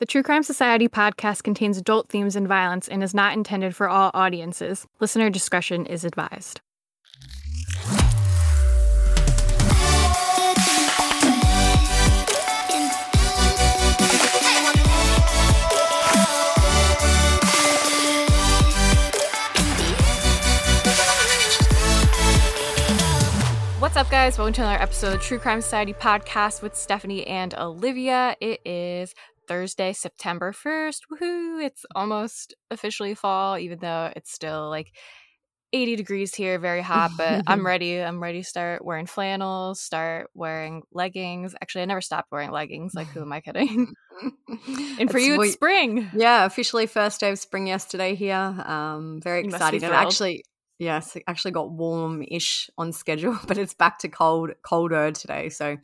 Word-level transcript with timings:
The 0.00 0.06
True 0.06 0.22
Crime 0.22 0.42
Society 0.42 0.88
podcast 0.88 1.42
contains 1.42 1.76
adult 1.76 2.08
themes 2.08 2.34
and 2.34 2.48
violence 2.48 2.88
and 2.88 3.02
is 3.02 3.12
not 3.12 3.34
intended 3.34 3.76
for 3.76 3.86
all 3.86 4.10
audiences. 4.14 4.86
Listener 4.98 5.28
discretion 5.28 5.84
is 5.84 6.06
advised. 6.06 6.62
What's 23.78 23.96
up, 23.96 24.10
guys? 24.10 24.38
Welcome 24.38 24.54
to 24.54 24.62
another 24.62 24.82
episode 24.82 25.16
of 25.16 25.20
True 25.20 25.38
Crime 25.38 25.60
Society 25.60 25.92
podcast 25.92 26.62
with 26.62 26.74
Stephanie 26.74 27.26
and 27.26 27.54
Olivia. 27.58 28.34
It 28.40 28.62
is 28.64 29.14
Thursday, 29.50 29.92
September 29.92 30.52
1st. 30.52 31.00
Woohoo! 31.10 31.60
It's 31.60 31.84
almost 31.96 32.54
officially 32.70 33.16
fall, 33.16 33.58
even 33.58 33.80
though 33.80 34.12
it's 34.14 34.32
still 34.32 34.70
like 34.70 34.92
80 35.72 35.96
degrees 35.96 36.32
here, 36.36 36.60
very 36.60 36.82
hot, 36.82 37.10
but 37.18 37.42
I'm 37.48 37.66
ready. 37.72 38.00
I'm 38.00 38.22
ready 38.22 38.42
to 38.42 38.48
start 38.48 38.84
wearing 38.84 39.06
flannels, 39.06 39.80
start 39.80 40.30
wearing 40.34 40.82
leggings. 40.92 41.56
Actually, 41.60 41.82
I 41.82 41.86
never 41.86 42.00
stopped 42.00 42.30
wearing 42.30 42.52
leggings. 42.52 42.94
Like, 42.94 43.08
who 43.08 43.22
am 43.22 43.32
I 43.32 43.40
kidding? 43.40 43.92
and 45.00 45.10
for 45.10 45.18
It's 45.18 45.26
you, 45.26 45.38
we- 45.38 45.46
it's 45.46 45.54
spring. 45.54 46.08
Yeah, 46.14 46.44
officially 46.44 46.86
first 46.86 47.18
day 47.18 47.30
of 47.32 47.38
spring 47.40 47.66
yesterday 47.66 48.14
here. 48.14 48.36
Um, 48.36 49.20
very 49.20 49.42
You 49.44 49.50
must 49.50 49.72
be 49.72 49.78
excited. 49.78 49.82
And 49.82 49.94
actually, 49.94 50.44
yes, 50.78 51.16
it 51.16 51.24
actually 51.26 51.50
got 51.50 51.72
warm-ish 51.72 52.70
on 52.78 52.92
schedule, 52.92 53.36
but 53.48 53.58
it's 53.58 53.74
back 53.74 53.98
to 53.98 54.08
cold, 54.08 54.50
colder 54.62 55.10
today. 55.10 55.48
So, 55.48 55.76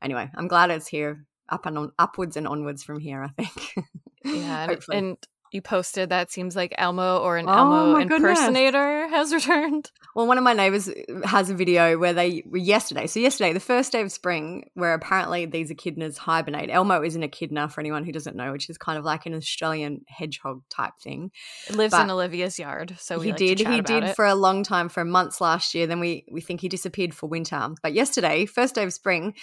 anyway, 0.00 0.30
I'm 0.36 0.46
glad 0.46 0.70
it's 0.70 0.86
here, 0.86 1.26
up 1.48 1.66
and 1.66 1.78
on, 1.78 1.92
upwards 1.98 2.36
and 2.36 2.46
onwards 2.46 2.82
from 2.82 2.98
here. 3.00 3.22
I 3.22 3.28
think. 3.42 3.86
Yeah, 4.24 4.74
and, 4.92 5.16
you 5.52 5.62
posted 5.62 6.10
that 6.10 6.30
seems 6.30 6.54
like 6.54 6.74
Elmo 6.76 7.18
or 7.18 7.38
an 7.38 7.48
Oh 7.48 7.52
Elmo 7.52 7.92
my 7.92 8.04
goodness. 8.04 8.38
impersonator 8.38 9.08
has 9.08 9.32
returned. 9.34 9.90
Well, 10.14 10.26
one 10.26 10.36
of 10.36 10.44
my 10.44 10.52
neighbors 10.52 10.88
uh, 10.88 11.26
has 11.26 11.48
a 11.48 11.54
video 11.54 11.96
where 11.98 12.12
they 12.12 12.42
were 12.46 12.58
yesterday. 12.58 13.06
So 13.06 13.20
yesterday, 13.20 13.52
the 13.52 13.60
first 13.60 13.92
day 13.92 14.02
of 14.02 14.12
spring, 14.12 14.68
where 14.74 14.94
apparently 14.94 15.46
these 15.46 15.70
echidnas 15.70 16.18
hibernate. 16.18 16.70
Elmo 16.70 17.02
is 17.02 17.16
an 17.16 17.22
echidna 17.22 17.68
for 17.68 17.80
anyone 17.80 18.04
who 18.04 18.12
doesn't 18.12 18.36
know, 18.36 18.52
which 18.52 18.68
is 18.68 18.76
kind 18.76 18.98
of 18.98 19.04
like 19.04 19.26
an 19.26 19.34
Australian 19.34 20.02
hedgehog 20.08 20.62
type 20.68 20.94
thing. 21.02 21.30
It 21.68 21.76
lives 21.76 21.92
But 21.92 22.02
in 22.04 22.10
Olivia's 22.10 22.58
yard, 22.58 22.96
so 22.98 23.20
he 23.20 23.30
like 23.30 23.38
to 23.38 23.54
did. 23.54 23.66
He 23.66 23.80
did 23.80 24.04
it. 24.04 24.16
for 24.16 24.26
a 24.26 24.34
long 24.34 24.62
time, 24.62 24.88
for 24.88 25.04
months 25.04 25.40
last 25.40 25.74
year. 25.74 25.86
Then 25.86 26.00
we 26.00 26.26
we 26.30 26.40
think 26.40 26.60
he 26.60 26.68
disappeared 26.68 27.14
for 27.14 27.28
winter. 27.28 27.68
But 27.82 27.94
yesterday, 27.94 28.44
first 28.44 28.74
day 28.74 28.84
of 28.84 28.92
spring, 28.92 29.34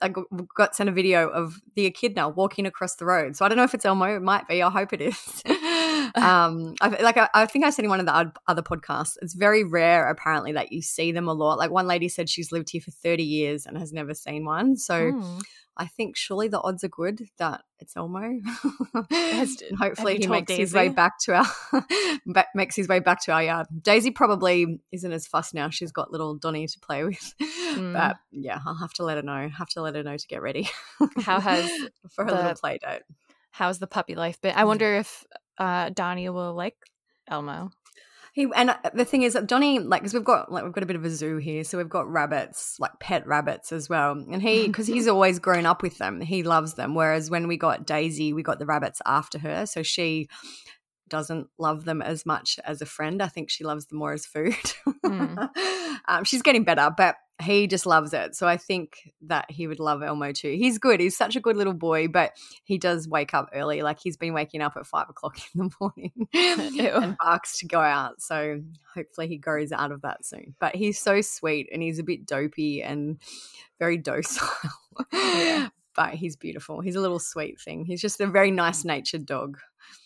I 0.00 0.08
got, 0.56 0.74
sent 0.74 0.88
a 0.88 0.92
video 0.92 1.28
of 1.28 1.60
the 1.74 1.86
echidna 1.86 2.28
walking 2.28 2.66
across 2.66 2.96
the 2.96 3.04
road. 3.04 3.36
So 3.36 3.44
I 3.44 3.48
don't 3.48 3.56
know 3.56 3.64
if 3.64 3.74
it's 3.74 3.84
Elmo. 3.84 4.16
It 4.16 4.22
might 4.22 4.46
be. 4.48 4.62
I 4.62 4.70
hope 4.70 4.92
it 4.92 5.00
is. 5.00 5.42
um, 6.22 6.74
I, 6.80 6.88
like 7.02 7.16
I, 7.16 7.28
I 7.34 7.46
think 7.46 7.64
I 7.64 7.70
said 7.70 7.84
in 7.84 7.90
one 7.90 8.00
of 8.00 8.06
the 8.06 8.32
other 8.46 8.62
podcasts, 8.62 9.16
it's 9.22 9.34
very 9.34 9.64
rare 9.64 10.08
apparently 10.08 10.52
that 10.52 10.72
you 10.72 10.82
see 10.82 11.12
them 11.12 11.28
a 11.28 11.32
lot. 11.34 11.58
Like 11.58 11.70
one 11.70 11.86
lady 11.86 12.08
said, 12.08 12.28
she's 12.28 12.52
lived 12.52 12.70
here 12.70 12.80
for 12.80 12.90
thirty 12.90 13.24
years 13.24 13.66
and 13.66 13.76
has 13.78 13.92
never 13.92 14.14
seen 14.14 14.44
one. 14.44 14.76
So 14.76 15.10
Hmm. 15.12 15.38
I 15.80 15.86
think 15.86 16.16
surely 16.16 16.48
the 16.48 16.60
odds 16.60 16.82
are 16.82 16.88
good 16.88 17.20
that 17.38 17.62
it's 17.78 17.96
Elmo. 17.96 18.40
Has- 19.12 19.62
hopefully 19.78 20.18
he 20.18 20.26
makes 20.26 20.52
his 20.52 20.74
way 20.74 20.88
back 20.88 21.20
to 21.20 21.34
our 21.34 21.46
ba- 22.26 22.46
makes 22.52 22.74
his 22.74 22.88
way 22.88 22.98
back 22.98 23.22
to 23.26 23.32
our 23.32 23.44
yard. 23.44 23.68
Daisy 23.82 24.10
probably 24.10 24.80
isn't 24.90 25.12
as 25.12 25.28
fussed 25.28 25.54
now. 25.54 25.70
She's 25.70 25.92
got 25.92 26.10
little 26.10 26.34
Donny 26.34 26.66
to 26.66 26.80
play 26.80 27.04
with. 27.04 27.32
Mm. 27.40 27.92
But 27.92 28.16
yeah, 28.32 28.58
I'll 28.66 28.74
have 28.74 28.92
to 28.94 29.04
let 29.04 29.18
her 29.18 29.22
know. 29.22 29.48
Have 29.56 29.68
to 29.70 29.82
let 29.82 29.94
her 29.94 30.02
know 30.02 30.16
to 30.16 30.26
get 30.26 30.42
ready. 30.42 30.68
How 31.20 31.38
has 31.38 31.70
for 32.10 32.24
her 32.24 32.30
the- 32.32 32.36
little 32.36 32.54
play 32.54 32.78
date? 32.78 33.02
How's 33.52 33.78
the 33.78 33.86
puppy 33.86 34.14
life 34.14 34.40
been? 34.40 34.54
I 34.56 34.64
wonder 34.64 34.96
if 34.96 35.24
uh, 35.58 35.90
Donnie 35.90 36.28
will 36.28 36.54
like 36.54 36.76
Elmo. 37.28 37.70
He 38.32 38.46
and 38.54 38.70
uh, 38.70 38.76
the 38.94 39.04
thing 39.04 39.22
is 39.22 39.32
that 39.32 39.46
Donny, 39.46 39.80
like, 39.80 40.02
because 40.02 40.14
we've 40.14 40.22
got 40.24 40.52
like 40.52 40.62
we've 40.62 40.72
got 40.72 40.84
a 40.84 40.86
bit 40.86 40.96
of 40.96 41.04
a 41.04 41.10
zoo 41.10 41.38
here, 41.38 41.64
so 41.64 41.78
we've 41.78 41.88
got 41.88 42.10
rabbits, 42.10 42.76
like 42.78 42.92
pet 43.00 43.26
rabbits 43.26 43.72
as 43.72 43.88
well. 43.88 44.12
And 44.12 44.40
he, 44.40 44.66
because 44.66 44.86
he's 44.86 45.08
always 45.08 45.38
grown 45.38 45.66
up 45.66 45.82
with 45.82 45.98
them, 45.98 46.20
he 46.20 46.42
loves 46.42 46.74
them. 46.74 46.94
Whereas 46.94 47.30
when 47.30 47.48
we 47.48 47.56
got 47.56 47.86
Daisy, 47.86 48.32
we 48.32 48.42
got 48.42 48.58
the 48.58 48.66
rabbits 48.66 49.02
after 49.04 49.38
her, 49.40 49.66
so 49.66 49.82
she 49.82 50.28
doesn't 51.08 51.48
love 51.58 51.84
them 51.84 52.02
as 52.02 52.26
much 52.26 52.58
as 52.64 52.82
a 52.82 52.86
friend. 52.86 53.22
I 53.22 53.28
think 53.28 53.50
she 53.50 53.64
loves 53.64 53.86
them 53.86 53.98
more 53.98 54.12
as 54.12 54.26
food. 54.26 54.54
Mm. 55.04 55.50
um, 56.08 56.24
she's 56.24 56.42
getting 56.42 56.64
better, 56.64 56.90
but 56.96 57.16
he 57.40 57.66
just 57.66 57.86
loves 57.86 58.12
it. 58.12 58.34
So 58.34 58.48
I 58.48 58.56
think 58.56 59.12
that 59.22 59.50
he 59.50 59.66
would 59.66 59.78
love 59.78 60.02
Elmo 60.02 60.32
too. 60.32 60.54
He's 60.58 60.78
good. 60.78 61.00
He's 61.00 61.16
such 61.16 61.36
a 61.36 61.40
good 61.40 61.56
little 61.56 61.74
boy, 61.74 62.08
but 62.08 62.32
he 62.64 62.78
does 62.78 63.08
wake 63.08 63.32
up 63.32 63.50
early. 63.54 63.82
Like 63.82 64.00
he's 64.00 64.16
been 64.16 64.34
waking 64.34 64.60
up 64.60 64.76
at 64.76 64.86
five 64.86 65.08
o'clock 65.08 65.38
in 65.54 65.68
the 65.68 65.70
morning 65.80 66.12
and 66.34 67.16
barks 67.18 67.58
to 67.58 67.66
go 67.66 67.80
out. 67.80 68.20
So 68.20 68.60
hopefully 68.94 69.28
he 69.28 69.38
grows 69.38 69.72
out 69.72 69.92
of 69.92 70.02
that 70.02 70.24
soon. 70.24 70.54
But 70.58 70.74
he's 70.74 70.98
so 70.98 71.20
sweet 71.20 71.68
and 71.72 71.82
he's 71.82 71.98
a 71.98 72.04
bit 72.04 72.26
dopey 72.26 72.82
and 72.82 73.18
very 73.78 73.98
docile. 73.98 74.48
Yeah. 75.12 75.68
But 75.98 76.14
he's 76.14 76.36
beautiful. 76.36 76.80
He's 76.80 76.94
a 76.94 77.00
little 77.00 77.18
sweet 77.18 77.60
thing. 77.60 77.84
He's 77.84 78.00
just 78.00 78.20
a 78.20 78.28
very 78.28 78.52
nice 78.52 78.82
mm. 78.82 78.84
natured 78.84 79.26
dog. 79.26 79.58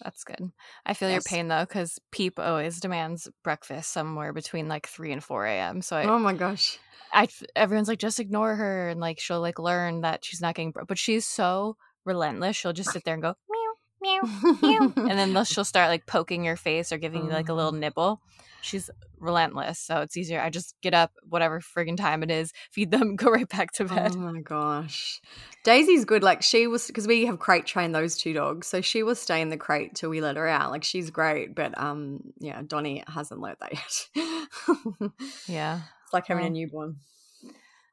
That's 0.03 0.25
good. 0.25 0.50
I 0.86 0.94
feel 0.94 1.10
your 1.10 1.20
pain 1.20 1.48
though, 1.48 1.66
because 1.66 1.98
Peep 2.10 2.38
always 2.38 2.80
demands 2.80 3.28
breakfast 3.44 3.92
somewhere 3.92 4.32
between 4.32 4.69
like 4.69 4.86
three 4.86 5.12
and 5.12 5.22
four 5.22 5.44
a.m. 5.44 5.82
So 5.82 5.98
I, 5.98 6.04
oh 6.04 6.19
my 6.19 6.32
gosh. 6.32 6.78
I, 7.12 7.28
everyone's 7.54 7.88
like, 7.88 7.98
just 7.98 8.20
ignore 8.20 8.54
her, 8.54 8.88
and 8.88 9.00
like 9.00 9.20
she'll 9.20 9.42
like 9.42 9.58
learn 9.58 10.00
that 10.00 10.25
she's 10.25 10.41
not 10.41 10.54
getting, 10.54 10.72
but 10.72 10.97
she's 10.97 11.26
so 11.26 11.76
relentless. 12.06 12.56
She'll 12.56 12.72
just 12.72 12.92
sit 12.92 13.04
there 13.04 13.12
and 13.12 13.22
go 13.22 13.34
meow 13.50 13.62
meow 14.02 14.20
meow, 14.62 14.92
and 15.08 15.18
then 15.34 15.44
she'll 15.44 15.64
start 15.64 15.88
like 15.88 16.04
poking 16.06 16.44
your 16.44 16.56
face 16.56 16.92
or 16.92 16.98
giving 16.98 17.24
you 17.24 17.30
like 17.30 17.48
a 17.48 17.54
little 17.54 17.72
Oh. 17.74 17.78
nibble. 17.78 18.20
She's 18.64 18.90
relentless, 19.18 19.80
so 19.80 20.02
it's 20.02 20.16
easier. 20.16 20.40
I 20.40 20.48
just 20.48 20.76
get 20.82 20.94
up, 20.94 21.10
whatever 21.28 21.60
friggin' 21.60 21.96
time 21.96 22.22
it 22.22 22.30
is, 22.30 22.52
feed 22.70 22.92
them, 22.92 23.16
go 23.16 23.28
right 23.30 23.48
back 23.48 23.72
to 23.72 23.84
bed. 23.86 24.12
Oh 24.14 24.18
my 24.18 24.40
gosh. 24.40 25.20
Daisy's 25.64 26.04
good. 26.04 26.22
Like 26.22 26.42
she 26.42 26.68
was 26.68 26.86
because 26.86 27.08
we 27.08 27.26
have 27.26 27.40
crate 27.40 27.66
trained 27.66 27.92
those 27.94 28.16
two 28.16 28.32
dogs. 28.32 28.68
So 28.68 28.80
she 28.80 29.02
will 29.02 29.14
stay 29.16 29.40
in 29.40 29.48
the 29.48 29.56
crate 29.56 29.94
till 29.96 30.10
we 30.10 30.20
let 30.20 30.36
her 30.36 30.46
out. 30.46 30.70
Like 30.70 30.84
she's 30.84 31.10
great. 31.10 31.54
But 31.56 31.76
um 31.76 32.20
yeah, 32.38 32.62
Donnie 32.64 33.02
hasn't 33.08 33.40
learned 33.40 33.56
that 33.60 33.72
yet. 33.72 35.10
yeah, 35.48 35.80
it's 36.04 36.12
like 36.12 36.26
having 36.28 36.46
a 36.46 36.50
newborn. 36.50 36.96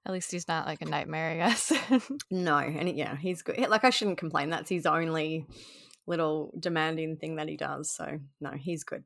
at 0.06 0.12
least 0.14 0.32
he's 0.32 0.48
not 0.48 0.66
like 0.68 0.82
a 0.82 0.86
nightmare, 0.86 1.32
I 1.32 1.36
guess. 1.50 1.72
No, 2.30 2.58
and 2.58 2.90
yeah, 2.96 3.16
he's 3.16 3.42
good. 3.42 3.58
Like 3.70 3.84
I 3.84 3.90
shouldn't 3.90 4.18
complain. 4.20 4.50
That's 4.50 4.70
his 4.70 4.86
only 4.86 5.46
little 6.10 6.54
demanding 6.60 7.16
thing 7.18 7.38
that 7.38 7.48
he 7.48 7.56
does. 7.56 7.90
So 7.92 8.20
no, 8.42 8.52
he's 8.52 8.84
good. 8.84 9.04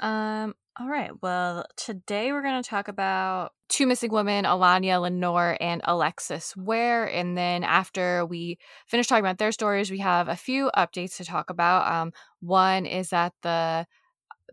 Um, 0.00 0.54
all 0.78 0.88
right. 0.88 1.10
Well, 1.22 1.64
today 1.76 2.32
we're 2.32 2.42
going 2.42 2.62
to 2.62 2.68
talk 2.68 2.88
about 2.88 3.52
two 3.68 3.86
missing 3.86 4.10
women, 4.10 4.44
Allahnia, 4.44 5.00
Lenoir, 5.00 5.56
and 5.60 5.80
Alexis 5.84 6.54
Ware. 6.56 7.06
And 7.06 7.36
then 7.38 7.64
after 7.64 8.26
we 8.26 8.58
finish 8.86 9.06
talking 9.06 9.24
about 9.24 9.38
their 9.38 9.52
stories, 9.52 9.90
we 9.90 10.00
have 10.00 10.28
a 10.28 10.36
few 10.36 10.70
updates 10.76 11.16
to 11.16 11.24
talk 11.24 11.50
about. 11.50 11.90
Um, 11.90 12.12
one 12.40 12.84
is 12.84 13.10
that 13.10 13.32
the 13.42 13.86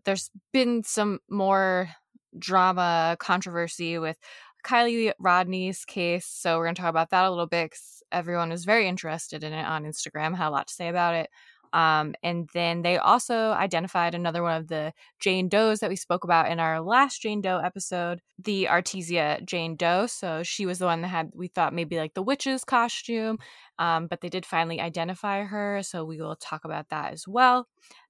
there's 0.06 0.30
been 0.52 0.84
some 0.84 1.20
more 1.30 1.90
drama 2.38 3.16
controversy 3.20 3.98
with 4.00 4.18
Kiely 4.66 5.14
Rodni's 5.22 5.86
case. 5.86 6.26
So 6.26 6.58
we're 6.58 6.66
going 6.66 6.76
to 6.76 6.82
talk 6.82 6.90
about 6.90 7.10
that 7.12 7.26
a 7.26 7.30
little 7.30 7.48
bit 7.48 7.72
'cause 7.72 8.02
everyone 8.12 8.52
is 8.52 8.66
very 8.66 8.88
interested 8.88 9.44
in 9.44 9.54
it 9.54 9.66
on 9.66 9.84
Instagram, 9.84 10.36
had 10.36 10.50
a 10.50 10.52
lot 10.52 10.68
to 10.68 10.74
say 10.74 10.88
about 10.90 11.16
it. 11.16 11.30
Um, 11.74 12.14
and 12.22 12.48
then 12.54 12.84
they 12.84 12.98
also 12.98 13.52
identified 13.52 14.14
another 14.14 14.44
one 14.44 14.62
of 14.62 14.68
the 14.68 14.94
Jane 15.20 15.50
Does 15.50 15.80
that 15.80 15.90
we 15.90 15.96
spoke 15.96 16.24
about 16.24 16.50
in 16.50 16.60
our 16.60 16.80
last 16.80 17.22
Jane 17.22 17.42
Doe 17.42 17.58
episode, 17.58 18.22
the 18.38 18.68
Artesia 18.70 19.44
Jane 19.44 19.76
Doe. 19.76 20.06
So 20.06 20.44
she 20.44 20.68
was 20.68 20.78
the 20.78 20.86
one 20.86 21.02
that 21.02 21.08
had, 21.08 21.32
we 21.34 21.48
thought 21.48 21.74
maybe 21.74 21.98
like 21.98 22.14
the 22.14 22.22
witch's 22.22 22.64
costume, 22.64 23.40
um, 23.80 24.06
but 24.08 24.22
they 24.22 24.30
did 24.30 24.46
finally 24.46 24.80
identify 24.80 25.44
her. 25.44 25.82
So 25.84 26.06
we 26.06 26.22
will 26.22 26.36
talk 26.36 26.64
about 26.64 26.90
that 26.90 27.12
as 27.12 27.28
well 27.28 27.68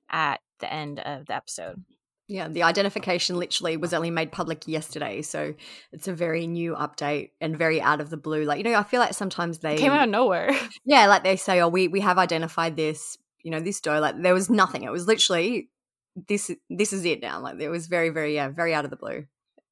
at 0.09 0.41
the 0.59 0.71
end 0.71 0.99
of 0.99 1.25
the 1.25 1.35
episode. 1.35 1.81
Yeah, 2.27 2.47
the 2.47 2.63
identification 2.63 3.37
literally 3.37 3.75
was 3.75 3.93
only 3.93 4.09
made 4.09 4.31
public 4.31 4.65
yesterday, 4.65 5.21
so 5.21 5.53
it's 5.91 6.07
a 6.07 6.13
very 6.13 6.47
new 6.47 6.73
update 6.73 7.31
and 7.41 7.55
very 7.57 7.81
out 7.81 7.99
of 7.99 8.09
the 8.09 8.17
blue. 8.17 8.45
Like 8.45 8.59
you 8.59 8.63
know, 8.63 8.75
I 8.75 8.83
feel 8.83 9.01
like 9.01 9.13
sometimes 9.13 9.59
they 9.59 9.75
It 9.75 9.79
came 9.79 9.91
out 9.91 10.05
of 10.05 10.09
nowhere. 10.09 10.49
yeah, 10.85 11.07
like 11.07 11.25
they 11.25 11.35
say, 11.35 11.59
oh, 11.59 11.67
we 11.67 11.89
we 11.89 11.99
have 11.99 12.17
identified 12.17 12.77
this, 12.77 13.17
you 13.43 13.51
know, 13.51 13.59
this 13.59 13.81
dough 13.81 13.99
Like 13.99 14.21
there 14.21 14.33
was 14.33 14.49
nothing. 14.49 14.83
It 14.83 14.91
was 14.91 15.07
literally 15.07 15.69
this. 16.27 16.49
This 16.69 16.93
is 16.93 17.05
it 17.05 17.21
now. 17.21 17.39
Like 17.39 17.59
it 17.59 17.69
was 17.69 17.87
very, 17.87 18.09
very, 18.09 18.35
yeah, 18.35 18.49
very 18.49 18.73
out 18.73 18.85
of 18.85 18.91
the 18.91 18.97
blue. 18.97 19.25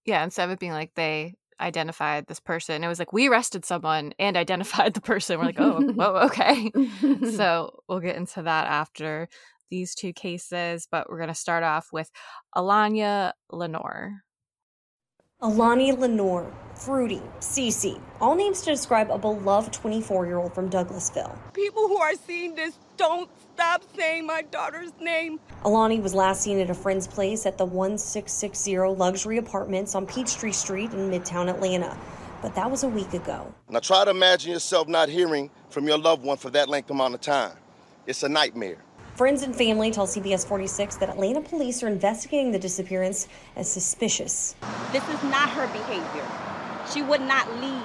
yeah, 0.05 0.23
instead 0.23 0.45
of 0.45 0.51
it 0.51 0.59
being 0.59 0.71
like 0.71 0.93
they 0.95 1.35
identified 1.59 2.27
this 2.27 2.39
person, 2.39 2.83
it 2.83 2.87
was 2.87 2.99
like 2.99 3.13
we 3.13 3.27
arrested 3.29 3.63
someone 3.65 4.13
and 4.19 4.35
identified 4.35 4.93
the 4.93 5.01
person. 5.01 5.37
We're 5.37 5.45
like, 5.45 5.59
oh, 5.59 5.81
whoa, 5.95 6.15
okay. 6.25 6.71
so 7.35 7.79
we'll 7.87 7.99
get 7.99 8.15
into 8.15 8.41
that 8.43 8.67
after 8.67 9.29
these 9.69 9.95
two 9.95 10.11
cases, 10.11 10.87
but 10.91 11.09
we're 11.09 11.17
going 11.17 11.29
to 11.29 11.35
start 11.35 11.63
off 11.63 11.89
with 11.93 12.11
Allahnia 12.55 13.33
Lenoir. 13.51 14.23
Alani 15.43 15.91
Lenoir, 15.91 16.45
Fruity, 16.75 17.19
Cece, 17.39 17.99
all 18.19 18.35
names 18.35 18.61
to 18.61 18.69
describe 18.69 19.09
a 19.09 19.17
beloved 19.17 19.73
24 19.73 20.27
year 20.27 20.37
old 20.37 20.53
from 20.53 20.69
Douglasville. 20.69 21.35
People 21.53 21.87
who 21.87 21.97
are 21.97 22.13
seeing 22.13 22.53
this 22.53 22.77
don't 22.95 23.27
stop 23.55 23.83
saying 23.97 24.27
my 24.27 24.43
daughter's 24.43 24.91
name. 24.99 25.39
Alani 25.65 25.99
was 25.99 26.13
last 26.13 26.43
seen 26.43 26.59
at 26.59 26.69
a 26.69 26.75
friend's 26.75 27.07
place 27.07 27.47
at 27.47 27.57
the 27.57 27.65
1660 27.65 28.77
luxury 28.95 29.37
apartments 29.39 29.95
on 29.95 30.05
Peachtree 30.05 30.51
Street 30.51 30.93
in 30.93 31.09
Midtown 31.09 31.49
Atlanta. 31.49 31.97
But 32.43 32.53
that 32.53 32.69
was 32.69 32.83
a 32.83 32.87
week 32.87 33.15
ago. 33.15 33.51
Now 33.67 33.79
try 33.79 34.05
to 34.05 34.11
imagine 34.11 34.51
yourself 34.51 34.87
not 34.87 35.09
hearing 35.09 35.49
from 35.71 35.87
your 35.87 35.97
loved 35.97 36.23
one 36.23 36.37
for 36.37 36.51
that 36.51 36.69
length 36.69 36.91
amount 36.91 37.15
of 37.15 37.21
time. 37.21 37.57
It's 38.05 38.21
a 38.21 38.29
nightmare. 38.29 38.77
Friends 39.15 39.43
and 39.43 39.53
family 39.53 39.91
tell 39.91 40.07
CBS 40.07 40.47
46 40.47 40.95
that 40.95 41.09
Atlanta 41.09 41.41
police 41.41 41.83
are 41.83 41.87
investigating 41.87 42.51
the 42.51 42.59
disappearance 42.59 43.27
as 43.57 43.69
suspicious. 43.69 44.55
This 44.93 45.07
is 45.09 45.21
not 45.23 45.49
her 45.49 45.67
behavior. 45.67 46.25
She 46.91 47.01
would 47.01 47.19
not 47.21 47.45
leave, 47.59 47.83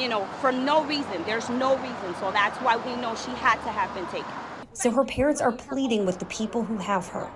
you 0.00 0.08
know, 0.08 0.26
for 0.40 0.52
no 0.52 0.84
reason. 0.84 1.24
There's 1.26 1.50
no 1.50 1.76
reason. 1.78 2.14
So 2.20 2.30
that's 2.30 2.56
why 2.58 2.76
we 2.76 2.94
know 3.02 3.16
she 3.16 3.32
had 3.32 3.56
to 3.64 3.70
have 3.70 3.92
been 3.94 4.06
taken. 4.06 4.30
So 4.74 4.92
her 4.92 5.04
parents 5.04 5.40
are 5.40 5.52
pleading 5.52 6.06
with 6.06 6.20
the 6.20 6.26
people 6.26 6.62
who 6.62 6.78
have 6.78 7.08
her. 7.08 7.28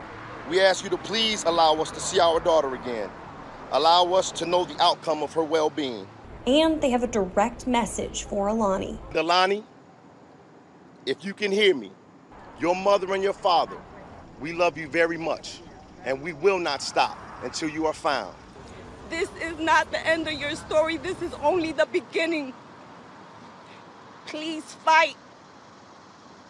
We 0.49 0.61
ask 0.61 0.85
you 0.85 0.91
to 0.91 0.97
please 0.97 1.43
allow 1.45 1.75
us 1.75 1.91
to 1.91 2.01
see 2.01 2.21
our 2.21 2.39
daughter 2.39 2.75
again. 2.75 3.11
Allow 3.73 4.15
us 4.15 4.31
to 4.33 4.47
know 4.47 4.65
the 4.65 4.81
outcome 4.81 5.25
of 5.25 5.33
her 5.35 5.43
well 5.43 5.71
being. 5.71 6.07
And 6.47 6.81
they 6.81 6.91
have 6.91 7.03
a 7.03 7.09
direct 7.09 7.67
message 7.67 8.25
for 8.25 8.47
Alani. 8.47 8.99
Alani, 9.15 9.65
if 11.05 11.25
you 11.25 11.35
can 11.35 11.53
hear 11.53 11.75
me, 11.75 11.91
your 12.61 12.75
mother 12.75 13.15
and 13.15 13.23
your 13.23 13.33
father, 13.33 13.77
we 14.41 14.53
love 14.53 14.77
you 14.77 14.89
very 14.89 15.17
much, 15.17 15.61
and 16.05 16.21
we 16.21 16.33
will 16.33 16.59
not 16.59 16.83
stop 16.83 17.19
until 17.43 17.69
you 17.69 17.87
are 17.87 17.93
found. 17.93 18.35
This 19.11 19.31
is 19.41 19.59
not 19.59 19.91
the 19.91 20.07
end 20.07 20.29
of 20.29 20.35
your 20.35 20.55
story. 20.55 20.97
This 20.97 21.21
is 21.23 21.33
only 21.43 21.73
the 21.73 21.87
beginning. 21.87 22.53
Please 24.27 24.65
fight. 24.65 25.17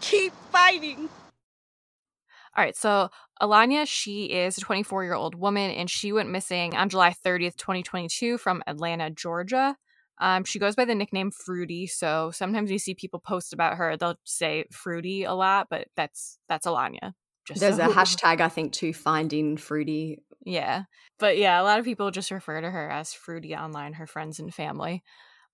Keep 0.00 0.32
fighting. 0.50 1.08
All 2.56 2.64
right, 2.64 2.76
so 2.76 3.10
Allahnia, 3.40 3.86
she 3.86 4.24
is 4.24 4.58
a 4.58 4.60
24 4.60 5.04
year 5.04 5.14
old 5.14 5.36
woman 5.36 5.70
and 5.70 5.88
she 5.88 6.12
went 6.12 6.30
missing 6.30 6.74
on 6.74 6.88
July 6.88 7.14
30th, 7.24 7.56
2022, 7.56 8.38
from 8.38 8.62
Atlanta, 8.66 9.10
Georgia. 9.10 9.76
Um, 10.20 10.44
she 10.44 10.58
goes 10.58 10.74
by 10.74 10.84
the 10.84 10.94
nickname 10.94 11.30
Fruity, 11.30 11.86
so 11.86 12.30
sometimes 12.32 12.70
you 12.70 12.78
see 12.78 12.94
people 12.94 13.20
post 13.20 13.52
about 13.52 13.76
her, 13.76 13.96
they'll 13.96 14.18
say 14.24 14.64
Fruity 14.72 15.24
a 15.24 15.34
lot, 15.34 15.68
but 15.70 15.88
that's 15.96 16.38
that's 16.48 16.66
Allahnia. 16.66 17.14
Just 17.46 17.60
There's 17.60 17.76
so. 17.76 17.90
a 17.90 17.94
hashtag 17.94 18.40
I 18.40 18.48
think 18.48 18.72
to 18.74 18.92
finding 18.92 19.56
Fruity. 19.56 20.18
Yeah, 20.44 20.84
but 21.18 21.38
yeah, 21.38 21.60
a 21.60 21.64
lot 21.64 21.78
of 21.78 21.84
people 21.84 22.10
just 22.10 22.30
refer 22.30 22.60
to 22.60 22.70
her 22.70 22.90
as 22.90 23.12
Fruity 23.12 23.54
online, 23.54 23.94
her 23.94 24.06
friends 24.06 24.38
and 24.38 24.52
family. 24.52 25.02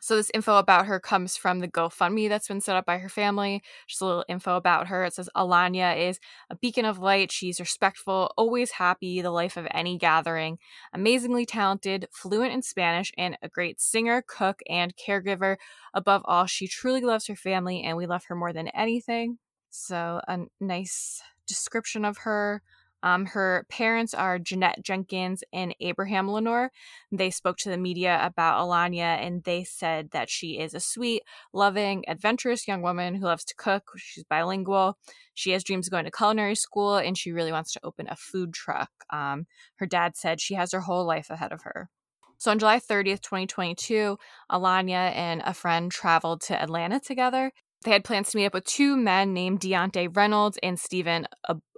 So 0.00 0.16
this 0.16 0.30
info 0.34 0.56
about 0.56 0.86
her 0.86 1.00
comes 1.00 1.36
from 1.36 1.60
the 1.60 1.68
GoFundMe 1.68 2.28
that's 2.28 2.48
been 2.48 2.60
set 2.60 2.76
up 2.76 2.84
by 2.84 2.98
her 2.98 3.08
family. 3.08 3.62
Just 3.88 4.02
a 4.02 4.04
little 4.04 4.24
info 4.28 4.56
about 4.56 4.88
her. 4.88 5.04
It 5.04 5.14
says 5.14 5.30
Allahnia 5.34 6.10
is 6.10 6.20
a 6.50 6.56
beacon 6.56 6.84
of 6.84 6.98
light. 6.98 7.32
She's 7.32 7.58
respectful, 7.58 8.32
always 8.36 8.72
happy, 8.72 9.22
the 9.22 9.30
life 9.30 9.56
of 9.56 9.66
any 9.70 9.96
gathering, 9.96 10.58
amazingly 10.92 11.46
talented, 11.46 12.06
fluent 12.12 12.52
in 12.52 12.60
Spanish, 12.60 13.12
and 13.16 13.38
a 13.40 13.48
great 13.48 13.80
singer, 13.80 14.22
cook, 14.26 14.60
and 14.68 14.94
caregiver. 14.96 15.56
Above 15.94 16.20
all, 16.26 16.44
she 16.44 16.68
truly 16.68 17.00
loves 17.00 17.26
her 17.28 17.36
family, 17.36 17.82
and 17.82 17.96
we 17.96 18.06
love 18.06 18.24
her 18.26 18.34
more 18.34 18.52
than 18.52 18.68
anything. 18.68 19.38
So 19.70 20.20
a 20.28 20.40
nice 20.60 21.22
description 21.46 22.04
of 22.04 22.18
her. 22.18 22.62
Um, 23.04 23.26
her 23.26 23.66
parents 23.68 24.14
are 24.14 24.38
Jeanette 24.38 24.82
Jenkins 24.82 25.44
and 25.52 25.74
Abraham 25.78 26.30
Lenoir. 26.30 26.72
They 27.12 27.30
spoke 27.30 27.58
to 27.58 27.68
the 27.68 27.76
media 27.76 28.18
about 28.22 28.58
Allahnia 28.58 29.20
and 29.20 29.44
they 29.44 29.62
said 29.62 30.10
that 30.12 30.30
she 30.30 30.58
is 30.58 30.72
a 30.72 30.80
sweet, 30.80 31.22
loving, 31.52 32.04
adventurous 32.08 32.66
young 32.66 32.80
woman 32.80 33.14
who 33.14 33.26
loves 33.26 33.44
to 33.44 33.54
cook. 33.56 33.90
She's 33.98 34.24
bilingual. 34.24 34.96
She 35.34 35.50
has 35.50 35.62
dreams 35.62 35.86
of 35.86 35.90
going 35.90 36.06
to 36.06 36.10
culinary 36.10 36.54
school 36.54 36.96
and 36.96 37.16
she 37.16 37.30
really 37.30 37.52
wants 37.52 37.74
to 37.74 37.80
open 37.84 38.08
a 38.08 38.16
food 38.16 38.54
truck. 38.54 38.90
Um, 39.10 39.48
her 39.76 39.86
dad 39.86 40.16
said 40.16 40.40
she 40.40 40.54
has 40.54 40.72
her 40.72 40.80
whole 40.80 41.04
life 41.04 41.28
ahead 41.28 41.52
of 41.52 41.60
her. 41.64 41.90
So 42.38 42.52
on 42.52 42.58
July 42.58 42.80
30th, 42.80 43.20
2022, 43.20 44.16
Allahnia 44.50 45.12
and 45.14 45.42
a 45.44 45.52
friend 45.52 45.92
traveled 45.92 46.40
to 46.42 46.60
Atlanta 46.60 47.00
together. 47.00 47.52
They 47.84 47.90
had 47.90 48.02
plans 48.02 48.30
to 48.30 48.38
meet 48.38 48.46
up 48.46 48.54
with 48.54 48.64
two 48.64 48.96
men 48.96 49.34
named 49.34 49.60
Diante 49.60 50.08
Reynolds 50.08 50.58
and 50.62 50.80
Steven 50.80 51.26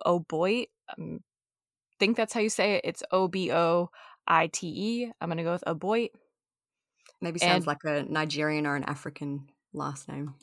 Oboite 0.07 0.69
um, 0.97 1.21
think 1.99 2.17
that's 2.17 2.33
how 2.33 2.41
you 2.41 2.49
say 2.49 2.75
it. 2.75 2.83
It's 2.85 3.03
O 3.11 3.29
B 3.29 3.53
O 3.53 3.91
I 4.27 4.49
T 4.49 4.67
E. 4.67 5.13
I'm 5.21 5.29
going 5.29 5.39
to 5.39 5.45
go 5.45 5.53
with 5.53 5.65
Oboit. 5.67 6.11
Maybe 7.21 7.39
sounds 7.39 7.67
and, 7.67 7.67
like 7.67 7.85
a 7.85 8.03
Nigerian 8.03 8.67
or 8.67 8.77
an 8.77 8.85
African 8.85 9.47
last 9.73 10.09
name. 10.09 10.35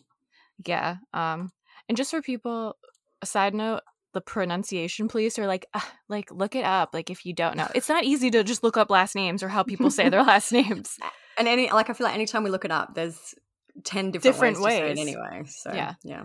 Yeah. 0.66 0.98
Um, 1.14 1.52
and 1.88 1.98
just 1.98 2.12
for 2.12 2.22
people, 2.22 2.76
a 3.22 3.26
side 3.26 3.54
note, 3.54 3.82
the 4.14 4.22
pronunciation 4.22 5.08
police 5.08 5.38
are 5.40 5.48
like, 5.48 5.66
uh, 5.74 5.82
like 6.08 6.32
look 6.32 6.56
it 6.56 6.66
up. 6.66 6.90
Like 6.94 7.10
if 7.10 7.26
you 7.26 7.34
don't 7.34 7.58
know, 7.58 7.68
it's 7.76 7.90
not 7.90 8.04
easy 8.04 8.32
to 8.32 8.44
just 8.44 8.64
look 8.64 8.78
up 8.78 8.90
last 8.90 9.16
names 9.16 9.44
or 9.44 9.50
how 9.50 9.64
people 9.64 9.92
say 9.92 10.10
their 10.10 10.24
last 10.24 10.52
names. 10.52 10.98
And 11.38 11.48
any 11.48 11.72
like 11.72 11.90
I 11.90 11.94
feel 11.94 12.06
like 12.06 12.14
anytime 12.14 12.44
we 12.44 12.50
look 12.52 12.66
it 12.66 12.72
up, 12.72 12.94
there's 12.94 13.36
ten 13.84 14.12
different, 14.12 14.58
different 14.58 14.62
ways, 14.62 14.82
ways. 14.82 15.00
anyway. 15.00 15.44
So 15.48 15.74
yeah, 15.74 15.94
yeah 16.04 16.24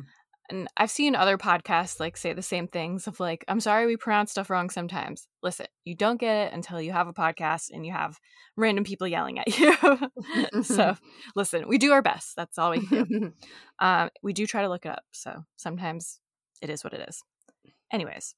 and 0.48 0.68
I've 0.76 0.90
seen 0.90 1.14
other 1.14 1.36
podcasts 1.36 2.00
like 2.00 2.16
say 2.16 2.32
the 2.32 2.42
same 2.42 2.68
things 2.68 3.06
of 3.06 3.20
like, 3.20 3.44
I'm 3.48 3.60
sorry 3.60 3.86
we 3.86 3.96
pronounce 3.96 4.30
stuff 4.30 4.48
wrong 4.50 4.70
sometimes. 4.70 5.28
Listen, 5.42 5.66
you 5.84 5.94
don't 5.94 6.20
get 6.20 6.48
it 6.48 6.54
until 6.54 6.80
you 6.80 6.92
have 6.92 7.08
a 7.08 7.12
podcast 7.12 7.70
and 7.70 7.84
you 7.84 7.92
have 7.92 8.18
random 8.56 8.84
people 8.84 9.06
yelling 9.06 9.38
at 9.38 9.46
you. 9.58 10.62
so 10.62 10.96
listen, 11.36 11.68
we 11.68 11.78
do 11.78 11.92
our 11.92 12.02
best. 12.02 12.34
That's 12.36 12.58
all 12.58 12.70
we 12.70 12.80
do. 12.80 13.32
um, 13.78 14.10
we 14.22 14.32
do 14.32 14.46
try 14.46 14.62
to 14.62 14.68
look 14.68 14.86
it 14.86 14.92
up. 14.92 15.04
So 15.12 15.44
sometimes 15.56 16.18
it 16.62 16.70
is 16.70 16.82
what 16.82 16.94
it 16.94 17.06
is. 17.08 17.22
Anyways. 17.92 18.34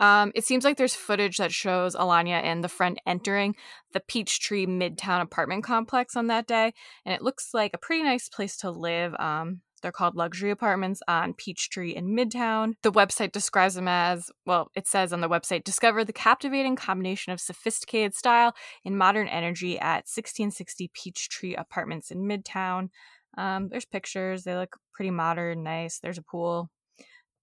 Um, 0.00 0.32
it 0.34 0.44
seems 0.44 0.64
like 0.64 0.76
there's 0.76 0.94
footage 0.94 1.36
that 1.36 1.52
shows 1.52 1.94
Allahnia 1.94 2.42
and 2.42 2.64
the 2.64 2.68
friend 2.68 3.00
entering 3.06 3.54
the 3.92 4.00
Peachtree 4.00 4.66
Midtown 4.66 5.20
apartment 5.20 5.62
complex 5.62 6.16
on 6.16 6.28
that 6.28 6.46
day, 6.46 6.72
and 7.04 7.14
it 7.14 7.22
looks 7.22 7.50
like 7.52 7.72
a 7.74 7.78
pretty 7.78 8.02
nice 8.02 8.28
place 8.28 8.56
to 8.58 8.70
live. 8.70 9.14
Um, 9.20 9.60
they're 9.84 9.92
called 9.92 10.16
luxury 10.16 10.50
apartments 10.50 11.02
on 11.06 11.34
Peachtree 11.34 11.94
in 11.94 12.16
Midtown. 12.16 12.72
The 12.82 12.90
website 12.90 13.32
describes 13.32 13.74
them 13.74 13.86
as 13.86 14.30
well, 14.46 14.70
it 14.74 14.88
says 14.88 15.12
on 15.12 15.20
the 15.20 15.28
website 15.28 15.62
discover 15.62 16.04
the 16.04 16.12
captivating 16.12 16.74
combination 16.74 17.34
of 17.34 17.40
sophisticated 17.40 18.14
style 18.14 18.54
and 18.82 18.96
modern 18.96 19.28
energy 19.28 19.78
at 19.78 20.06
1660 20.08 20.90
Peachtree 20.94 21.54
Apartments 21.54 22.10
in 22.10 22.26
Midtown. 22.26 22.88
Um, 23.36 23.68
there's 23.68 23.84
pictures, 23.84 24.44
they 24.44 24.56
look 24.56 24.78
pretty 24.94 25.10
modern, 25.10 25.62
nice. 25.62 25.98
There's 25.98 26.18
a 26.18 26.22
pool. 26.22 26.70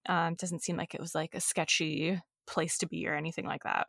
Um, 0.07 0.33
doesn't 0.33 0.63
seem 0.63 0.77
like 0.77 0.95
it 0.95 1.01
was 1.01 1.13
like 1.13 1.35
a 1.35 1.39
sketchy 1.39 2.19
place 2.47 2.79
to 2.79 2.87
be 2.87 3.07
or 3.07 3.13
anything 3.13 3.45
like 3.45 3.61
that. 3.65 3.85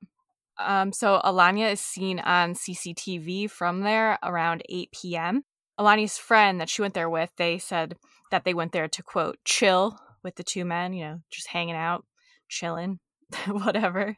Um, 0.59 0.92
so 0.92 1.23
Allahnia 1.25 1.73
is 1.73 1.80
seen 1.80 2.21
on 2.21 2.52
CCTV 2.52 3.50
from 3.50 3.80
there 3.80 4.18
around 4.23 4.62
8 4.68 4.90
p.m. 4.92 5.44
Alani's 5.79 6.19
friend 6.19 6.61
that 6.61 6.69
she 6.69 6.83
went 6.83 6.95
there 6.95 7.11
with, 7.11 7.31
they 7.37 7.59
said 7.59 7.97
that 8.31 8.45
they 8.45 8.55
went 8.55 8.73
there 8.73 8.88
to 8.88 9.02
quote 9.02 9.38
chill 9.45 9.99
with 10.23 10.37
the 10.37 10.45
two 10.45 10.64
men, 10.64 10.93
you 10.93 11.05
know, 11.05 11.21
just 11.31 11.49
hanging 11.49 11.75
out, 11.75 12.05
chilling, 12.49 12.99
whatever. 13.47 14.17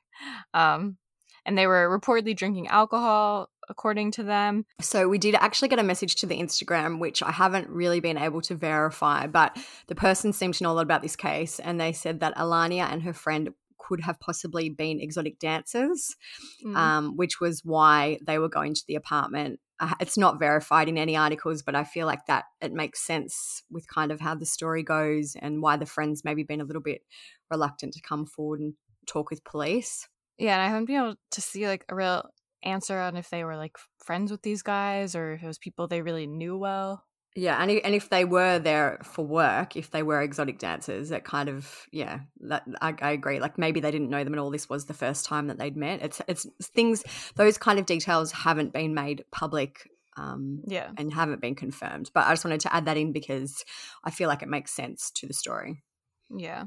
Um, 0.52 0.98
and 1.46 1.58
they 1.58 1.66
were 1.66 2.00
reportedly 2.00 2.36
drinking 2.36 2.68
alcohol, 2.68 3.50
according 3.68 4.12
to 4.12 4.22
them. 4.22 4.64
So 4.80 5.08
we 5.08 5.18
did 5.18 5.34
actually 5.34 5.68
get 5.68 5.78
a 5.78 5.84
message 5.84 6.16
to 6.16 6.26
the 6.26 6.38
Instagram, 6.38 6.98
which 6.98 7.22
I 7.22 7.32
haven't 7.32 7.68
really 7.68 8.00
been 8.00 8.18
able 8.18 8.40
to 8.42 8.54
verify, 8.54 9.26
but 9.26 9.56
the 9.88 9.94
person 9.94 10.32
seemed 10.32 10.54
to 10.54 10.64
know 10.64 10.72
a 10.72 10.74
lot 10.74 10.82
about 10.82 11.02
this 11.02 11.16
case, 11.16 11.58
and 11.60 11.80
they 11.80 11.92
said 11.92 12.20
that 12.20 12.36
Allahnia 12.36 12.90
and 12.90 13.02
her 13.02 13.12
friend 13.12 13.50
could 13.78 14.00
have 14.00 14.18
possibly 14.20 14.70
been 14.70 15.00
exotic 15.00 15.38
dancers, 15.38 16.16
mm. 16.64 16.74
um, 16.74 17.16
which 17.16 17.40
was 17.40 17.60
why 17.64 18.18
they 18.26 18.38
were 18.38 18.48
going 18.48 18.74
to 18.74 18.82
the 18.88 18.94
apartment 18.94 19.60
Uh, 19.84 19.94
it's 20.00 20.16
not 20.16 20.38
verified 20.38 20.88
in 20.88 20.96
any 20.96 21.14
articles, 21.14 21.62
but 21.62 21.74
I 21.74 21.84
feel 21.84 22.06
like 22.06 22.24
that 22.26 22.44
it 22.62 22.72
makes 22.72 23.06
sense 23.06 23.62
with 23.70 23.86
kind 23.86 24.10
of 24.10 24.18
how 24.18 24.34
the 24.34 24.46
story 24.46 24.82
goes 24.82 25.36
and 25.38 25.60
why 25.60 25.76
the 25.76 25.84
friends 25.84 26.24
maybe 26.24 26.42
been 26.42 26.62
a 26.62 26.64
little 26.64 26.80
bit 26.80 27.02
reluctant 27.50 27.92
to 27.92 28.00
come 28.00 28.24
forward 28.24 28.60
and 28.60 28.72
talk 29.06 29.28
with 29.28 29.44
police. 29.44 30.08
Yeah, 30.38 30.54
and 30.54 30.62
I 30.62 30.68
haven't 30.68 30.86
been 30.86 30.96
able 30.96 31.16
to 31.32 31.40
see 31.42 31.68
like 31.68 31.84
a 31.90 31.94
real 31.94 32.24
answer 32.62 32.98
on 32.98 33.14
if 33.14 33.28
they 33.28 33.44
were 33.44 33.58
like 33.58 33.76
friends 34.02 34.30
with 34.30 34.40
these 34.40 34.62
guys 34.62 35.14
or 35.14 35.32
if 35.32 35.42
it 35.42 35.46
was 35.46 35.58
people 35.58 35.86
they 35.86 36.00
really 36.00 36.26
knew 36.26 36.56
well. 36.56 37.04
Yeah, 37.36 37.60
and 37.60 37.68
and 37.70 37.94
if 37.96 38.10
they 38.10 38.24
were 38.24 38.60
there 38.60 38.98
for 39.02 39.26
work, 39.26 39.76
if 39.76 39.90
they 39.90 40.04
were 40.04 40.22
exotic 40.22 40.58
dancers, 40.58 41.08
that 41.08 41.24
kind 41.24 41.48
of 41.48 41.88
yeah, 41.90 42.20
that 42.42 42.62
I, 42.80 42.94
I, 43.02 43.10
agree. 43.10 43.40
Like 43.40 43.58
maybe 43.58 43.80
they 43.80 43.90
didn't 43.90 44.08
know 44.08 44.22
them, 44.22 44.34
and 44.34 44.40
all 44.40 44.50
this 44.50 44.68
was 44.68 44.86
the 44.86 44.94
first 44.94 45.24
time 45.24 45.48
that 45.48 45.58
they'd 45.58 45.76
met. 45.76 46.00
It's 46.00 46.22
it's 46.28 46.46
things 46.62 47.02
those 47.34 47.58
kind 47.58 47.80
of 47.80 47.86
details 47.86 48.30
haven't 48.30 48.72
been 48.72 48.94
made 48.94 49.24
public, 49.32 49.90
um, 50.16 50.62
yeah, 50.64 50.90
and 50.96 51.12
haven't 51.12 51.40
been 51.40 51.56
confirmed. 51.56 52.12
But 52.14 52.26
I 52.26 52.32
just 52.32 52.44
wanted 52.44 52.60
to 52.60 52.74
add 52.74 52.84
that 52.84 52.96
in 52.96 53.10
because 53.10 53.64
I 54.04 54.12
feel 54.12 54.28
like 54.28 54.42
it 54.42 54.48
makes 54.48 54.70
sense 54.70 55.10
to 55.16 55.26
the 55.26 55.34
story. 55.34 55.82
Yeah. 56.30 56.66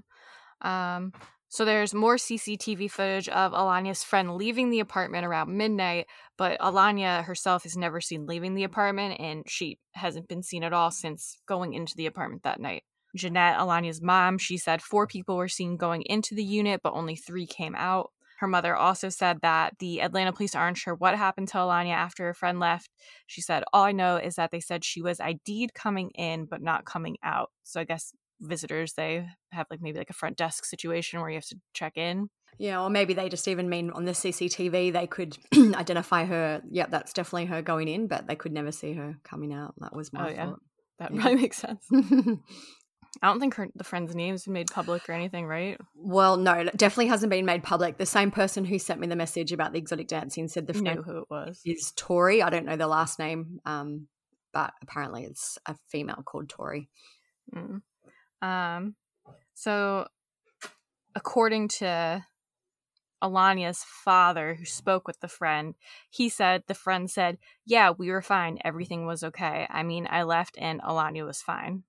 Um, 0.61 1.13
So 1.49 1.63
there's 1.63 1.93
more 1.93 2.17
CCTV 2.17 2.91
footage 2.91 3.29
of 3.29 3.53
Allahnia's 3.53 4.03
friend 4.03 4.35
leaving 4.35 4.69
the 4.69 4.81
apartment 4.81 5.25
around 5.25 5.55
midnight, 5.55 6.07
but 6.37 6.59
Allahnia 6.59 7.23
herself 7.23 7.65
is 7.65 7.77
never 7.77 8.01
seen 8.01 8.25
leaving 8.25 8.53
the 8.53 8.65
apartment 8.65 9.19
and 9.19 9.43
she 9.47 9.79
hasn't 9.93 10.27
been 10.27 10.43
seen 10.43 10.63
at 10.63 10.73
all 10.73 10.91
since 10.91 11.39
going 11.47 11.73
into 11.73 11.95
the 11.95 12.05
apartment 12.05 12.43
that 12.43 12.59
night. 12.59 12.83
Jeanette, 13.15 13.57
Allahnia's 13.57 14.01
mom, 14.01 14.37
she 14.37 14.57
said 14.57 14.81
four 14.81 15.07
people 15.07 15.37
were 15.37 15.47
seen 15.47 15.77
going 15.77 16.03
into 16.03 16.35
the 16.35 16.43
unit, 16.43 16.81
but 16.83 16.93
only 16.93 17.15
three 17.15 17.47
came 17.47 17.75
out. 17.75 18.11
Her 18.39 18.47
mother 18.47 18.75
also 18.75 19.09
said 19.09 19.39
that 19.41 19.79
the 19.79 20.01
Atlanta 20.01 20.31
police 20.31 20.53
aren't 20.53 20.77
sure 20.77 20.93
what 20.93 21.17
happened 21.17 21.47
to 21.49 21.57
Allahnia 21.57 21.93
after 21.93 22.25
her 22.25 22.33
friend 22.35 22.59
left. 22.59 22.91
She 23.25 23.41
said, 23.41 23.63
All 23.73 23.83
I 23.83 23.93
know 23.93 24.17
is 24.17 24.35
that 24.35 24.51
they 24.51 24.59
said 24.59 24.85
she 24.85 25.01
was 25.01 25.19
ID'd 25.19 25.73
coming 25.73 26.11
in, 26.11 26.45
but 26.45 26.61
not 26.61 26.85
coming 26.85 27.17
out. 27.23 27.51
So 27.63 27.81
I 27.81 27.83
guess 27.85 28.13
visitors, 28.41 28.93
they 28.93 29.27
have 29.51 29.67
like 29.69 29.81
maybe 29.81 29.97
like 29.97 30.09
a 30.09 30.13
front 30.13 30.37
desk 30.37 30.65
situation 30.65 31.19
where 31.21 31.29
you 31.29 31.35
have 31.35 31.45
to 31.47 31.57
check 31.73 31.97
in. 31.97 32.29
Yeah, 32.59 32.81
or 32.81 32.89
maybe 32.89 33.13
they 33.13 33.29
just 33.29 33.47
even 33.47 33.69
mean 33.69 33.91
on 33.91 34.05
the 34.05 34.13
CCTV 34.13 34.91
they 34.93 35.05
could 35.07 35.37
identify 35.55 36.25
her. 36.25 36.61
Yeah, 36.69 36.87
that's 36.89 37.13
definitely 37.13 37.45
her 37.47 37.61
going 37.61 37.87
in, 37.87 38.07
but 38.07 38.27
they 38.27 38.35
could 38.35 38.51
never 38.53 38.71
see 38.71 38.93
her 38.93 39.17
coming 39.23 39.53
out. 39.53 39.75
That 39.79 39.95
was 39.95 40.11
my 40.11 40.27
oh, 40.27 40.31
yeah. 40.31 40.45
thought. 40.45 40.59
That 40.99 41.13
Yeah. 41.13 41.21
probably 41.21 41.41
makes 41.41 41.57
sense. 41.57 41.85
I 43.21 43.27
don't 43.27 43.39
think 43.39 43.55
her 43.55 43.67
the 43.75 43.83
friend's 43.83 44.13
name's 44.15 44.43
been 44.43 44.53
made 44.53 44.67
public 44.71 45.07
or 45.09 45.13
anything, 45.13 45.45
right? 45.45 45.79
well, 45.95 46.37
no, 46.37 46.53
it 46.53 46.77
definitely 46.77 47.07
hasn't 47.07 47.31
been 47.31 47.45
made 47.45 47.63
public. 47.63 47.97
The 47.97 48.05
same 48.05 48.29
person 48.31 48.63
who 48.63 48.77
sent 48.77 48.99
me 48.99 49.07
the 49.07 49.15
message 49.15 49.51
about 49.51 49.71
the 49.71 49.79
exotic 49.79 50.07
dancing 50.07 50.47
said 50.47 50.67
the 50.67 50.73
friend 50.73 51.01
who 51.03 51.19
it 51.19 51.25
was. 51.29 51.61
is 51.65 51.93
Tori. 51.95 52.43
I 52.43 52.49
don't 52.49 52.65
know 52.65 52.75
the 52.75 52.87
last 52.87 53.17
name, 53.17 53.59
um, 53.65 54.07
but 54.53 54.73
apparently 54.83 55.23
it's 55.23 55.57
a 55.65 55.75
female 55.89 56.21
called 56.23 56.49
Tori. 56.49 56.89
Mm. 57.55 57.81
Um, 58.41 58.95
so 59.53 60.07
according 61.15 61.67
to 61.67 62.23
Allahnia's 63.23 63.83
father, 63.83 64.53
who 64.55 64.65
spoke 64.65 65.07
with 65.07 65.19
the 65.19 65.27
friend, 65.27 65.75
he 66.09 66.29
said 66.29 66.63
the 66.67 66.75
friend 66.75 67.09
said, 67.09 67.37
"Yeah, 67.65 67.91
we 67.91 68.11
were 68.11 68.21
fine. 68.21 68.59
Everything 68.63 69.05
was 69.05 69.23
okay. 69.23 69.67
I 69.69 69.83
mean, 69.83 70.07
I 70.09 70.23
left 70.23 70.55
and 70.59 70.81
Allahnia 70.81 71.25
was 71.25 71.41
fine." 71.41 71.83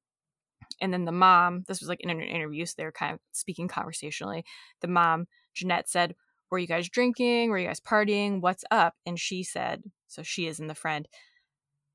And 0.80 0.92
then 0.92 1.04
the 1.04 1.12
mom, 1.12 1.64
this 1.66 1.80
was 1.80 1.88
like 1.88 2.00
in 2.00 2.10
an 2.10 2.20
interview, 2.20 2.64
so 2.66 2.74
they 2.76 2.84
were 2.84 2.92
kind 2.92 3.14
of 3.14 3.20
speaking 3.32 3.68
conversationally. 3.68 4.44
The 4.80 4.88
mom, 4.88 5.26
Jeanette, 5.54 5.88
said, 5.88 6.14
Were 6.50 6.58
you 6.58 6.66
guys 6.66 6.88
drinking? 6.88 7.50
Were 7.50 7.58
you 7.58 7.66
guys 7.66 7.80
partying? 7.80 8.40
What's 8.40 8.64
up? 8.70 8.94
And 9.06 9.18
she 9.18 9.42
said, 9.42 9.82
So 10.06 10.22
she 10.22 10.46
is 10.46 10.60
in 10.60 10.66
the 10.68 10.74
friend, 10.74 11.08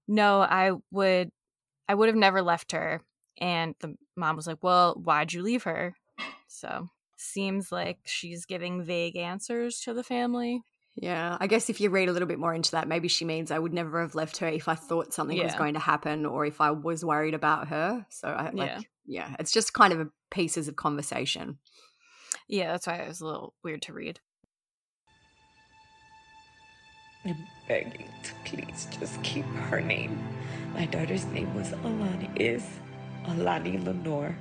No, 0.08 0.42
I 0.42 0.72
would 0.92 1.32
I 1.88 1.96
would 1.96 2.08
have 2.08 2.18
never 2.18 2.42
left 2.42 2.72
her. 2.72 3.02
And 3.44 3.76
the 3.82 3.98
mom 4.16 4.38
was 4.38 4.48
like, 4.48 4.64
Well, 4.64 4.94
why'd 4.94 5.34
you 5.34 5.44
leave 5.44 5.64
her? 5.64 5.96
So 6.48 6.90
seems 7.18 7.74
like 7.74 7.98
she's 8.06 8.46
giving 8.46 8.84
vague 8.84 9.18
answers 9.18 9.82
to 9.82 9.94
the 9.94 10.04
family. 10.04 10.62
Yeah, 10.96 11.38
I 11.42 11.48
guess 11.48 11.70
if 11.70 11.82
you 11.82 11.90
read 11.90 12.08
a 12.08 12.14
little 12.14 12.28
bit 12.28 12.40
more 12.40 12.54
into 12.54 12.72
that, 12.72 12.88
maybe 12.88 13.10
she 13.10 13.26
means 13.26 13.52
I 13.52 13.60
would 13.60 13.74
never 13.74 14.00
have 14.02 14.16
left 14.16 14.38
her 14.38 14.48
if 14.48 14.70
I 14.70 14.76
thought 14.76 15.14
something 15.14 15.38
was 15.38 15.56
going 15.56 15.74
to 15.74 15.80
happen 15.80 16.26
or 16.26 16.46
if 16.46 16.62
I 16.62 16.72
was 16.72 17.04
worried 17.04 17.34
about 17.34 17.68
her. 17.68 18.06
So 18.10 18.30
I 18.30 18.52
like, 18.52 18.56
Yeah. 18.70 18.80
yeah, 19.06 19.36
it's 19.40 19.52
just 19.52 19.74
kind 19.74 19.92
of 19.92 20.00
a 20.00 20.08
pieces 20.32 20.70
of 20.70 20.78
conversation. 20.78 21.58
Yeah, 22.48 22.72
that's 22.72 22.88
why 22.88 22.96
it 22.96 23.08
was 23.10 23.20
a 23.20 23.26
little 23.26 23.56
weird 23.62 23.82
to 23.84 23.94
read. 23.94 24.22
I'm 27.26 27.36
begging 27.68 28.10
to 28.24 28.32
please 28.46 28.88
just 29.00 29.22
keep 29.24 29.46
her 29.46 29.82
name. 29.82 30.22
My 30.74 30.86
daughter's 30.86 31.26
name 31.26 31.54
was 31.56 31.72
Alana 31.72 32.30
is 32.40 32.66
Alani 33.28 33.78
Lenoir. 33.78 34.36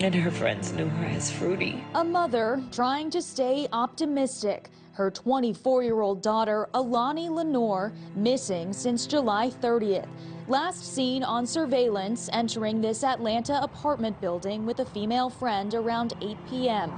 And 0.00 0.14
her 0.14 0.30
friends 0.30 0.72
knew 0.72 0.86
her 0.86 1.06
as 1.06 1.30
Fruity. 1.30 1.84
A 1.94 2.02
mother 2.02 2.62
trying 2.72 3.10
to 3.10 3.20
stay 3.20 3.68
optimistic. 3.72 4.70
Her 4.92 5.10
24 5.10 5.82
year 5.82 6.00
old 6.00 6.22
daughter, 6.22 6.68
Alani 6.74 7.28
Lenore, 7.28 7.92
missing 8.14 8.72
since 8.72 9.06
July 9.06 9.50
30th. 9.50 10.08
Last 10.48 10.94
seen 10.94 11.22
on 11.22 11.46
surveillance 11.46 12.28
entering 12.32 12.80
this 12.80 13.04
Atlanta 13.04 13.62
apartment 13.62 14.20
building 14.20 14.66
with 14.66 14.80
a 14.80 14.84
female 14.84 15.30
friend 15.30 15.74
around 15.74 16.14
8 16.20 16.36
p.m. 16.48 16.92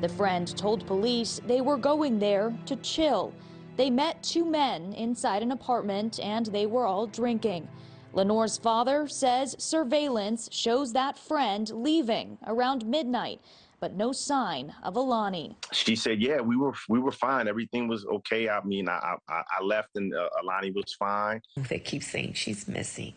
The 0.00 0.08
friend 0.08 0.54
told 0.56 0.86
police 0.86 1.40
they 1.46 1.60
were 1.60 1.76
going 1.76 2.18
there 2.18 2.52
to 2.66 2.76
chill. 2.76 3.32
They 3.76 3.90
met 3.90 4.22
two 4.22 4.44
men 4.44 4.92
inside 4.94 5.42
an 5.42 5.52
apartment 5.52 6.18
and 6.20 6.46
they 6.46 6.66
were 6.66 6.86
all 6.86 7.06
drinking. 7.06 7.68
Lenoir's 8.16 8.56
father 8.56 9.06
says 9.06 9.54
surveillance 9.58 10.48
shows 10.50 10.94
that 10.94 11.18
friend 11.18 11.68
leaving 11.68 12.38
around 12.46 12.86
midnight, 12.86 13.42
but 13.78 13.92
no 13.92 14.10
sign 14.10 14.72
of 14.82 14.96
Alani. 14.96 15.54
she 15.70 15.94
said, 15.94 16.22
"Yeah, 16.22 16.40
we 16.40 16.56
were 16.56 16.72
we 16.88 16.98
were 16.98 17.12
fine. 17.12 17.46
Everything 17.46 17.88
was 17.88 18.06
okay. 18.06 18.48
I 18.48 18.64
mean, 18.64 18.88
I 18.88 19.16
I, 19.28 19.42
I 19.58 19.62
left 19.62 19.90
and 19.96 20.14
uh, 20.14 20.30
Alani 20.42 20.70
was 20.70 20.94
fine. 20.94 21.42
They 21.68 21.78
keep 21.78 22.02
saying 22.02 22.32
she's 22.32 22.66
missing. 22.66 23.12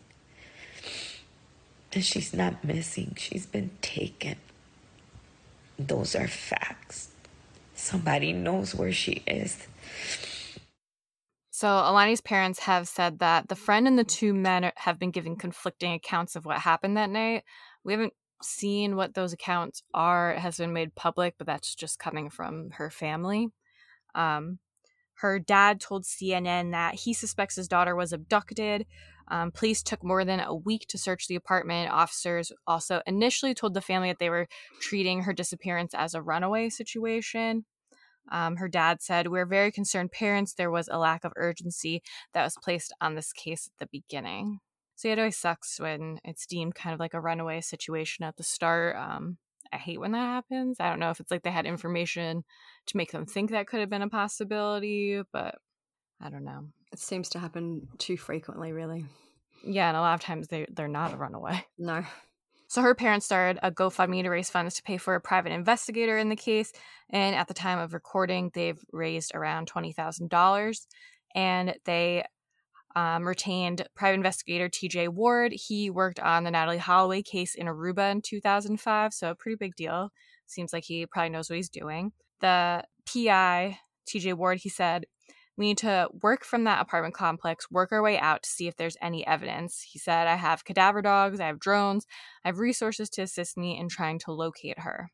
And 1.92 2.04
she's 2.04 2.32
not 2.34 2.62
missing, 2.62 3.16
she's 3.18 3.46
been 3.46 3.70
taken. 3.80 4.36
Those 5.78 6.14
are 6.14 6.28
facts. 6.28 7.08
Somebody 7.74 8.32
knows 8.32 8.74
where 8.74 8.92
she 8.92 9.22
is. 9.26 9.66
So 11.60 11.68
Alani's 11.68 12.22
parents 12.22 12.58
have 12.60 12.88
said 12.88 13.18
that 13.18 13.50
the 13.50 13.54
friend 13.54 13.86
and 13.86 13.98
the 13.98 14.02
two 14.02 14.32
men 14.32 14.64
are- 14.64 14.72
have 14.76 14.98
been 14.98 15.10
giving 15.10 15.36
conflicting 15.36 15.92
accounts 15.92 16.34
of 16.34 16.46
what 16.46 16.60
happened 16.60 16.96
that 16.96 17.10
night. 17.10 17.44
We 17.84 17.92
haven't 17.92 18.14
seen 18.42 18.96
what 18.96 19.12
those 19.12 19.34
accounts 19.34 19.82
are. 19.92 20.30
It 20.30 20.38
has 20.38 20.56
been 20.56 20.72
made 20.72 20.94
public, 20.94 21.34
but 21.36 21.46
that's 21.46 21.74
just 21.74 21.98
coming 21.98 22.30
from 22.30 22.70
her 22.70 22.90
family. 22.90 23.48
Um, 24.14 24.58
her 25.16 25.38
dad 25.38 25.82
told 25.82 26.06
CNN 26.06 26.70
that 26.70 26.94
he 26.94 27.12
suspects 27.12 27.56
his 27.56 27.68
daughter 27.68 27.94
was 27.94 28.14
abducted. 28.14 28.86
Um, 29.28 29.52
police 29.52 29.82
took 29.82 30.02
more 30.02 30.24
than 30.24 30.40
a 30.40 30.54
week 30.54 30.86
to 30.88 30.96
search 30.96 31.28
the 31.28 31.36
apartment. 31.36 31.92
Officers 31.92 32.52
also 32.66 33.02
initially 33.06 33.52
told 33.52 33.74
the 33.74 33.82
family 33.82 34.08
that 34.08 34.18
they 34.18 34.30
were 34.30 34.48
treating 34.80 35.24
her 35.24 35.34
disappearance 35.34 35.92
as 35.92 36.14
a 36.14 36.22
runaway 36.22 36.70
situation. 36.70 37.66
Um, 38.30 38.56
her 38.56 38.68
dad 38.68 39.02
said, 39.02 39.28
We're 39.28 39.46
very 39.46 39.72
concerned 39.72 40.12
parents. 40.12 40.54
There 40.54 40.70
was 40.70 40.88
a 40.88 40.98
lack 40.98 41.24
of 41.24 41.32
urgency 41.36 42.02
that 42.34 42.44
was 42.44 42.56
placed 42.62 42.92
on 43.00 43.14
this 43.14 43.32
case 43.32 43.68
at 43.68 43.78
the 43.78 43.88
beginning. 43.90 44.60
So 44.96 45.08
yeah, 45.08 45.14
it 45.14 45.18
always 45.18 45.38
sucks 45.38 45.80
when 45.80 46.20
it's 46.24 46.46
deemed 46.46 46.74
kind 46.74 46.92
of 46.92 47.00
like 47.00 47.14
a 47.14 47.20
runaway 47.20 47.62
situation 47.62 48.24
at 48.24 48.36
the 48.36 48.42
start. 48.42 48.96
Um, 48.96 49.38
I 49.72 49.76
hate 49.76 50.00
when 50.00 50.12
that 50.12 50.18
happens. 50.18 50.78
I 50.78 50.90
don't 50.90 50.98
know 50.98 51.10
if 51.10 51.20
it's 51.20 51.30
like 51.30 51.42
they 51.42 51.50
had 51.50 51.66
information 51.66 52.44
to 52.86 52.96
make 52.96 53.12
them 53.12 53.24
think 53.24 53.50
that 53.50 53.66
could 53.66 53.80
have 53.80 53.90
been 53.90 54.02
a 54.02 54.08
possibility, 54.08 55.22
but 55.32 55.56
I 56.20 56.28
don't 56.28 56.44
know. 56.44 56.66
It 56.92 56.98
seems 56.98 57.30
to 57.30 57.38
happen 57.38 57.88
too 57.98 58.16
frequently, 58.16 58.72
really. 58.72 59.06
Yeah, 59.64 59.88
and 59.88 59.96
a 59.96 60.00
lot 60.00 60.14
of 60.14 60.20
times 60.20 60.48
they 60.48 60.66
they're 60.70 60.88
not 60.88 61.14
a 61.14 61.16
runaway. 61.16 61.64
No. 61.78 62.04
So 62.70 62.82
her 62.82 62.94
parents 62.94 63.26
started 63.26 63.58
a 63.64 63.72
GoFundMe 63.72 64.22
to 64.22 64.28
raise 64.28 64.48
funds 64.48 64.76
to 64.76 64.82
pay 64.84 64.96
for 64.96 65.16
a 65.16 65.20
private 65.20 65.50
investigator 65.50 66.16
in 66.16 66.28
the 66.28 66.36
case. 66.36 66.72
And 67.10 67.34
at 67.34 67.48
the 67.48 67.54
time 67.54 67.80
of 67.80 67.92
recording, 67.92 68.52
they've 68.54 68.78
raised 68.92 69.32
around 69.34 69.68
$20,000. 69.68 70.86
And 71.34 71.74
they 71.84 72.24
um, 72.94 73.26
retained 73.26 73.88
private 73.96 74.18
investigator 74.18 74.68
TJ 74.68 75.08
Ward. 75.08 75.52
He 75.52 75.90
worked 75.90 76.20
on 76.20 76.44
the 76.44 76.50
Natalee 76.52 76.78
Holloway 76.78 77.22
case 77.22 77.56
in 77.56 77.66
Aruba 77.66 78.12
in 78.12 78.22
2005. 78.22 79.14
So 79.14 79.30
a 79.30 79.34
pretty 79.34 79.56
big 79.56 79.74
deal. 79.74 80.10
Seems 80.46 80.72
like 80.72 80.84
he 80.84 81.06
probably 81.06 81.30
knows 81.30 81.50
what 81.50 81.56
he's 81.56 81.68
doing. 81.68 82.12
The 82.40 82.84
PI, 83.12 83.80
TJ 84.08 84.34
Ward, 84.34 84.58
he 84.58 84.68
said, 84.68 85.06
we 85.56 85.66
need 85.66 85.78
to 85.78 86.08
work 86.22 86.44
from 86.44 86.64
that 86.64 86.80
apartment 86.80 87.14
complex, 87.14 87.70
work 87.70 87.92
our 87.92 88.02
way 88.02 88.18
out 88.18 88.42
to 88.42 88.48
see 88.48 88.66
if 88.66 88.76
there's 88.76 88.96
any 89.02 89.26
evidence. 89.26 89.84
He 89.90 89.98
said, 89.98 90.26
I 90.26 90.36
have 90.36 90.64
cadaver 90.64 91.02
dogs, 91.02 91.40
I 91.40 91.46
have 91.46 91.60
drones, 91.60 92.06
I 92.44 92.48
have 92.48 92.58
resources 92.58 93.10
to 93.10 93.22
assist 93.22 93.56
me 93.56 93.78
in 93.78 93.88
trying 93.88 94.18
to 94.20 94.32
locate 94.32 94.80
her. 94.80 95.10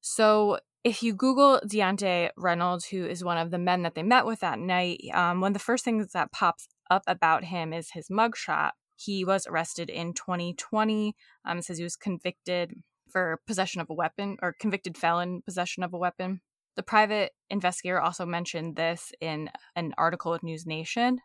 So, 0.00 0.58
if 0.84 1.02
you 1.02 1.14
Google 1.14 1.60
Diante 1.64 2.30
Reynolds, 2.36 2.86
who 2.86 3.06
is 3.06 3.22
one 3.22 3.38
of 3.38 3.52
the 3.52 3.58
men 3.58 3.82
that 3.82 3.94
they 3.94 4.02
met 4.02 4.26
with 4.26 4.40
that 4.40 4.58
night, 4.58 5.00
um, 5.14 5.40
one 5.40 5.50
of 5.50 5.54
the 5.54 5.60
first 5.60 5.84
things 5.84 6.10
that 6.12 6.32
pops 6.32 6.66
up 6.90 7.02
about 7.06 7.44
him 7.44 7.72
is 7.72 7.90
his 7.92 8.08
mugshot. 8.08 8.72
He 8.96 9.24
was 9.24 9.46
arrested 9.46 9.88
in 9.88 10.12
2020. 10.12 11.14
Um, 11.44 11.58
it 11.58 11.64
says 11.64 11.78
he 11.78 11.84
was 11.84 11.96
convicted 11.96 12.74
for 13.10 13.40
possession 13.46 13.80
of 13.80 13.90
a 13.90 13.94
weapon 13.94 14.38
or 14.42 14.56
convicted 14.58 14.96
felon 14.96 15.42
possession 15.42 15.82
of 15.82 15.92
a 15.92 15.98
weapon. 15.98 16.40
The 16.76 16.82
private 16.82 17.32
investigator 17.50 18.00
also 18.00 18.24
mentioned 18.24 18.76
this 18.76 19.12
in 19.20 19.50
an 19.76 19.92
article 19.98 20.32
with 20.32 20.42
News 20.42 20.66
Nation. 20.66 21.18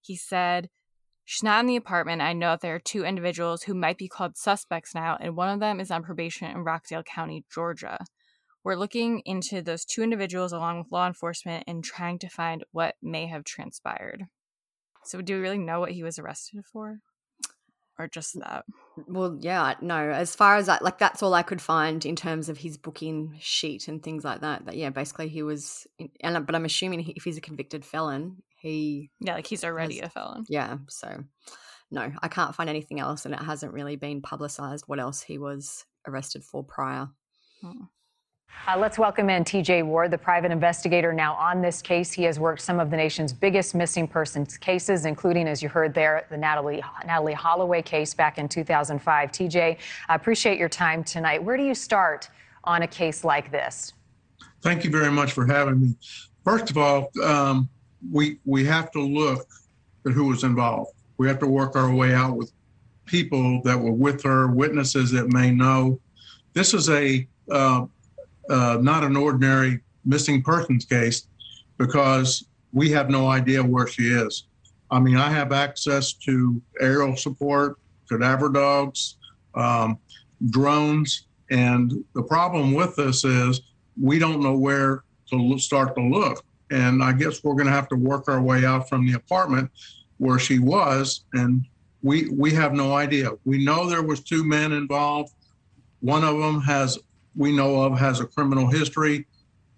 He 0.00 0.16
said, 0.16 0.68
She's 1.24 1.42
not 1.42 1.60
in 1.60 1.66
the 1.66 1.76
apartment. 1.76 2.20
I 2.20 2.32
know 2.32 2.50
that 2.50 2.60
there 2.60 2.74
are 2.74 2.80
two 2.80 3.04
individuals 3.04 3.62
who 3.62 3.74
might 3.74 3.96
be 3.96 4.08
called 4.08 4.36
suspects 4.36 4.94
now, 4.94 5.16
and 5.20 5.36
one 5.36 5.48
of 5.48 5.60
them 5.60 5.78
is 5.78 5.90
on 5.90 6.02
probation 6.02 6.50
in 6.50 6.64
Rockdale 6.64 7.04
County, 7.04 7.44
Georgia. 7.52 7.98
We're 8.64 8.76
looking 8.76 9.22
into 9.24 9.62
those 9.62 9.84
two 9.84 10.02
individuals 10.02 10.52
along 10.52 10.78
with 10.78 10.92
law 10.92 11.06
enforcement 11.06 11.64
and 11.66 11.82
trying 11.82 12.18
to 12.20 12.28
find 12.28 12.64
what 12.72 12.96
may 13.02 13.26
have 13.26 13.44
transpired. 13.44 14.26
So, 15.04 15.20
do 15.20 15.34
we 15.34 15.40
really 15.40 15.58
know 15.58 15.80
what 15.80 15.92
he 15.92 16.02
was 16.02 16.18
arrested 16.18 16.64
for? 16.72 16.98
Or 17.98 18.08
just 18.08 18.38
that? 18.40 18.64
Well, 19.06 19.36
yeah, 19.40 19.74
no. 19.80 19.96
As 20.10 20.34
far 20.34 20.56
as 20.56 20.68
I, 20.68 20.78
like, 20.80 20.98
that's 20.98 21.22
all 21.22 21.34
I 21.34 21.42
could 21.42 21.60
find 21.60 22.04
in 22.04 22.16
terms 22.16 22.48
of 22.48 22.58
his 22.58 22.76
booking 22.76 23.36
sheet 23.40 23.88
and 23.88 24.02
things 24.02 24.24
like 24.24 24.40
that. 24.40 24.66
That 24.66 24.76
yeah, 24.76 24.90
basically 24.90 25.28
he 25.28 25.42
was, 25.42 25.86
in, 25.98 26.10
and 26.20 26.44
but 26.46 26.54
I'm 26.54 26.64
assuming 26.64 27.00
he, 27.00 27.12
if 27.12 27.24
he's 27.24 27.38
a 27.38 27.42
convicted 27.42 27.84
felon, 27.84 28.42
he 28.60 29.10
yeah, 29.20 29.34
like 29.34 29.46
he's 29.46 29.64
already 29.64 29.98
has- 29.98 30.06
a 30.06 30.10
felon. 30.10 30.44
yeah. 30.48 30.78
So 30.88 31.24
no, 31.90 32.10
I 32.22 32.28
can't 32.28 32.54
find 32.54 32.70
anything 32.70 33.00
else, 33.00 33.24
and 33.26 33.34
it 33.34 33.40
hasn't 33.42 33.72
really 33.72 33.96
been 33.96 34.22
publicized 34.22 34.84
what 34.86 34.98
else 35.00 35.20
he 35.22 35.38
was 35.38 35.84
arrested 36.06 36.42
for 36.44 36.64
prior. 36.64 37.08
Hmm. 37.60 37.84
Uh, 38.68 38.78
let's 38.78 38.96
welcome 38.96 39.28
in 39.28 39.42
TJ 39.42 39.84
Ward, 39.84 40.12
the 40.12 40.18
private 40.18 40.52
investigator 40.52 41.12
now 41.12 41.34
on 41.34 41.60
this 41.60 41.82
case. 41.82 42.12
He 42.12 42.22
has 42.24 42.38
worked 42.38 42.60
some 42.60 42.78
of 42.78 42.90
the 42.90 42.96
nation's 42.96 43.32
biggest 43.32 43.74
missing 43.74 44.06
persons 44.06 44.56
cases, 44.56 45.04
including, 45.04 45.48
as 45.48 45.60
you 45.62 45.68
heard 45.68 45.92
there, 45.92 46.26
the 46.30 46.36
Natalee, 46.36 46.80
Natalee 47.04 47.34
Holloway 47.34 47.82
case 47.82 48.14
back 48.14 48.38
in 48.38 48.48
2005. 48.48 49.32
TJ, 49.32 49.78
I 50.08 50.14
appreciate 50.14 50.58
your 50.58 50.68
time 50.68 51.02
tonight. 51.02 51.42
Where 51.42 51.56
do 51.56 51.64
you 51.64 51.74
start 51.74 52.28
on 52.62 52.82
a 52.82 52.86
case 52.86 53.24
like 53.24 53.50
this? 53.50 53.94
Thank 54.60 54.84
you 54.84 54.90
very 54.90 55.10
much 55.10 55.32
for 55.32 55.44
having 55.44 55.80
me. 55.80 55.94
First 56.44 56.70
of 56.70 56.78
all, 56.78 57.10
um, 57.24 57.68
we 58.12 58.38
we 58.44 58.64
have 58.66 58.92
to 58.92 59.00
look 59.00 59.44
at 60.06 60.12
who 60.12 60.26
was 60.26 60.44
involved. 60.44 60.92
We 61.18 61.26
have 61.26 61.40
to 61.40 61.48
work 61.48 61.74
our 61.74 61.92
way 61.92 62.14
out 62.14 62.36
with 62.36 62.52
people 63.06 63.60
that 63.64 63.78
were 63.78 63.92
with 63.92 64.22
her, 64.22 64.46
witnesses 64.48 65.10
that 65.10 65.32
may 65.32 65.50
know. 65.50 66.00
This 66.52 66.74
is 66.74 66.88
a 66.90 67.26
uh, 67.50 67.86
uh, 68.48 68.78
not 68.80 69.04
an 69.04 69.16
ordinary 69.16 69.80
missing 70.04 70.42
persons 70.42 70.84
case 70.84 71.26
because 71.78 72.44
we 72.72 72.90
have 72.90 73.10
no 73.10 73.28
idea 73.28 73.62
where 73.62 73.86
she 73.86 74.08
is. 74.08 74.46
I 74.90 75.00
mean, 75.00 75.16
I 75.16 75.30
have 75.30 75.52
access 75.52 76.12
to 76.14 76.60
aerial 76.80 77.16
support, 77.16 77.78
cadaver 78.08 78.48
dogs, 78.48 79.16
um, 79.54 79.98
drones, 80.50 81.26
and 81.50 82.04
the 82.14 82.22
problem 82.22 82.72
with 82.72 82.96
this 82.96 83.24
is 83.24 83.60
we 84.00 84.18
don't 84.18 84.42
know 84.42 84.56
where 84.56 85.04
to 85.30 85.58
start 85.58 85.94
to 85.96 86.02
look. 86.02 86.44
And 86.70 87.02
I 87.02 87.12
guess 87.12 87.44
we're 87.44 87.54
going 87.54 87.66
to 87.66 87.72
have 87.72 87.88
to 87.88 87.96
work 87.96 88.28
our 88.28 88.40
way 88.40 88.64
out 88.64 88.88
from 88.88 89.06
the 89.06 89.14
apartment 89.14 89.70
where 90.16 90.38
she 90.38 90.58
was, 90.58 91.24
and 91.34 91.66
we 92.02 92.30
we 92.30 92.52
have 92.52 92.72
no 92.72 92.94
idea. 92.94 93.30
We 93.44 93.64
know 93.64 93.88
there 93.88 94.02
was 94.02 94.20
two 94.20 94.44
men 94.44 94.72
involved. 94.72 95.34
One 96.00 96.24
of 96.24 96.38
them 96.38 96.60
has 96.62 96.98
we 97.36 97.54
know 97.54 97.82
of 97.82 97.98
has 97.98 98.20
a 98.20 98.26
criminal 98.26 98.66
history, 98.66 99.26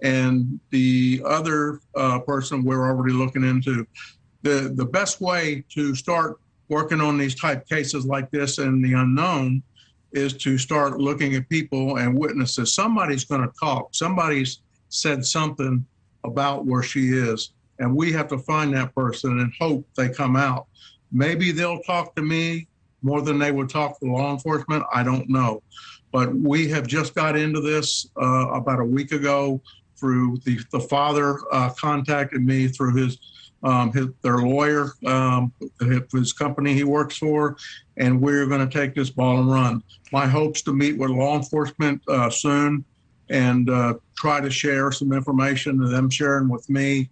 and 0.03 0.59
the 0.71 1.23
other 1.25 1.81
uh, 1.97 2.19
person 2.21 2.65
we're 2.65 2.87
already 2.87 3.15
looking 3.15 3.45
into. 3.45 3.87
The 4.43 4.73
the 4.75 4.85
best 4.85 5.21
way 5.21 5.65
to 5.71 5.95
start 5.95 6.39
working 6.69 7.01
on 7.01 7.19
these 7.19 7.35
type 7.35 7.69
cases 7.69 8.05
like 8.07 8.31
this 8.31 8.59
and 8.59 8.85
the 8.85 8.95
unknown 8.95 9.63
is 10.13 10.33
to 10.33 10.57
start 10.57 10.99
looking 10.99 11.35
at 11.35 11.49
people 11.49 11.97
and 11.97 12.17
witnesses. 12.17 12.73
Somebody's 12.73 13.25
going 13.25 13.43
to 13.43 13.53
talk. 13.59 13.89
Somebody's 13.93 14.61
said 14.89 15.25
something 15.25 15.85
about 16.23 16.65
where 16.65 16.83
she 16.83 17.09
is, 17.09 17.51
and 17.79 17.95
we 17.95 18.13
have 18.13 18.29
to 18.29 18.39
find 18.39 18.75
that 18.75 18.95
person 18.95 19.41
and 19.41 19.53
hope 19.59 19.87
they 19.97 20.09
come 20.09 20.37
out. 20.37 20.67
Maybe 21.13 21.53
they'll 21.53 21.81
talk 21.81 22.15
to 22.17 22.23
me 22.23 22.67
more 23.03 23.21
than 23.21 23.39
they 23.39 23.53
would 23.53 23.69
talk 23.69 24.01
to 24.01 24.07
law 24.07 24.33
enforcement. 24.33 24.85
I 24.93 25.03
don't 25.03 25.29
know, 25.29 25.63
but 26.15 26.33
we 26.33 26.69
have 26.69 26.87
just 26.87 27.13
got 27.17 27.37
into 27.37 27.61
this 27.61 28.09
uh, 28.23 28.49
about 28.51 28.79
a 28.79 28.85
week 28.85 29.11
ago. 29.11 29.61
Through 29.97 30.39
the 30.45 30.61
the 30.71 30.81
father 30.81 31.39
uh, 31.53 31.71
contacted 31.71 32.45
me 32.45 32.69
through 32.69 32.95
his 32.95 33.19
um, 33.65 33.93
his, 33.93 34.07
their 34.23 34.39
lawyer, 34.39 34.93
um, 35.07 35.53
his 36.13 36.33
company 36.33 36.75
he 36.75 36.85
works 36.85 37.17
for, 37.17 37.57
and 37.97 38.21
we're 38.21 38.47
going 38.47 38.67
to 38.67 38.73
take 38.73 38.95
this 38.95 39.11
ball 39.11 39.41
and 39.41 39.51
run. 39.51 39.83
My 40.13 40.27
hope's 40.27 40.63
to 40.63 40.73
meet 40.73 40.99
with 40.99 41.11
law 41.11 41.37
enforcement 41.37 42.03
uh, 42.07 42.31
soon 42.31 42.85
and 43.31 43.71
uh, 43.71 43.95
try 44.17 44.41
to 44.41 44.51
share 44.51 44.93
some 44.93 45.13
information 45.13 45.81
to 45.81 45.89
them 45.89 46.11
sharing 46.11 46.49
with 46.49 46.69
me. 46.69 47.09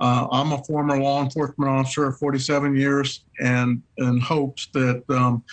Uh, 0.00 0.26
I'm 0.32 0.52
a 0.52 0.64
former 0.64 0.98
law 0.98 1.22
enforcement 1.22 1.70
officer, 1.70 2.10
47 2.10 2.76
years, 2.76 3.24
and 3.38 3.80
in 3.98 4.18
hopes 4.18 4.66
that 4.72 5.04
um, 5.10 5.44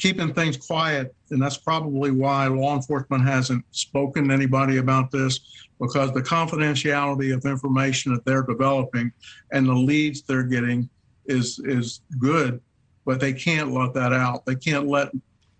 keeping 0.00 0.32
things 0.32 0.56
quiet, 0.56 1.14
and 1.30 1.40
that's 1.40 1.58
probably 1.58 2.10
why 2.10 2.46
law 2.46 2.74
enforcement 2.74 3.22
hasn't 3.24 3.64
spoken 3.70 4.28
to 4.28 4.34
anybody 4.34 4.78
about 4.78 5.10
this, 5.10 5.40
because 5.78 6.12
the 6.12 6.22
confidentiality 6.22 7.34
of 7.34 7.44
information 7.44 8.12
that 8.12 8.24
they're 8.24 8.42
developing 8.42 9.12
and 9.52 9.66
the 9.66 9.72
leads 9.72 10.22
they're 10.22 10.42
getting 10.42 10.88
is 11.26 11.60
is 11.60 12.00
good, 12.18 12.60
but 13.04 13.20
they 13.20 13.32
can't 13.32 13.72
let 13.72 13.94
that 13.94 14.12
out. 14.12 14.44
They 14.46 14.56
can't 14.56 14.88
let 14.88 15.12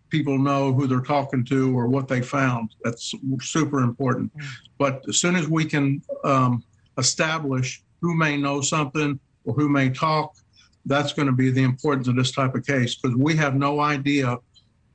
people 0.09 0.39
know 0.39 0.73
who 0.73 0.87
they're 0.87 1.01
talking 1.01 1.45
to 1.45 1.79
or 1.79 1.87
what 1.87 2.09
they 2.09 2.21
found. 2.21 2.75
That's 2.83 3.15
super 3.41 3.81
important. 3.81 4.33
But 4.79 5.05
as 5.09 5.19
soon 5.19 5.37
as 5.37 5.49
we 5.49 5.65
can 5.65 6.03
um, 6.25 6.65
establish 6.99 7.83
who 8.01 8.17
may 8.17 8.37
know 8.37 8.61
something 8.61 9.21
or 9.45 9.55
who 9.55 9.69
may 9.69 9.91
talk, 9.91 10.35
that's 10.87 11.13
going 11.13 11.27
to 11.27 11.33
be 11.33 11.51
the 11.51 11.63
importance 11.63 12.09
of 12.09 12.17
this 12.17 12.33
type 12.33 12.55
of 12.55 12.67
case 12.67 12.95
because 12.95 13.17
we 13.17 13.37
have 13.37 13.55
no 13.55 13.81
idea 13.81 14.39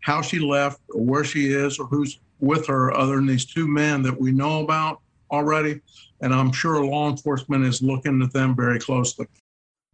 how 0.02 0.22
she 0.22 0.40
left 0.40 0.82
or 0.94 1.02
where 1.02 1.24
she 1.24 1.52
is 1.52 1.80
or 1.80 1.88
who's 1.88 2.20
with 2.40 2.68
her 2.68 2.94
other 2.94 3.16
than 3.16 3.26
these 3.26 3.46
two 3.46 3.68
men 3.68 4.02
that 4.04 4.20
we 4.20 4.32
know 4.32 4.64
about 4.64 5.02
already. 5.32 5.82
And 6.22 6.34
I'm 6.34 6.52
sure 6.52 6.84
law 6.86 7.10
enforcement 7.10 7.66
is 7.66 7.82
looking 7.82 8.22
at 8.22 8.34
them 8.34 8.56
very 8.56 8.80
closely. 8.80 9.28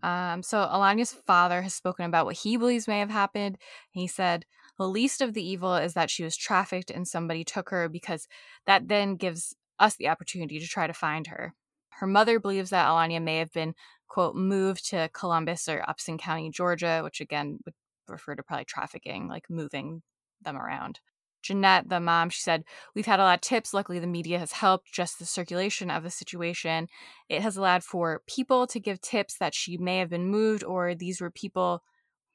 Um, 0.03 0.41
so 0.41 0.57
Allahnia's 0.57 1.13
father 1.13 1.61
has 1.61 1.73
spoken 1.73 2.05
about 2.05 2.25
what 2.25 2.37
he 2.37 2.57
believes 2.57 2.87
may 2.87 2.99
have 2.99 3.09
happened. 3.09 3.57
He 3.91 4.07
said, 4.07 4.45
the 4.77 4.87
least 4.87 5.21
of 5.21 5.33
the 5.33 5.47
evil 5.47 5.75
is 5.75 5.93
that 5.93 6.09
she 6.09 6.23
was 6.23 6.35
trafficked 6.35 6.89
and 6.89 7.07
somebody 7.07 7.43
took 7.43 7.69
her 7.69 7.87
because 7.87 8.27
that 8.65 8.87
then 8.87 9.15
gives 9.15 9.55
us 9.79 9.95
the 9.95 10.07
opportunity 10.07 10.59
to 10.59 10.67
try 10.67 10.87
to 10.87 10.93
find 10.93 11.27
her. 11.27 11.53
Her 11.89 12.07
mother 12.07 12.39
believes 12.39 12.71
that 12.71 12.87
Allahnia 12.87 13.21
may 13.21 13.37
have 13.37 13.53
been, 13.53 13.75
quote, 14.11 14.35
moved 14.35 14.89
to 14.89 15.09
Columbus 15.13 15.69
or 15.69 15.85
Upson 15.87 16.17
County, 16.17 16.49
Georgia, 16.49 16.99
which 17.01 17.21
again 17.21 17.59
would 17.63 17.73
refer 18.09 18.35
to 18.35 18.43
probably 18.43 18.65
trafficking, 18.65 19.29
like 19.29 19.49
moving 19.49 20.01
them 20.41 20.57
around. 20.57 20.99
Jeanette, 21.41 21.87
the 21.87 22.01
mom, 22.01 22.29
she 22.29 22.41
said, 22.41 22.65
We've 22.93 23.05
had 23.05 23.21
a 23.21 23.23
lot 23.23 23.35
of 23.35 23.41
tips. 23.41 23.73
Luckily, 23.73 23.99
the 23.99 24.07
media 24.07 24.37
has 24.37 24.51
helped 24.51 24.91
just 24.91 25.17
the 25.17 25.25
circulation 25.25 25.89
of 25.89 26.03
the 26.03 26.09
situation. 26.09 26.89
It 27.29 27.41
has 27.41 27.55
allowed 27.55 27.85
for 27.85 28.21
people 28.27 28.67
to 28.67 28.81
give 28.81 28.99
tips 28.99 29.37
that 29.37 29.55
she 29.55 29.77
may 29.77 29.99
have 29.99 30.09
been 30.09 30.25
moved, 30.25 30.65
or 30.65 30.93
these 30.93 31.21
were 31.21 31.31
people, 31.31 31.81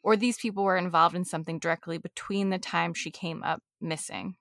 or 0.03 0.17
these 0.17 0.39
people 0.39 0.65
were 0.65 0.79
involved 0.79 1.15
in 1.15 1.27
something 1.27 1.59
directly 1.59 1.99
between 1.99 2.49
the 2.49 2.59
time 2.59 2.95
she 2.95 3.11
came 3.11 3.43
up 3.43 3.63
missing. 3.83 4.37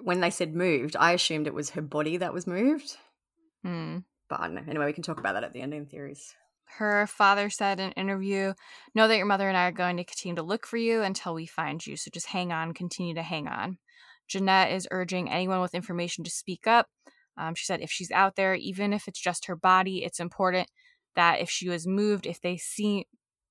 When 0.00 0.20
they 0.20 0.30
said 0.30 0.54
moved, 0.54 0.94
I 0.94 1.10
assumed 1.10 1.48
it 1.48 1.54
was 1.54 1.70
her 1.70 1.82
body 1.82 2.18
that 2.18 2.32
was 2.32 2.46
moved, 2.46 2.96
Hmm. 3.64 3.98
but 4.28 4.38
I 4.38 4.46
don't 4.46 4.54
know. 4.54 4.64
Anyway, 4.68 4.86
we 4.86 4.92
can 4.92 5.02
talk 5.02 5.18
about 5.18 5.32
that 5.32 5.42
at 5.42 5.52
the 5.52 5.60
end 5.60 5.74
in 5.74 5.86
theories. 5.86 6.36
Her 6.76 7.06
father 7.06 7.50
said 7.50 7.80
in 7.80 7.86
an 7.86 7.92
interview, 7.92 8.54
Know 8.94 9.08
that 9.08 9.16
your 9.16 9.26
mother 9.26 9.48
and 9.48 9.56
I 9.56 9.68
are 9.68 9.72
going 9.72 9.96
to 9.96 10.04
continue 10.04 10.36
to 10.36 10.42
look 10.42 10.66
for 10.66 10.76
you 10.76 11.02
until 11.02 11.34
we 11.34 11.46
find 11.46 11.84
you. 11.84 11.96
So 11.96 12.10
just 12.12 12.26
hang 12.26 12.52
on, 12.52 12.74
continue 12.74 13.14
to 13.14 13.22
hang 13.22 13.48
on. 13.48 13.78
Jeanette 14.28 14.72
is 14.72 14.86
urging 14.90 15.30
anyone 15.30 15.60
with 15.60 15.74
information 15.74 16.24
to 16.24 16.30
speak 16.30 16.66
up. 16.66 16.88
Um, 17.36 17.54
she 17.54 17.64
said 17.64 17.80
if 17.80 17.90
she's 17.90 18.10
out 18.10 18.36
there, 18.36 18.54
even 18.54 18.92
if 18.92 19.08
it's 19.08 19.20
just 19.20 19.46
her 19.46 19.56
body, 19.56 20.04
it's 20.04 20.20
important 20.20 20.68
that 21.14 21.40
if 21.40 21.48
she 21.48 21.68
was 21.68 21.86
moved, 21.86 22.26
if 22.26 22.40
they 22.40 22.56
see 22.56 23.06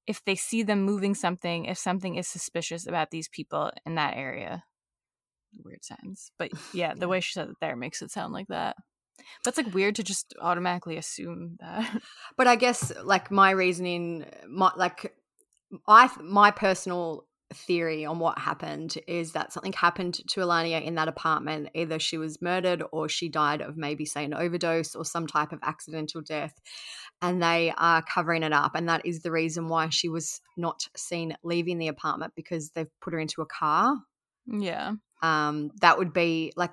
if 0.05 0.23
they 0.23 0.35
see 0.35 0.63
them 0.63 0.83
moving 0.83 1.13
something, 1.13 1.65
if 1.65 1.77
something 1.77 2.15
is 2.15 2.27
suspicious 2.27 2.87
about 2.87 3.11
these 3.11 3.27
people 3.27 3.71
in 3.85 3.95
that 3.95 4.15
area. 4.15 4.63
Weird 5.63 5.83
sentence. 5.83 6.31
But 6.37 6.51
yeah, 6.73 6.93
the 6.95 7.07
way 7.07 7.19
she 7.19 7.33
said 7.33 7.49
it 7.49 7.57
there 7.59 7.75
makes 7.75 8.01
it 8.01 8.11
sound 8.11 8.33
like 8.33 8.47
that. 8.47 8.77
But 9.43 9.49
it's 9.49 9.57
like 9.57 9.73
weird 9.73 9.95
to 9.95 10.03
just 10.03 10.33
automatically 10.41 10.97
assume 10.97 11.57
that. 11.59 12.01
But 12.37 12.47
I 12.47 12.55
guess 12.55 12.91
like 13.03 13.31
my 13.31 13.51
reasoning, 13.51 14.25
my 14.47 14.71
like 14.75 15.13
I 15.87 16.09
my 16.21 16.51
personal 16.51 17.25
theory 17.53 18.05
on 18.05 18.19
what 18.19 18.37
happened 18.37 18.97
is 19.07 19.31
that 19.31 19.53
something 19.53 19.71
happened 19.71 20.15
to 20.27 20.41
Allahnia 20.41 20.83
in 20.83 20.95
that 20.95 21.07
apartment. 21.07 21.69
Either 21.73 21.97
she 21.97 22.17
was 22.17 22.41
murdered 22.41 22.83
or 22.91 23.07
she 23.07 23.29
died 23.29 23.61
of 23.61 23.77
maybe 23.77 24.05
say 24.05 24.25
an 24.25 24.33
overdose 24.33 24.95
or 24.95 25.05
some 25.05 25.25
type 25.25 25.53
of 25.53 25.59
accidental 25.63 26.21
death, 26.21 26.53
and 27.21 27.41
they 27.41 27.73
are 27.77 28.03
covering 28.03 28.43
it 28.43 28.53
up. 28.53 28.73
And 28.75 28.89
that 28.89 29.05
is 29.05 29.21
the 29.21 29.31
reason 29.31 29.67
why 29.67 29.89
she 29.89 30.09
was 30.09 30.41
not 30.57 30.81
seen 30.95 31.37
leaving 31.43 31.77
the 31.79 31.87
apartment 31.87 32.33
because 32.35 32.71
they've 32.71 32.99
put 33.01 33.13
her 33.13 33.19
into 33.19 33.41
a 33.41 33.45
car 33.45 33.95
yeah. 34.47 34.93
Um, 35.21 35.71
that 35.81 35.97
would 35.97 36.13
be 36.13 36.53
like 36.55 36.71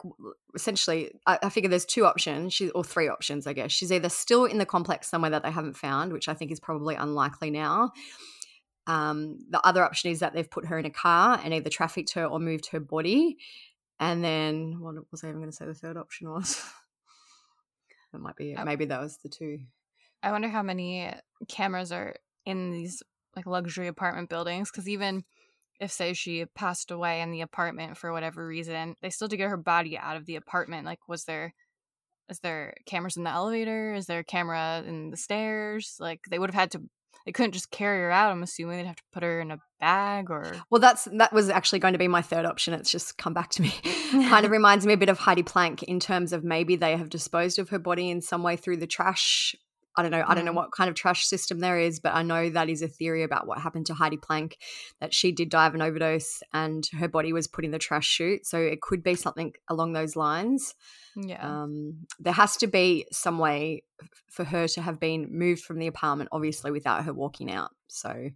essentially 0.54 1.10
I, 1.26 1.38
I 1.44 1.48
figure 1.48 1.70
there's 1.70 1.86
two 1.86 2.04
options 2.04 2.52
she, 2.52 2.70
or 2.70 2.84
three 2.84 3.08
options 3.08 3.46
i 3.46 3.52
guess 3.52 3.72
she's 3.72 3.92
either 3.92 4.08
still 4.08 4.44
in 4.44 4.58
the 4.58 4.66
complex 4.66 5.08
somewhere 5.08 5.30
that 5.30 5.42
they 5.42 5.50
haven't 5.50 5.76
found 5.76 6.12
which 6.12 6.28
i 6.28 6.34
think 6.34 6.50
is 6.50 6.60
probably 6.60 6.94
unlikely 6.94 7.50
now 7.50 7.92
um, 8.86 9.38
the 9.48 9.66
other 9.66 9.82
option 9.82 10.10
is 10.10 10.20
that 10.20 10.34
they've 10.34 10.50
put 10.50 10.66
her 10.66 10.78
in 10.78 10.84
a 10.84 10.90
car 10.90 11.40
and 11.42 11.54
either 11.54 11.70
trafficked 11.70 12.12
her 12.12 12.26
or 12.26 12.38
moved 12.38 12.66
her 12.66 12.80
body 12.80 13.38
and 13.98 14.22
then 14.22 14.78
what 14.80 14.96
was 15.10 15.24
i 15.24 15.28
even 15.28 15.40
going 15.40 15.50
to 15.50 15.56
say 15.56 15.64
the 15.64 15.74
third 15.74 15.96
option 15.96 16.30
was 16.30 16.62
that 18.12 18.18
might 18.18 18.36
be 18.36 18.52
it. 18.52 18.58
Oh. 18.60 18.64
maybe 18.64 18.84
that 18.84 19.00
was 19.00 19.16
the 19.18 19.30
two 19.30 19.60
I 20.22 20.32
wonder 20.32 20.48
how 20.48 20.62
many 20.62 21.12
cameras 21.48 21.92
are 21.92 22.14
in 22.46 22.72
these 22.72 23.02
like 23.36 23.44
luxury 23.44 23.88
apartment 23.88 24.30
buildings 24.30 24.70
because 24.70 24.88
even 24.88 25.22
if 25.80 25.90
say 25.90 26.12
she 26.12 26.44
passed 26.54 26.90
away 26.90 27.20
in 27.20 27.30
the 27.30 27.40
apartment 27.40 27.96
for 27.96 28.12
whatever 28.12 28.46
reason, 28.46 28.94
they 29.02 29.10
still 29.10 29.26
had 29.26 29.30
to 29.30 29.36
get 29.36 29.50
her 29.50 29.56
body 29.56 29.98
out 29.98 30.16
of 30.16 30.26
the 30.26 30.36
apartment. 30.36 30.86
Like, 30.86 31.00
was 31.08 31.24
there 31.24 31.54
is 32.30 32.40
there 32.40 32.74
cameras 32.86 33.16
in 33.16 33.24
the 33.24 33.30
elevator? 33.30 33.94
Is 33.94 34.06
there 34.06 34.20
a 34.20 34.24
camera 34.24 34.82
in 34.86 35.10
the 35.10 35.16
stairs? 35.16 35.96
Like, 36.00 36.20
they 36.30 36.38
would 36.38 36.50
have 36.50 36.60
had 36.60 36.70
to. 36.72 36.82
They 37.26 37.32
couldn't 37.32 37.52
just 37.52 37.70
carry 37.70 38.00
her 38.00 38.10
out. 38.10 38.32
I'm 38.32 38.42
assuming 38.42 38.76
they'd 38.76 38.86
have 38.86 38.96
to 38.96 39.02
put 39.12 39.22
her 39.22 39.40
in 39.40 39.50
a 39.50 39.58
bag 39.80 40.30
or. 40.30 40.54
Well, 40.70 40.80
that's 40.80 41.08
that 41.16 41.32
was 41.32 41.48
actually 41.48 41.78
going 41.78 41.92
to 41.92 41.98
be 41.98 42.08
my 42.08 42.22
third 42.22 42.44
option. 42.44 42.74
It's 42.74 42.90
just 42.90 43.16
come 43.16 43.34
back 43.34 43.50
to 43.50 43.62
me. 43.62 43.70
kind 44.10 44.44
of 44.44 44.50
reminds 44.50 44.86
me 44.86 44.92
a 44.92 44.98
bit 44.98 45.08
of 45.08 45.18
Heidi 45.18 45.42
Planck 45.42 45.82
in 45.82 46.00
terms 46.00 46.32
of 46.32 46.44
maybe 46.44 46.76
they 46.76 46.96
have 46.96 47.08
disposed 47.08 47.58
of 47.58 47.70
her 47.70 47.78
body 47.78 48.10
in 48.10 48.20
some 48.20 48.42
way 48.42 48.56
through 48.56 48.78
the 48.78 48.86
trash 48.86 49.54
I 49.96 50.02
don't 50.02 50.10
know. 50.10 50.24
I 50.26 50.34
don't 50.34 50.44
know 50.44 50.52
Mm. 50.52 50.56
what 50.56 50.72
kind 50.72 50.88
of 50.90 50.96
trash 50.96 51.26
system 51.26 51.60
there 51.60 51.78
is, 51.78 52.00
but 52.00 52.14
I 52.14 52.22
know 52.22 52.50
that 52.50 52.68
is 52.68 52.82
a 52.82 52.88
theory 52.88 53.22
about 53.22 53.46
what 53.46 53.60
happened 53.60 53.86
to 53.86 53.94
Heidi 53.94 54.16
Planck 54.16 54.54
that 55.00 55.14
she 55.14 55.30
did 55.30 55.50
die 55.50 55.66
of 55.66 55.74
an 55.74 55.82
overdose 55.82 56.42
and 56.52 56.84
her 56.98 57.06
body 57.08 57.32
was 57.32 57.46
put 57.46 57.64
in 57.64 57.70
the 57.70 57.78
trash 57.78 58.06
chute. 58.06 58.44
So 58.44 58.58
it 58.58 58.80
could 58.80 59.02
be 59.02 59.14
something 59.14 59.52
along 59.68 59.92
those 59.92 60.16
lines. 60.16 60.74
Yeah. 61.16 61.46
Um, 61.62 62.06
there 62.18 62.32
has 62.32 62.56
to 62.56 62.66
be 62.66 63.06
some 63.12 63.38
way 63.38 63.84
for 64.30 64.44
her 64.44 64.66
to 64.68 64.82
have 64.82 64.98
been 64.98 65.28
moved 65.30 65.62
from 65.62 65.78
the 65.78 65.86
apartment, 65.86 66.30
obviously, 66.32 66.72
without 66.72 67.04
her 67.04 67.12
walking 67.12 67.52
out. 67.52 67.70
So 67.86 68.30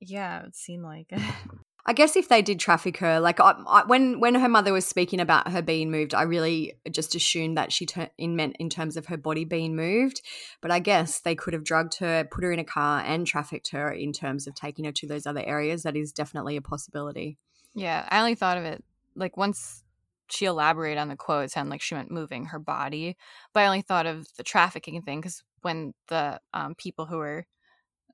yeah, 0.00 0.44
it 0.46 0.56
seemed 0.56 0.82
like 0.82 1.06
it. 1.10 1.20
I 1.86 1.92
guess 1.92 2.14
if 2.16 2.28
they 2.28 2.42
did 2.42 2.60
traffic 2.60 2.98
her, 2.98 3.20
like 3.20 3.40
I, 3.40 3.54
I, 3.66 3.84
when 3.86 4.20
when 4.20 4.34
her 4.34 4.48
mother 4.48 4.72
was 4.72 4.86
speaking 4.86 5.20
about 5.20 5.48
her 5.50 5.62
being 5.62 5.90
moved, 5.90 6.14
I 6.14 6.22
really 6.22 6.74
just 6.90 7.14
assumed 7.14 7.56
that 7.56 7.72
she 7.72 7.86
ter- 7.86 8.10
in 8.18 8.36
meant 8.36 8.56
in 8.58 8.68
terms 8.68 8.96
of 8.96 9.06
her 9.06 9.16
body 9.16 9.44
being 9.44 9.74
moved. 9.74 10.20
But 10.60 10.70
I 10.70 10.78
guess 10.78 11.20
they 11.20 11.34
could 11.34 11.54
have 11.54 11.64
drugged 11.64 11.98
her, 11.98 12.24
put 12.30 12.44
her 12.44 12.52
in 12.52 12.58
a 12.58 12.64
car, 12.64 13.02
and 13.04 13.26
trafficked 13.26 13.70
her 13.70 13.90
in 13.90 14.12
terms 14.12 14.46
of 14.46 14.54
taking 14.54 14.84
her 14.84 14.92
to 14.92 15.06
those 15.06 15.26
other 15.26 15.42
areas. 15.44 15.82
That 15.82 15.96
is 15.96 16.12
definitely 16.12 16.56
a 16.56 16.62
possibility. 16.62 17.38
Yeah, 17.74 18.06
I 18.10 18.18
only 18.18 18.34
thought 18.34 18.58
of 18.58 18.64
it 18.64 18.84
like 19.16 19.36
once 19.36 19.82
she 20.30 20.44
elaborated 20.44 20.98
on 20.98 21.08
the 21.08 21.16
quote, 21.16 21.44
it 21.44 21.50
sounded 21.50 21.70
like 21.70 21.82
she 21.82 21.94
meant 21.94 22.10
moving 22.10 22.46
her 22.46 22.58
body. 22.58 23.16
But 23.52 23.60
I 23.60 23.66
only 23.66 23.82
thought 23.82 24.06
of 24.06 24.26
the 24.36 24.42
trafficking 24.42 25.00
thing 25.02 25.20
because 25.20 25.42
when 25.62 25.92
the 26.08 26.40
um, 26.54 26.74
people 26.74 27.06
who 27.06 27.18
were 27.18 27.46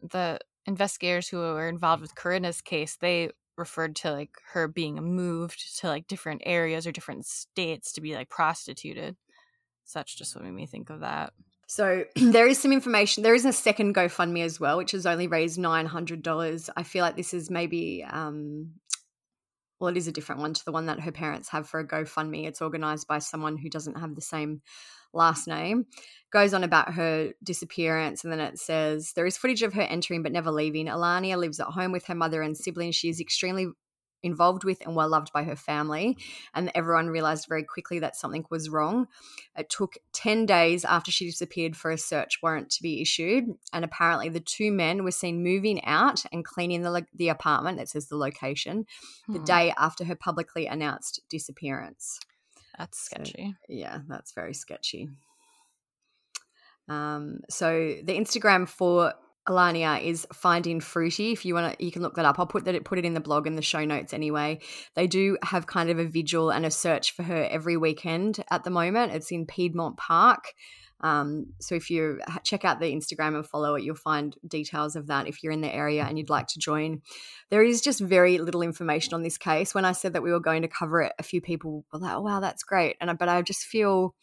the 0.03 0.39
investigators 0.67 1.29
who 1.29 1.39
were 1.39 1.69
involved 1.69 2.03
with 2.03 2.15
Corinna's 2.15 2.61
case, 2.61 2.97
they 2.97 3.31
referred 3.57 3.97
to 3.97 4.13
like 4.13 4.31
her 4.53 4.69
being 4.69 4.97
moved 4.97 5.79
to 5.81 5.89
like 5.89 6.07
different 6.07 6.43
areas 6.45 6.87
or 6.87 6.93
different 6.93 7.27
states 7.27 7.93
to 7.93 8.01
be 8.01 8.15
like 8.15 8.29
prostituted. 8.29 9.17
So 9.85 9.99
that's 9.99 10.15
just 10.15 10.35
what 10.35 10.45
made 10.45 10.53
me 10.53 10.67
think 10.67 10.91
of 10.91 11.01
that. 11.01 11.33
So 11.67 12.05
there 12.17 12.47
is 12.47 12.59
some 12.59 12.73
information. 12.73 13.23
There 13.23 13.35
is 13.35 13.45
a 13.45 13.53
second 13.53 13.95
GoFundMe 13.95 14.45
as 14.45 14.61
well, 14.61 14.77
which 14.77 14.93
has 14.93 15.07
only 15.07 15.27
raised 15.27 15.59
nine 15.59 15.87
hundred 15.87 16.23
dollars. 16.23 16.71
I 16.77 16.83
feel 16.83 17.03
like 17.03 17.17
this 17.17 17.35
is 17.35 17.51
maybe, 17.51 18.05
um, 18.09 18.73
well, 19.79 19.89
it 19.89 19.97
is 19.97 20.09
a 20.09 20.13
different 20.13 20.41
one 20.41 20.55
to 20.55 20.65
the 20.65 20.73
one 20.73 20.87
that 20.87 21.01
her 21.01 21.13
parents 21.13 21.49
have 21.51 21.69
for 21.69 21.81
a 21.81 21.87
GoFundMe. 21.87 22.47
It's 22.47 22.63
organized 22.63 23.07
by 23.07 23.19
someone 23.19 23.57
who 23.57 23.69
doesn't 23.69 23.99
have 23.99 24.15
the 24.15 24.21
same 24.21 24.63
last 25.13 25.47
name. 25.47 25.87
Goes 26.33 26.55
on 26.55 26.65
about 26.65 26.95
her 26.95 27.33
disappearance, 27.43 28.25
and 28.25 28.33
then 28.33 28.41
it 28.41 28.59
says 28.59 29.13
there 29.15 29.27
is 29.27 29.37
footage 29.37 29.63
of 29.63 29.75
her 29.75 29.83
entering 29.83 30.23
but 30.23 30.33
never 30.33 30.51
leaving. 30.51 30.87
Allahnia 30.87 31.37
lives 31.37 31.61
at 31.61 31.67
home 31.67 31.93
with 31.93 32.07
her 32.07 32.15
mother 32.15 32.43
and 32.43 32.57
siblings. 32.57 32.95
She 32.95 33.09
is 33.09 33.21
extremely 33.21 33.69
involved 34.27 34.65
with 34.65 34.85
and 34.85 34.95
well 34.95 35.09
loved 35.09 35.33
by 35.33 35.45
her 35.45 35.57
family. 35.57 36.19
And 36.55 36.71
everyone 36.75 37.09
realized 37.09 37.47
very 37.49 37.65
quickly 37.65 37.99
that 38.01 38.17
something 38.17 38.45
was 38.51 38.69
wrong. 38.69 39.07
It 39.57 39.71
took 39.71 39.95
10 40.13 40.45
days 40.47 40.85
after 40.85 41.11
she 41.11 41.27
disappeared 41.27 41.77
for 41.77 41.91
a 41.91 41.99
search 41.99 42.41
warrant 42.43 42.71
to 42.71 42.83
be 42.83 43.01
issued. 43.01 43.45
And 43.73 43.85
apparently, 43.85 44.29
the 44.29 44.41
two 44.41 44.71
men 44.73 45.05
were 45.05 45.11
seen 45.11 45.43
moving 45.43 45.83
out 45.85 46.25
and 46.33 46.45
cleaning 46.45 46.83
the, 46.83 47.07
the 47.15 47.29
apartment. 47.29 47.81
It 47.81 47.89
says 47.89 48.09
the 48.09 48.17
location 48.19 48.85
the 49.33 49.39
Hmm. 49.39 49.45
day 49.45 49.75
after 49.79 50.05
her 50.05 50.17
publicly 50.17 50.67
announced 50.67 51.21
disappearance. 51.31 52.21
That's 52.79 52.99
So, 52.99 53.17
sketchy. 53.17 53.55
yeah, 53.69 54.01
that's 54.09 54.33
very 54.33 54.53
sketchy. 54.53 55.09
Um, 56.89 57.41
so 57.51 57.97
the 58.05 58.17
Instagram 58.17 58.69
for 58.69 59.15
Allahnia 59.49 60.03
is 60.03 60.27
finding 60.33 60.81
fruity. 60.81 61.33
If 61.33 61.45
you 61.45 61.55
want 61.55 61.79
to, 61.79 61.85
you 61.85 61.93
can 61.93 62.03
look 62.03 62.17
that 62.17 62.25
up. 62.25 62.39
I'll 62.39 62.47
put 62.47 62.65
that 62.65 62.85
put 62.85 62.99
it 62.99 63.05
in 63.05 63.15
the 63.15 63.21
blog 63.21 63.47
and 63.47 63.57
the 63.57 63.63
show 63.63 63.85
notes 63.85 64.13
anyway. 64.13 64.61
They 64.95 65.07
do 65.07 65.39
have 65.43 65.67
kind 65.67 65.91
of 65.91 65.99
a 65.99 66.05
vigil 66.05 66.51
and 66.51 66.67
a 66.67 66.71
search 66.71 67.13
for 67.13 67.23
her 67.23 67.45
every 67.45 67.77
weekend 67.77 68.43
at 68.51 68.65
the 68.65 68.71
moment. 68.71 69.13
It's 69.13 69.31
in 69.31 69.47
Piedmont 69.47 69.97
Park. 69.97 70.53
Um, 71.01 71.53
so 71.61 71.75
if 71.75 71.91
you 71.91 72.21
check 72.43 72.65
out 72.65 72.81
the 72.81 72.93
Instagram 72.93 73.35
and 73.35 73.47
follow 73.47 73.75
it, 73.75 73.85
you'll 73.85 73.97
find 73.97 74.35
details 74.47 74.97
of 74.97 75.09
that 75.09 75.29
if 75.29 75.43
you're 75.43 75.53
in 75.53 75.61
the 75.61 75.73
area 75.73 76.05
and 76.05 76.19
you'd 76.19 76.31
like 76.31 76.47
to 76.49 76.59
join. 76.59 77.03
There 77.51 77.63
is 77.63 77.83
just 77.83 78.01
very 78.01 78.39
little 78.39 78.63
information 78.63 79.15
on 79.15 79.23
this 79.23 79.37
case. 79.37 79.75
When 79.75 79.85
I 79.85 79.93
said 79.93 80.15
that 80.15 80.23
we 80.23 80.33
were 80.33 80.41
going 80.41 80.63
to 80.63 80.69
cover 80.69 81.03
it, 81.03 81.13
a 81.19 81.23
few 81.23 81.41
people 81.41 81.85
were 81.93 81.99
like, 81.99 82.15
"Oh 82.15 82.23
wow, 82.23 82.41
that's 82.41 82.63
great," 82.65 82.97
and 83.01 83.11
I, 83.11 83.13
but 83.13 83.29
I 83.29 83.43
just 83.43 83.65
feel 83.65 84.15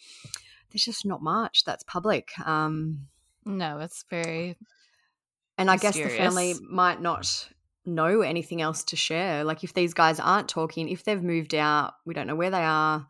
there's 0.71 0.83
just 0.83 1.05
not 1.05 1.21
much 1.21 1.63
that's 1.63 1.83
public. 1.83 2.31
Um, 2.43 3.07
No, 3.45 3.79
it's 3.79 4.03
very 4.09 4.57
and 5.57 5.69
I 5.69 5.77
guess 5.77 5.95
the 5.95 6.09
family 6.09 6.55
might 6.69 7.01
not 7.01 7.47
know 7.85 8.21
anything 8.21 8.61
else 8.61 8.83
to 8.85 8.95
share. 8.95 9.43
Like 9.43 9.63
if 9.63 9.73
these 9.73 9.93
guys 9.93 10.19
aren't 10.19 10.49
talking, 10.49 10.89
if 10.89 11.03
they've 11.03 11.21
moved 11.21 11.53
out, 11.53 11.93
we 12.05 12.13
don't 12.13 12.27
know 12.27 12.35
where 12.35 12.49
they 12.49 12.63
are. 12.63 13.07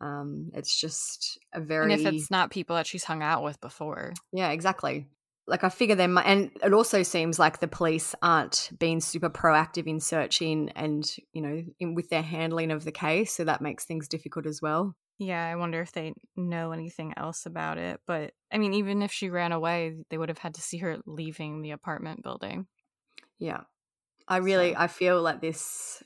Um, 0.00 0.50
it's 0.54 0.78
just 0.78 1.38
a 1.52 1.60
very 1.60 1.92
and 1.92 2.00
if 2.00 2.12
it's 2.12 2.30
not 2.30 2.50
people 2.50 2.76
that 2.76 2.86
she's 2.86 3.04
hung 3.04 3.22
out 3.22 3.42
with 3.42 3.60
before. 3.60 4.12
yeah, 4.32 4.50
exactly. 4.50 5.06
Like 5.46 5.64
I 5.64 5.68
figure 5.68 5.96
them, 5.96 6.16
and 6.16 6.50
it 6.62 6.72
also 6.72 7.02
seems 7.02 7.38
like 7.38 7.58
the 7.58 7.66
police 7.66 8.14
aren't 8.22 8.70
being 8.78 9.00
super 9.00 9.28
proactive 9.28 9.86
in 9.86 9.98
searching 9.98 10.70
and 10.76 11.10
you 11.32 11.42
know 11.42 11.64
in, 11.80 11.94
with 11.94 12.08
their 12.08 12.22
handling 12.22 12.70
of 12.70 12.84
the 12.84 12.92
case, 12.92 13.32
so 13.32 13.44
that 13.44 13.60
makes 13.60 13.84
things 13.84 14.06
difficult 14.06 14.46
as 14.46 14.62
well. 14.62 14.94
Yeah, 15.20 15.44
I 15.46 15.54
wonder 15.56 15.82
if 15.82 15.92
they 15.92 16.14
know 16.34 16.72
anything 16.72 17.12
else 17.14 17.44
about 17.44 17.76
it. 17.76 18.00
But 18.06 18.32
I 18.50 18.56
mean, 18.56 18.72
even 18.72 19.02
if 19.02 19.12
she 19.12 19.28
ran 19.28 19.52
away, 19.52 19.98
they 20.08 20.16
would 20.16 20.30
have 20.30 20.38
had 20.38 20.54
to 20.54 20.62
see 20.62 20.78
her 20.78 20.96
leaving 21.06 21.60
the 21.60 21.72
apartment 21.72 22.22
building. 22.22 22.66
Yeah. 23.38 23.60
I 24.26 24.38
really 24.38 24.72
So- 24.72 24.80
I 24.80 24.86
feel 24.86 25.20
like 25.20 25.42
this 25.42 26.02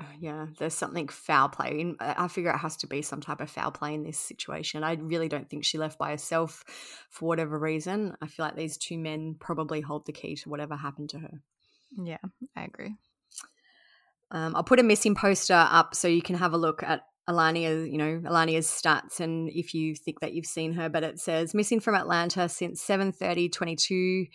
uh, 0.00 0.04
yeah, 0.18 0.46
there's 0.58 0.74
something 0.74 1.06
foul 1.06 1.50
play. 1.50 1.94
I 2.00 2.26
figure 2.26 2.50
it 2.50 2.56
has 2.56 2.78
to 2.78 2.86
be 2.86 3.02
some 3.02 3.20
type 3.20 3.42
of 3.42 3.50
foul 3.50 3.70
play 3.70 3.94
in 3.94 4.02
this 4.02 4.18
situation. 4.18 4.82
I 4.82 4.94
really 4.94 5.28
don't 5.28 5.48
think 5.48 5.64
she 5.64 5.76
left 5.76 5.98
by 5.98 6.10
herself 6.10 6.64
for 7.10 7.26
whatever 7.28 7.58
reason. 7.58 8.16
I 8.22 8.26
feel 8.26 8.46
like 8.46 8.56
these 8.56 8.78
two 8.78 8.98
men 8.98 9.36
probably 9.38 9.82
hold 9.82 10.06
the 10.06 10.12
key 10.12 10.34
to 10.36 10.48
whatever 10.48 10.76
happened 10.76 11.10
to 11.10 11.18
her. 11.18 11.42
Yeah, 12.02 12.18
I 12.56 12.64
agree. 12.64 12.96
Um, 14.30 14.56
I'll 14.56 14.64
put 14.64 14.80
a 14.80 14.82
missing 14.82 15.14
poster 15.14 15.52
up 15.52 15.94
so 15.94 16.08
you 16.08 16.22
can 16.22 16.36
have 16.36 16.54
a 16.54 16.58
look 16.58 16.82
at 16.82 17.02
Allahnia, 17.28 17.90
you 17.90 17.98
know, 17.98 18.20
Allahnia's 18.24 18.66
stats 18.66 19.20
and 19.20 19.48
if 19.50 19.74
you 19.74 19.94
think 19.94 20.20
that 20.20 20.32
you've 20.34 20.46
seen 20.46 20.72
her, 20.74 20.88
but 20.88 21.02
it 21.04 21.20
says 21.20 21.54
missing 21.54 21.80
from 21.80 21.94
Atlanta 21.94 22.48
since 22.48 22.82
7:30 22.82 23.52
22 23.52 24.26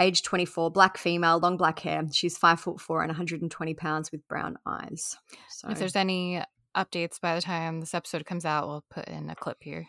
age 0.00 0.22
24 0.22 0.72
black 0.72 0.98
female 0.98 1.38
long 1.38 1.56
black 1.56 1.78
hair. 1.78 2.02
She's 2.10 2.36
five 2.36 2.58
foot 2.58 2.80
four 2.80 3.02
and 3.02 3.10
120 3.10 3.74
pounds 3.74 4.10
with 4.10 4.26
brown 4.26 4.58
eyes. 4.66 5.16
So 5.48 5.68
If 5.68 5.78
there's 5.78 5.94
any 5.96 6.42
updates 6.76 7.20
by 7.20 7.36
the 7.36 7.40
time 7.40 7.78
this 7.78 7.94
episode 7.94 8.26
comes 8.26 8.44
out, 8.44 8.66
we'll 8.66 8.84
put 8.90 9.06
in 9.06 9.30
a 9.30 9.36
clip 9.36 9.58
here. 9.60 9.86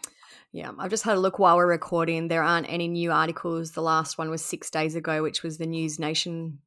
yeah 0.52 0.72
i've 0.78 0.92
just 0.92 1.04
had 1.04 1.16
a 1.18 1.20
look 1.20 1.40
while 1.40 1.56
we're 1.58 1.66
recording. 1.66 2.28
There 2.28 2.44
aren't 2.44 2.70
any 2.70 2.88
new 2.88 3.12
articles. 3.12 3.72
The 3.72 3.82
last 3.82 4.20
one 4.20 4.30
was 4.30 4.46
six 4.46 4.70
days 4.70 4.96
ago 4.96 5.24
which 5.24 5.42
was 5.42 5.58
the 5.58 5.66
news 5.66 5.98
nation 5.98 6.60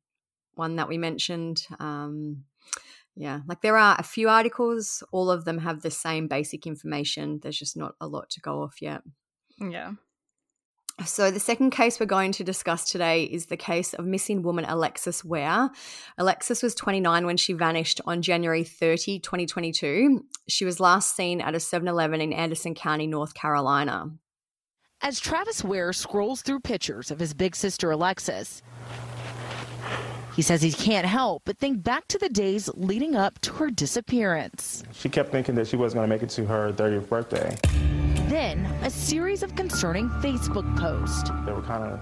one 0.54 0.74
that 0.74 0.88
we 0.88 0.98
mentioned. 0.98 1.64
Um 1.78 2.44
yeah 3.18 3.40
like 3.46 3.60
there 3.60 3.76
are 3.76 3.96
a 3.98 4.02
few 4.02 4.28
articles 4.28 5.02
all 5.12 5.30
of 5.30 5.44
them 5.44 5.58
have 5.58 5.82
the 5.82 5.90
same 5.90 6.28
basic 6.28 6.66
information 6.66 7.40
there's 7.42 7.58
just 7.58 7.76
not 7.76 7.94
a 8.00 8.06
lot 8.06 8.30
to 8.30 8.40
go 8.40 8.62
off 8.62 8.80
yet 8.80 9.02
mm, 9.60 9.72
Yeah. 9.72 9.92
So, 11.04 11.30
the 11.30 11.38
second 11.38 11.70
case 11.70 12.00
we're 12.00 12.06
going 12.06 12.32
to 12.32 12.42
discuss 12.42 12.90
today 12.90 13.22
is 13.22 13.46
the 13.46 13.56
case 13.56 13.94
of 13.94 14.04
missing 14.04 14.42
woman 14.42 14.64
Alexis 14.64 15.24
Ware. 15.24 15.70
Alexis 16.18 16.60
was 16.60 16.74
29 16.74 17.24
when 17.24 17.36
she 17.36 17.52
vanished 17.52 18.00
on 18.04 18.20
January 18.20 18.64
30, 18.64 19.20
2022. 19.20 20.24
She 20.48 20.64
was 20.64 20.80
last 20.80 21.14
seen 21.14 21.40
at 21.40 21.54
a 21.54 21.60
7 21.60 21.86
Eleven 21.86 22.20
in 22.20 22.32
Anderson 22.32 22.74
County, 22.74 23.06
North 23.06 23.34
Carolina. 23.34 24.06
As 25.00 25.20
Travis 25.20 25.62
Ware 25.62 25.92
scrolls 25.92 26.42
through 26.42 26.60
pictures 26.60 27.12
of 27.12 27.20
his 27.20 27.32
big 27.32 27.54
sister 27.54 27.92
Alexis, 27.92 28.62
he 30.38 30.42
says 30.42 30.62
he 30.62 30.70
can't 30.70 31.04
help 31.04 31.42
but 31.44 31.58
think 31.58 31.82
back 31.82 32.06
to 32.06 32.16
the 32.16 32.28
days 32.28 32.70
leading 32.74 33.16
up 33.16 33.40
to 33.40 33.52
her 33.54 33.70
disappearance. 33.70 34.84
She 34.92 35.08
kept 35.08 35.32
thinking 35.32 35.56
that 35.56 35.66
she 35.66 35.74
wasn't 35.74 35.96
going 35.96 36.08
to 36.08 36.14
make 36.14 36.22
it 36.22 36.28
to 36.36 36.46
her 36.46 36.72
30th 36.72 37.08
birthday. 37.08 37.58
Then, 38.28 38.64
a 38.84 38.88
series 38.88 39.42
of 39.42 39.56
concerning 39.56 40.08
Facebook 40.22 40.78
posts. 40.78 41.28
They 41.44 41.50
were 41.50 41.62
kind 41.62 41.82
of 41.82 42.00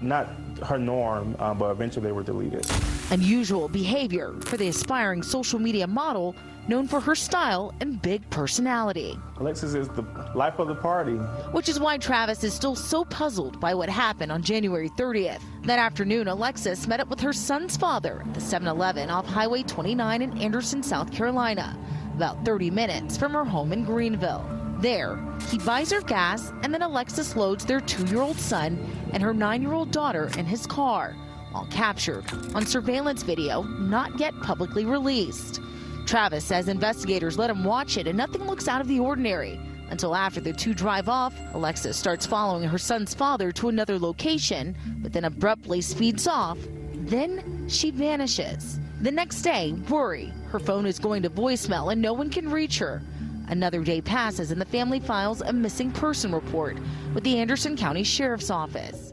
not 0.00 0.28
her 0.64 0.78
norm, 0.78 1.34
uh, 1.40 1.52
but 1.52 1.72
eventually 1.72 2.06
they 2.06 2.12
were 2.12 2.22
deleted. 2.22 2.64
Unusual 3.10 3.68
behavior 3.68 4.32
for 4.42 4.56
the 4.56 4.68
aspiring 4.68 5.22
social 5.24 5.58
media 5.58 5.84
model 5.84 6.36
known 6.68 6.86
for 6.86 7.00
her 7.00 7.16
style 7.16 7.74
and 7.80 8.00
big 8.00 8.28
personality. 8.30 9.18
Alexis 9.38 9.74
is 9.74 9.88
the 9.88 10.02
life 10.36 10.60
of 10.60 10.68
the 10.68 10.76
party. 10.76 11.14
Which 11.50 11.68
is 11.68 11.80
why 11.80 11.98
Travis 11.98 12.44
is 12.44 12.54
still 12.54 12.76
so 12.76 13.04
puzzled 13.04 13.58
by 13.58 13.74
what 13.74 13.88
happened 13.88 14.30
on 14.30 14.42
January 14.42 14.88
30th. 14.90 15.40
That 15.64 15.80
afternoon, 15.80 16.28
Alexis 16.28 16.86
met 16.86 17.00
up 17.00 17.08
with 17.08 17.18
her 17.18 17.32
son's 17.32 17.76
father 17.76 18.22
at 18.24 18.34
the 18.34 18.40
7 18.40 18.68
Eleven 18.68 19.10
off 19.10 19.26
Highway 19.26 19.64
29 19.64 20.22
in 20.22 20.38
Anderson, 20.38 20.80
South 20.80 21.10
Carolina, 21.10 21.76
about 22.14 22.44
30 22.44 22.70
minutes 22.70 23.16
from 23.16 23.32
her 23.32 23.44
home 23.44 23.72
in 23.72 23.84
Greenville. 23.84 24.48
There, 24.78 25.18
he 25.50 25.58
buys 25.58 25.90
her 25.90 26.00
gas, 26.00 26.52
and 26.62 26.72
then 26.72 26.82
Alexis 26.82 27.34
loads 27.34 27.64
their 27.64 27.80
two 27.80 28.06
year 28.06 28.20
old 28.20 28.38
son 28.38 28.78
and 29.12 29.20
her 29.20 29.34
nine 29.34 29.62
year 29.62 29.72
old 29.72 29.90
daughter 29.90 30.30
in 30.38 30.46
his 30.46 30.64
car, 30.66 31.16
all 31.54 31.66
captured 31.70 32.24
on 32.54 32.64
surveillance 32.64 33.22
video 33.22 33.62
not 33.62 34.18
yet 34.18 34.34
publicly 34.40 34.84
released. 34.84 35.60
Travis 36.06 36.44
says 36.44 36.68
investigators 36.68 37.38
let 37.38 37.50
him 37.50 37.64
watch 37.64 37.96
it 37.96 38.06
and 38.06 38.16
nothing 38.16 38.46
looks 38.46 38.68
out 38.68 38.80
of 38.80 38.88
the 38.88 38.98
ordinary. 38.98 39.60
Until 39.90 40.14
after 40.14 40.40
the 40.40 40.52
two 40.52 40.72
drive 40.72 41.08
off, 41.08 41.34
Alexis 41.52 41.96
starts 41.96 42.24
following 42.24 42.68
her 42.68 42.78
son's 42.78 43.12
father 43.12 43.50
to 43.52 43.68
another 43.68 43.98
location, 43.98 44.76
but 45.02 45.12
then 45.12 45.24
abruptly 45.24 45.80
speeds 45.80 46.28
off. 46.28 46.58
Then 46.94 47.68
she 47.68 47.90
vanishes. 47.90 48.78
The 49.00 49.10
next 49.10 49.42
day, 49.42 49.72
worry. 49.88 50.32
Her 50.48 50.60
phone 50.60 50.86
is 50.86 50.98
going 50.98 51.22
to 51.22 51.30
voicemail 51.30 51.92
and 51.92 52.00
no 52.00 52.12
one 52.12 52.30
can 52.30 52.50
reach 52.50 52.78
her. 52.78 53.02
Another 53.48 53.82
day 53.82 54.00
passes 54.00 54.52
and 54.52 54.60
the 54.60 54.66
family 54.66 55.00
files 55.00 55.40
a 55.40 55.52
missing 55.52 55.90
person 55.90 56.32
report 56.32 56.76
with 57.14 57.24
the 57.24 57.38
Anderson 57.38 57.76
County 57.76 58.04
Sheriff's 58.04 58.50
Office. 58.50 59.12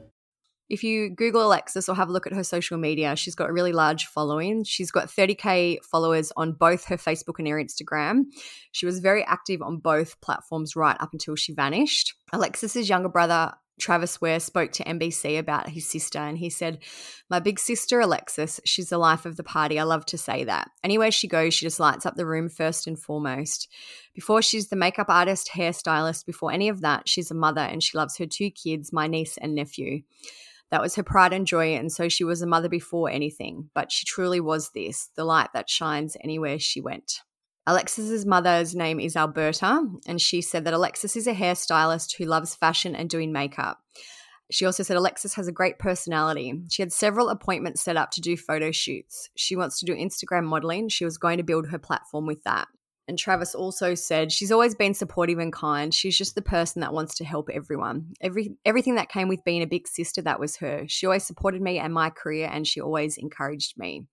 If 0.69 0.83
you 0.83 1.09
Google 1.09 1.45
Alexis 1.45 1.87
or 1.87 1.95
have 1.95 2.09
a 2.09 2.11
look 2.11 2.27
at 2.27 2.33
her 2.33 2.43
social 2.43 2.77
media, 2.77 3.15
she's 3.15 3.35
got 3.35 3.49
a 3.49 3.53
really 3.53 3.71
large 3.71 4.05
following. 4.05 4.63
She's 4.65 4.91
got 4.91 5.07
30K 5.07 5.83
followers 5.83 6.33
on 6.35 6.53
both 6.53 6.85
her 6.85 6.97
Facebook 6.97 7.39
and 7.39 7.47
her 7.47 7.55
Instagram. 7.55 8.25
She 8.73 8.85
was 8.85 8.99
very 8.99 9.23
active 9.23 9.61
on 9.61 9.77
both 9.77 10.19
platforms 10.19 10.75
right 10.75 10.97
up 10.99 11.13
until 11.13 11.35
she 11.35 11.53
vanished. 11.53 12.15
Alexis's 12.33 12.89
younger 12.89 13.07
brother, 13.07 13.53
Travis 13.79 14.19
Ware, 14.19 14.41
spoke 14.41 14.73
to 14.73 14.83
NBC 14.83 15.39
about 15.39 15.69
his 15.69 15.87
sister 15.87 16.19
and 16.19 16.37
he 16.37 16.49
said, 16.49 16.79
My 17.29 17.39
big 17.39 17.59
sister, 17.59 18.01
Alexis, 18.01 18.59
she's 18.65 18.89
the 18.89 18.97
life 18.97 19.25
of 19.25 19.37
the 19.37 19.43
party. 19.43 19.79
I 19.79 19.83
love 19.83 20.05
to 20.07 20.17
say 20.17 20.43
that. 20.43 20.69
Anywhere 20.83 21.11
she 21.11 21.29
goes, 21.29 21.53
she 21.53 21.65
just 21.65 21.79
lights 21.79 22.05
up 22.05 22.15
the 22.15 22.25
room 22.25 22.49
first 22.49 22.87
and 22.87 22.99
foremost. 22.99 23.69
Before 24.13 24.41
she's 24.41 24.67
the 24.67 24.75
makeup 24.75 25.07
artist, 25.09 25.51
hairstylist, 25.53 26.25
before 26.25 26.51
any 26.51 26.67
of 26.67 26.81
that, 26.81 27.07
she's 27.07 27.31
a 27.31 27.35
mother 27.35 27.61
and 27.61 27.81
she 27.81 27.97
loves 27.97 28.17
her 28.17 28.25
two 28.25 28.49
kids, 28.49 28.91
my 28.91 29.07
niece 29.07 29.37
and 29.37 29.55
nephew. 29.55 30.01
That 30.71 30.81
was 30.81 30.95
her 30.95 31.03
pride 31.03 31.33
and 31.33 31.47
joy, 31.47 31.75
and 31.75 31.91
so 31.91 32.09
she 32.09 32.23
was 32.23 32.41
a 32.41 32.47
mother 32.47 32.69
before 32.69 33.09
anything. 33.09 33.69
But 33.73 33.91
she 33.91 34.05
truly 34.05 34.39
was 34.39 34.71
this 34.71 35.09
the 35.15 35.23
light 35.23 35.49
that 35.53 35.69
shines 35.69 36.17
anywhere 36.23 36.59
she 36.59 36.81
went. 36.81 37.21
Alexis's 37.65 38.25
mother's 38.25 38.75
name 38.75 38.99
is 38.99 39.15
Alberta, 39.15 39.85
and 40.07 40.21
she 40.21 40.41
said 40.41 40.63
that 40.65 40.73
Alexis 40.73 41.15
is 41.15 41.27
a 41.27 41.33
hairstylist 41.33 42.15
who 42.17 42.25
loves 42.25 42.55
fashion 42.55 42.95
and 42.95 43.09
doing 43.09 43.33
makeup. 43.33 43.79
She 44.49 44.65
also 44.65 44.83
said 44.83 44.95
Alexis 44.95 45.33
has 45.33 45.49
a 45.49 45.51
great 45.51 45.77
personality. 45.77 46.53
She 46.69 46.81
had 46.81 46.93
several 46.93 47.27
appointments 47.27 47.81
set 47.81 47.97
up 47.97 48.11
to 48.11 48.21
do 48.21 48.37
photo 48.37 48.71
shoots. 48.71 49.29
She 49.35 49.57
wants 49.57 49.79
to 49.79 49.85
do 49.85 49.93
Instagram 49.93 50.45
modeling. 50.45 50.87
She 50.87 51.03
was 51.03 51.17
going 51.17 51.37
to 51.37 51.43
build 51.43 51.67
her 51.67 51.77
platform 51.77 52.25
with 52.25 52.43
that. 52.43 52.69
And 53.07 53.17
Travis 53.17 53.55
also 53.55 53.95
said 53.95 54.31
she's 54.31 54.51
always 54.51 54.75
been 54.75 54.93
supportive 54.93 55.39
and 55.39 55.53
kind. 55.53 55.93
She's 55.93 56.17
just 56.17 56.35
the 56.35 56.41
person 56.41 56.81
that 56.81 56.93
wants 56.93 57.15
to 57.15 57.25
help 57.25 57.49
everyone. 57.53 58.13
Every 58.21 58.57
everything 58.65 58.95
that 58.95 59.09
came 59.09 59.29
with 59.29 59.45
being 59.45 59.61
a 59.61 59.67
big 59.67 59.87
sister, 59.87 60.21
that 60.23 60.39
was 60.39 60.57
her. 60.57 60.83
She 60.87 61.05
always 61.05 61.25
supported 61.25 61.61
me 61.61 61.79
and 61.79 61.93
my 61.93 62.09
career, 62.09 62.49
and 62.51 62.67
she 62.67 62.81
always 62.81 63.17
encouraged 63.17 63.77
me. 63.77 64.03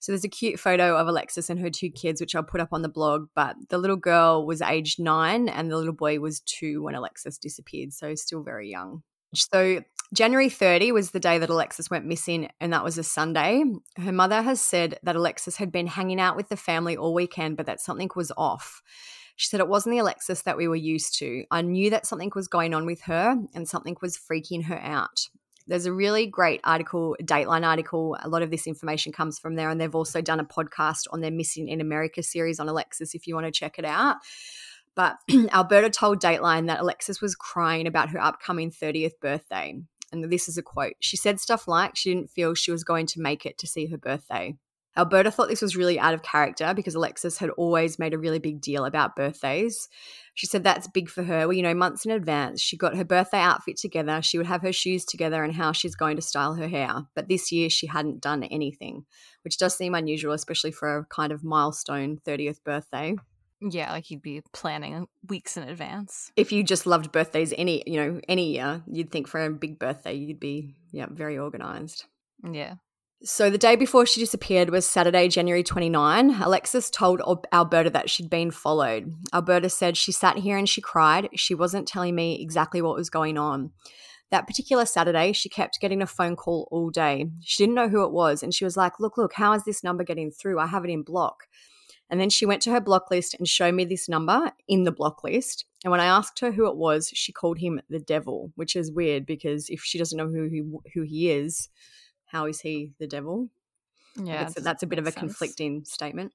So 0.00 0.12
there's 0.12 0.24
a 0.24 0.28
cute 0.28 0.60
photo 0.60 0.96
of 0.96 1.08
Alexis 1.08 1.50
and 1.50 1.58
her 1.58 1.70
two 1.70 1.90
kids, 1.90 2.20
which 2.20 2.34
I'll 2.34 2.42
put 2.42 2.60
up 2.60 2.68
on 2.72 2.82
the 2.82 2.88
blog. 2.88 3.28
But 3.34 3.56
the 3.70 3.78
little 3.78 3.96
girl 3.96 4.46
was 4.46 4.60
aged 4.60 5.00
nine, 5.00 5.48
and 5.48 5.70
the 5.70 5.76
little 5.76 5.94
boy 5.94 6.20
was 6.20 6.40
two 6.40 6.82
when 6.82 6.94
Alexis 6.94 7.38
disappeared, 7.38 7.92
so 7.92 8.14
still 8.14 8.42
very 8.42 8.70
young. 8.70 9.02
So 9.34 9.82
January 10.14 10.48
30 10.48 10.92
was 10.92 11.10
the 11.10 11.20
day 11.20 11.38
that 11.38 11.50
Alexis 11.50 11.90
went 11.90 12.06
missing, 12.06 12.48
and 12.60 12.72
that 12.72 12.84
was 12.84 12.96
a 12.96 13.04
Sunday. 13.04 13.62
Her 13.96 14.12
mother 14.12 14.40
has 14.40 14.60
said 14.60 14.98
that 15.02 15.16
Alexis 15.16 15.56
had 15.56 15.70
been 15.70 15.86
hanging 15.86 16.20
out 16.20 16.36
with 16.36 16.48
the 16.48 16.56
family 16.56 16.96
all 16.96 17.12
weekend, 17.12 17.56
but 17.56 17.66
that 17.66 17.80
something 17.80 18.10
was 18.16 18.32
off. 18.36 18.82
She 19.36 19.48
said 19.48 19.60
it 19.60 19.68
wasn't 19.68 19.92
the 19.92 19.98
Alexis 19.98 20.42
that 20.42 20.56
we 20.56 20.66
were 20.66 20.74
used 20.74 21.18
to. 21.18 21.44
I 21.50 21.62
knew 21.62 21.90
that 21.90 22.06
something 22.06 22.32
was 22.34 22.48
going 22.48 22.74
on 22.74 22.86
with 22.86 23.02
her 23.02 23.36
and 23.54 23.68
something 23.68 23.96
was 24.02 24.18
freaking 24.18 24.64
her 24.64 24.80
out. 24.80 25.28
There's 25.68 25.86
a 25.86 25.92
really 25.92 26.26
great 26.26 26.60
article, 26.64 27.14
Dateline 27.22 27.64
article. 27.64 28.16
A 28.22 28.28
lot 28.28 28.42
of 28.42 28.50
this 28.50 28.66
information 28.66 29.12
comes 29.12 29.38
from 29.38 29.54
there, 29.54 29.68
and 29.68 29.78
they've 29.78 29.94
also 29.94 30.22
done 30.22 30.40
a 30.40 30.44
podcast 30.44 31.02
on 31.12 31.20
their 31.20 31.30
Missing 31.30 31.68
in 31.68 31.82
America 31.82 32.22
series 32.22 32.58
on 32.58 32.68
Alexis 32.68 33.14
if 33.14 33.26
you 33.26 33.34
want 33.34 33.44
to 33.46 33.52
check 33.52 33.78
it 33.78 33.84
out. 33.84 34.16
But 34.98 35.18
Alberta 35.52 35.90
told 35.90 36.20
Dateline 36.20 36.66
that 36.66 36.80
Alexis 36.80 37.22
was 37.22 37.36
crying 37.36 37.86
about 37.86 38.10
her 38.10 38.20
upcoming 38.20 38.72
30th 38.72 39.20
birthday 39.22 39.80
and 40.12 40.30
this 40.30 40.48
is 40.48 40.58
a 40.58 40.62
quote. 40.62 40.94
She 41.00 41.16
said 41.16 41.40
stuff 41.40 41.68
like 41.68 41.96
she 41.96 42.12
didn't 42.12 42.30
feel 42.30 42.54
she 42.54 42.70
was 42.72 42.84
going 42.84 43.06
to 43.06 43.20
make 43.20 43.46
it 43.46 43.58
to 43.58 43.66
see 43.66 43.86
her 43.86 43.98
birthday. 43.98 44.56
Alberta 44.96 45.30
thought 45.30 45.48
this 45.48 45.62
was 45.62 45.76
really 45.76 46.00
out 46.00 46.14
of 46.14 46.24
character 46.24 46.72
because 46.74 46.96
Alexis 46.96 47.38
had 47.38 47.50
always 47.50 48.00
made 48.00 48.14
a 48.14 48.18
really 48.18 48.40
big 48.40 48.60
deal 48.60 48.84
about 48.84 49.14
birthdays. 49.14 49.88
She 50.34 50.48
said 50.48 50.64
that's 50.64 50.88
big 50.88 51.08
for 51.08 51.22
her. 51.22 51.46
Well, 51.46 51.52
you 51.52 51.62
know, 51.62 51.74
months 51.74 52.04
in 52.04 52.10
advance, 52.10 52.60
she 52.60 52.76
got 52.76 52.96
her 52.96 53.04
birthday 53.04 53.38
outfit 53.38 53.76
together. 53.76 54.20
She 54.22 54.38
would 54.38 54.48
have 54.48 54.62
her 54.62 54.72
shoes 54.72 55.04
together 55.04 55.44
and 55.44 55.54
how 55.54 55.70
she's 55.70 55.94
going 55.94 56.16
to 56.16 56.22
style 56.22 56.54
her 56.54 56.66
hair. 56.66 57.02
But 57.14 57.28
this 57.28 57.52
year, 57.52 57.70
she 57.70 57.86
hadn't 57.86 58.22
done 58.22 58.42
anything, 58.42 59.04
which 59.44 59.58
does 59.58 59.76
seem 59.76 59.94
unusual, 59.94 60.32
especially 60.32 60.72
for 60.72 60.98
a 60.98 61.04
kind 61.04 61.30
of 61.30 61.44
milestone 61.44 62.18
30th 62.26 62.64
birthday. 62.64 63.14
Yeah, 63.60 63.92
like 63.92 64.10
you'd 64.10 64.22
be 64.22 64.42
planning 64.52 65.08
weeks 65.28 65.56
in 65.56 65.64
advance. 65.64 66.30
If 66.36 66.52
you 66.52 66.62
just 66.62 66.86
loved 66.86 67.10
birthdays 67.10 67.52
any, 67.58 67.82
you 67.86 67.96
know, 67.96 68.20
any 68.28 68.52
year, 68.52 68.82
you'd 68.86 69.10
think 69.10 69.26
for 69.26 69.44
a 69.44 69.50
big 69.50 69.78
birthday 69.78 70.14
you'd 70.14 70.40
be 70.40 70.76
yeah, 70.92 71.06
very 71.10 71.38
organized. 71.38 72.04
Yeah. 72.48 72.74
So 73.24 73.50
the 73.50 73.58
day 73.58 73.74
before 73.74 74.06
she 74.06 74.20
disappeared 74.20 74.70
was 74.70 74.86
Saturday, 74.86 75.26
January 75.26 75.64
29. 75.64 76.40
Alexis 76.40 76.88
told 76.88 77.20
Alberta 77.52 77.90
that 77.90 78.08
she'd 78.08 78.30
been 78.30 78.52
followed. 78.52 79.12
Alberta 79.34 79.68
said 79.68 79.96
she 79.96 80.12
sat 80.12 80.38
here 80.38 80.56
and 80.56 80.68
she 80.68 80.80
cried. 80.80 81.28
She 81.34 81.52
wasn't 81.52 81.88
telling 81.88 82.14
me 82.14 82.40
exactly 82.40 82.80
what 82.80 82.94
was 82.94 83.10
going 83.10 83.36
on. 83.36 83.72
That 84.30 84.46
particular 84.46 84.84
Saturday, 84.84 85.32
she 85.32 85.48
kept 85.48 85.80
getting 85.80 86.00
a 86.00 86.06
phone 86.06 86.36
call 86.36 86.68
all 86.70 86.90
day. 86.90 87.26
She 87.42 87.60
didn't 87.60 87.74
know 87.74 87.88
who 87.88 88.04
it 88.04 88.12
was 88.12 88.44
and 88.44 88.54
she 88.54 88.64
was 88.64 88.76
like, 88.76 89.00
"Look, 89.00 89.16
look, 89.16 89.32
how 89.32 89.52
is 89.54 89.64
this 89.64 89.82
number 89.82 90.04
getting 90.04 90.30
through? 90.30 90.60
I 90.60 90.66
have 90.66 90.84
it 90.84 90.90
in 90.90 91.02
block." 91.02 91.48
And 92.10 92.20
then 92.20 92.30
she 92.30 92.46
went 92.46 92.62
to 92.62 92.70
her 92.70 92.80
block 92.80 93.10
list 93.10 93.34
and 93.34 93.46
showed 93.46 93.74
me 93.74 93.84
this 93.84 94.08
number 94.08 94.52
in 94.66 94.84
the 94.84 94.92
block 94.92 95.22
list. 95.22 95.66
And 95.84 95.90
when 95.90 96.00
I 96.00 96.06
asked 96.06 96.40
her 96.40 96.52
who 96.52 96.66
it 96.66 96.76
was, 96.76 97.10
she 97.14 97.32
called 97.32 97.58
him 97.58 97.80
the 97.90 97.98
devil, 97.98 98.50
which 98.54 98.74
is 98.74 98.90
weird 98.90 99.26
because 99.26 99.68
if 99.68 99.82
she 99.82 99.98
doesn't 99.98 100.16
know 100.16 100.28
who 100.28 100.48
he, 100.48 100.62
who 100.94 101.02
he 101.02 101.30
is, 101.30 101.68
how 102.26 102.46
is 102.46 102.60
he 102.60 102.92
the 102.98 103.06
devil? 103.06 103.50
Yeah, 104.16 104.48
that's 104.56 104.82
a 104.82 104.86
bit 104.86 104.98
of 104.98 105.06
a 105.06 105.12
sense. 105.12 105.20
conflicting 105.20 105.84
statement. 105.84 106.32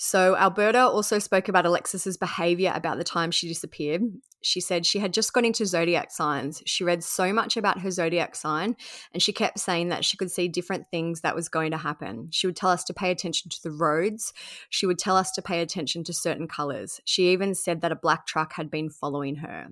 So, 0.00 0.36
Alberta 0.36 0.86
also 0.86 1.18
spoke 1.18 1.48
about 1.48 1.66
Alexis's 1.66 2.16
behavior 2.16 2.70
about 2.72 2.98
the 2.98 3.04
time 3.04 3.32
she 3.32 3.48
disappeared. 3.48 4.02
She 4.42 4.60
said 4.60 4.86
she 4.86 5.00
had 5.00 5.12
just 5.12 5.32
got 5.32 5.44
into 5.44 5.66
zodiac 5.66 6.12
signs. 6.12 6.62
She 6.66 6.84
read 6.84 7.02
so 7.02 7.32
much 7.32 7.56
about 7.56 7.80
her 7.80 7.90
zodiac 7.90 8.36
sign, 8.36 8.76
and 9.12 9.20
she 9.20 9.32
kept 9.32 9.58
saying 9.58 9.88
that 9.88 10.04
she 10.04 10.16
could 10.16 10.30
see 10.30 10.46
different 10.46 10.86
things 10.92 11.22
that 11.22 11.34
was 11.34 11.48
going 11.48 11.72
to 11.72 11.78
happen. 11.78 12.28
She 12.30 12.46
would 12.46 12.54
tell 12.54 12.70
us 12.70 12.84
to 12.84 12.94
pay 12.94 13.10
attention 13.10 13.50
to 13.50 13.60
the 13.60 13.72
roads. 13.72 14.32
She 14.70 14.86
would 14.86 15.00
tell 15.00 15.16
us 15.16 15.32
to 15.32 15.42
pay 15.42 15.62
attention 15.62 16.04
to 16.04 16.12
certain 16.12 16.46
colors. 16.46 17.00
She 17.04 17.32
even 17.32 17.56
said 17.56 17.80
that 17.80 17.90
a 17.90 17.96
black 17.96 18.24
truck 18.24 18.52
had 18.52 18.70
been 18.70 18.90
following 18.90 19.36
her. 19.36 19.70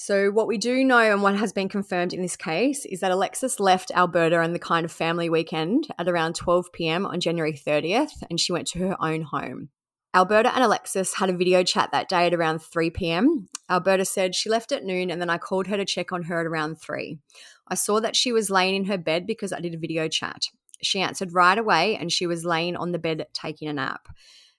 So, 0.00 0.30
what 0.30 0.46
we 0.46 0.58
do 0.58 0.84
know 0.84 1.00
and 1.00 1.24
what 1.24 1.34
has 1.34 1.52
been 1.52 1.68
confirmed 1.68 2.12
in 2.12 2.22
this 2.22 2.36
case 2.36 2.84
is 2.84 3.00
that 3.00 3.10
Alexis 3.10 3.58
left 3.58 3.90
Alberta 3.90 4.40
and 4.40 4.54
the 4.54 4.60
kind 4.60 4.84
of 4.84 4.92
family 4.92 5.28
weekend 5.28 5.88
at 5.98 6.06
around 6.06 6.36
12 6.36 6.70
pm 6.72 7.04
on 7.04 7.18
January 7.18 7.52
30th, 7.52 8.22
and 8.30 8.38
she 8.38 8.52
went 8.52 8.68
to 8.68 8.78
her 8.78 8.96
own 9.02 9.22
home. 9.22 9.70
Alberta 10.14 10.54
and 10.54 10.62
Alexis 10.62 11.14
had 11.14 11.30
a 11.30 11.36
video 11.36 11.64
chat 11.64 11.90
that 11.90 12.08
day 12.08 12.28
at 12.28 12.32
around 12.32 12.60
3 12.62 12.90
pm. 12.90 13.48
Alberta 13.68 14.04
said 14.04 14.36
she 14.36 14.48
left 14.48 14.70
at 14.70 14.84
noon 14.84 15.10
and 15.10 15.20
then 15.20 15.30
I 15.30 15.36
called 15.36 15.66
her 15.66 15.76
to 15.76 15.84
check 15.84 16.12
on 16.12 16.22
her 16.22 16.38
at 16.38 16.46
around 16.46 16.80
3. 16.80 17.18
I 17.66 17.74
saw 17.74 17.98
that 17.98 18.14
she 18.14 18.30
was 18.30 18.50
laying 18.50 18.76
in 18.76 18.84
her 18.84 18.98
bed 18.98 19.26
because 19.26 19.52
I 19.52 19.58
did 19.58 19.74
a 19.74 19.78
video 19.78 20.06
chat. 20.06 20.42
She 20.80 21.00
answered 21.00 21.34
right 21.34 21.58
away 21.58 21.96
and 21.96 22.12
she 22.12 22.28
was 22.28 22.44
laying 22.44 22.76
on 22.76 22.92
the 22.92 23.00
bed 23.00 23.26
taking 23.32 23.66
a 23.66 23.72
nap. 23.72 24.06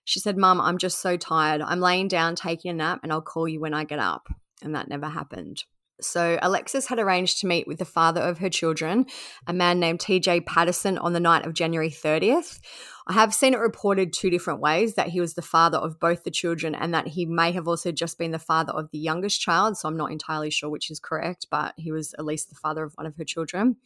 She 0.03 0.19
said, 0.19 0.35
Mum, 0.35 0.59
I'm 0.59 0.77
just 0.77 0.99
so 0.99 1.15
tired. 1.15 1.61
I'm 1.61 1.79
laying 1.79 2.09
down 2.09 2.35
taking 2.35 2.71
a 2.71 2.73
nap 2.73 2.99
and 3.03 3.13
I'll 3.13 3.21
call 3.21 3.47
you 3.47 3.61
when 3.61 3.73
I 3.73 3.85
get 3.85 3.99
up 3.99 4.27
and 4.61 4.75
that 4.75 4.89
never 4.89 5.07
happened. 5.07 5.63
So 6.01 6.39
Alexis 6.41 6.87
had 6.87 6.99
arranged 6.99 7.39
to 7.39 7.47
meet 7.47 7.67
with 7.67 7.79
the 7.79 7.85
father 7.85 8.21
of 8.21 8.37
her 8.37 8.49
children, 8.49 9.05
a 9.47 9.53
man 9.53 9.79
named 9.79 9.99
TJ 9.99 10.45
Patterson, 10.45 10.97
on 10.97 11.13
the 11.13 11.19
night 11.19 11.45
of 11.45 11.53
January 11.53 11.89
30th. 11.89 12.59
I 13.07 13.13
have 13.13 13.33
seen 13.33 13.53
it 13.53 13.59
reported 13.59 14.13
two 14.13 14.29
different 14.29 14.61
ways 14.61 14.95
that 14.95 15.09
he 15.09 15.19
was 15.19 15.33
the 15.33 15.41
father 15.41 15.77
of 15.77 15.99
both 15.99 16.23
the 16.23 16.31
children 16.31 16.75
and 16.75 16.93
that 16.93 17.07
he 17.07 17.25
may 17.25 17.51
have 17.51 17.67
also 17.67 17.91
just 17.91 18.17
been 18.17 18.31
the 18.31 18.39
father 18.39 18.71
of 18.71 18.91
the 18.91 18.99
youngest 18.99 19.41
child. 19.41 19.77
So 19.77 19.89
I'm 19.89 19.97
not 19.97 20.11
entirely 20.11 20.51
sure 20.51 20.69
which 20.69 20.91
is 20.91 20.99
correct, 20.99 21.47
but 21.51 21.73
he 21.75 21.91
was 21.91 22.13
at 22.17 22.25
least 22.25 22.49
the 22.49 22.55
father 22.55 22.83
of 22.83 22.93
one 22.95 23.07
of 23.07 23.15
her 23.17 23.25
children. 23.25 23.77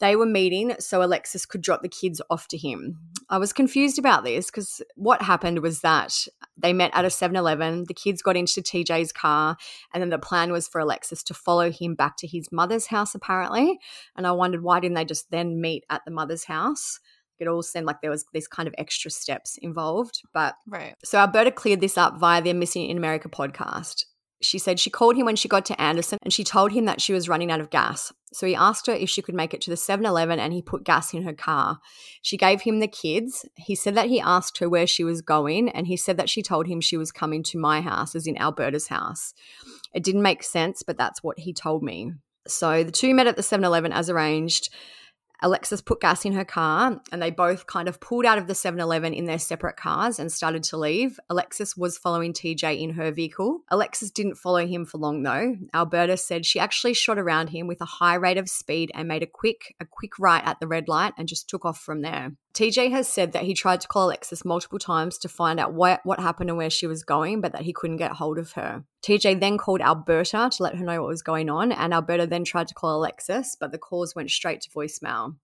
They 0.00 0.16
were 0.16 0.26
meeting 0.26 0.74
so 0.78 1.02
Alexis 1.02 1.46
could 1.46 1.62
drop 1.62 1.82
the 1.82 1.88
kids 1.88 2.20
off 2.28 2.48
to 2.48 2.56
him. 2.58 2.98
I 3.30 3.38
was 3.38 3.52
confused 3.52 3.98
about 3.98 4.24
this 4.24 4.46
because 4.46 4.82
what 4.96 5.22
happened 5.22 5.60
was 5.60 5.80
that 5.80 6.26
they 6.56 6.72
met 6.72 6.90
at 6.94 7.04
a 7.04 7.10
7 7.10 7.36
Eleven. 7.36 7.84
The 7.86 7.94
kids 7.94 8.20
got 8.20 8.36
into 8.36 8.60
TJ's 8.60 9.12
car, 9.12 9.56
and 9.94 10.02
then 10.02 10.10
the 10.10 10.18
plan 10.18 10.52
was 10.52 10.68
for 10.68 10.80
Alexis 10.80 11.22
to 11.24 11.34
follow 11.34 11.70
him 11.70 11.94
back 11.94 12.16
to 12.18 12.26
his 12.26 12.50
mother's 12.50 12.86
house, 12.86 13.14
apparently. 13.14 13.78
And 14.16 14.26
I 14.26 14.32
wondered 14.32 14.62
why 14.62 14.80
didn't 14.80 14.96
they 14.96 15.04
just 15.04 15.30
then 15.30 15.60
meet 15.60 15.84
at 15.88 16.02
the 16.04 16.10
mother's 16.10 16.44
house? 16.44 16.98
It 17.38 17.48
all 17.48 17.62
seemed 17.62 17.86
like 17.86 18.00
there 18.00 18.10
was 18.10 18.24
these 18.32 18.46
kind 18.46 18.68
of 18.68 18.74
extra 18.78 19.10
steps 19.10 19.58
involved. 19.60 20.22
But 20.32 20.54
right. 20.66 20.94
So 21.04 21.18
Alberta 21.18 21.50
cleared 21.50 21.80
this 21.80 21.98
up 21.98 22.18
via 22.18 22.42
their 22.42 22.54
Missing 22.54 22.86
in 22.86 22.96
America 22.96 23.28
podcast. 23.28 24.04
She 24.42 24.58
said 24.58 24.80
she 24.80 24.90
called 24.90 25.16
him 25.16 25.24
when 25.24 25.36
she 25.36 25.48
got 25.48 25.64
to 25.66 25.80
Anderson 25.80 26.18
and 26.22 26.32
she 26.32 26.44
told 26.44 26.72
him 26.72 26.84
that 26.86 27.00
she 27.00 27.12
was 27.12 27.28
running 27.28 27.50
out 27.50 27.60
of 27.60 27.70
gas. 27.70 28.12
So 28.32 28.46
he 28.46 28.54
asked 28.54 28.86
her 28.86 28.92
if 28.92 29.08
she 29.08 29.22
could 29.22 29.34
make 29.34 29.54
it 29.54 29.60
to 29.62 29.70
the 29.70 29.76
7 29.76 30.04
Eleven 30.04 30.38
and 30.38 30.52
he 30.52 30.62
put 30.62 30.84
gas 30.84 31.14
in 31.14 31.22
her 31.22 31.32
car. 31.32 31.78
She 32.22 32.36
gave 32.36 32.62
him 32.62 32.80
the 32.80 32.88
kids. 32.88 33.46
He 33.56 33.74
said 33.74 33.94
that 33.94 34.08
he 34.08 34.20
asked 34.20 34.58
her 34.58 34.68
where 34.68 34.86
she 34.86 35.04
was 35.04 35.20
going 35.20 35.68
and 35.68 35.86
he 35.86 35.96
said 35.96 36.16
that 36.16 36.30
she 36.30 36.42
told 36.42 36.66
him 36.66 36.80
she 36.80 36.96
was 36.96 37.12
coming 37.12 37.42
to 37.44 37.58
my 37.58 37.80
house, 37.80 38.14
as 38.14 38.26
in 38.26 38.36
Alberta's 38.36 38.88
house. 38.88 39.34
It 39.94 40.02
didn't 40.02 40.22
make 40.22 40.42
sense, 40.42 40.82
but 40.82 40.96
that's 40.96 41.22
what 41.22 41.38
he 41.38 41.52
told 41.52 41.82
me. 41.82 42.12
So 42.46 42.82
the 42.82 42.90
two 42.90 43.14
met 43.14 43.26
at 43.26 43.36
the 43.36 43.42
7 43.42 43.64
Eleven 43.64 43.92
as 43.92 44.10
arranged. 44.10 44.70
Alexis 45.42 45.80
put 45.80 46.00
gas 46.00 46.24
in 46.24 46.32
her 46.32 46.44
car 46.44 47.00
and 47.10 47.20
they 47.20 47.30
both 47.30 47.66
kind 47.66 47.88
of 47.88 48.00
pulled 48.00 48.24
out 48.24 48.38
of 48.38 48.46
the 48.46 48.54
7 48.54 48.80
Eleven 48.80 49.12
in 49.12 49.26
their 49.26 49.38
separate 49.38 49.76
cars 49.76 50.18
and 50.18 50.30
started 50.30 50.62
to 50.62 50.76
leave. 50.76 51.18
Alexis 51.28 51.76
was 51.76 51.98
following 51.98 52.32
TJ 52.32 52.80
in 52.80 52.90
her 52.90 53.10
vehicle. 53.10 53.60
Alexis 53.68 54.10
didn't 54.10 54.36
follow 54.36 54.66
him 54.66 54.84
for 54.86 54.98
long 54.98 55.22
though. 55.22 55.56
Alberta 55.74 56.16
said 56.16 56.46
she 56.46 56.58
actually 56.58 56.94
shot 56.94 57.18
around 57.18 57.48
him 57.48 57.66
with 57.66 57.80
a 57.80 57.86
high 57.86 58.14
rate 58.14 58.38
of 58.38 58.48
speed 58.48 58.90
and 58.94 59.08
made 59.08 59.22
a 59.22 59.26
quick, 59.26 59.74
a 59.80 59.84
quick 59.84 60.18
right 60.18 60.42
at 60.46 60.60
the 60.60 60.66
red 60.66 60.88
light 60.88 61.12
and 61.18 61.28
just 61.28 61.48
took 61.48 61.64
off 61.64 61.80
from 61.80 62.02
there. 62.02 62.32
TJ 62.54 62.90
has 62.90 63.08
said 63.08 63.32
that 63.32 63.44
he 63.44 63.54
tried 63.54 63.80
to 63.80 63.88
call 63.88 64.08
Alexis 64.08 64.44
multiple 64.44 64.78
times 64.78 65.18
to 65.18 65.28
find 65.28 65.58
out 65.58 65.72
what, 65.72 66.00
what 66.04 66.20
happened 66.20 66.50
and 66.50 66.56
where 66.58 66.70
she 66.70 66.86
was 66.86 67.02
going, 67.02 67.40
but 67.40 67.52
that 67.52 67.62
he 67.62 67.72
couldn't 67.72 67.96
get 67.96 68.12
hold 68.12 68.38
of 68.38 68.52
her. 68.52 68.84
TJ 69.02 69.40
then 69.40 69.58
called 69.58 69.80
Alberta 69.80 70.48
to 70.52 70.62
let 70.62 70.76
her 70.76 70.84
know 70.84 71.00
what 71.00 71.08
was 71.08 71.22
going 71.22 71.50
on, 71.50 71.72
and 71.72 71.92
Alberta 71.92 72.26
then 72.26 72.44
tried 72.44 72.68
to 72.68 72.74
call 72.74 72.96
Alexis, 72.96 73.56
but 73.58 73.72
the 73.72 73.78
calls 73.78 74.14
went 74.14 74.30
straight 74.30 74.60
to 74.60 74.70
voicemail. 74.70 75.36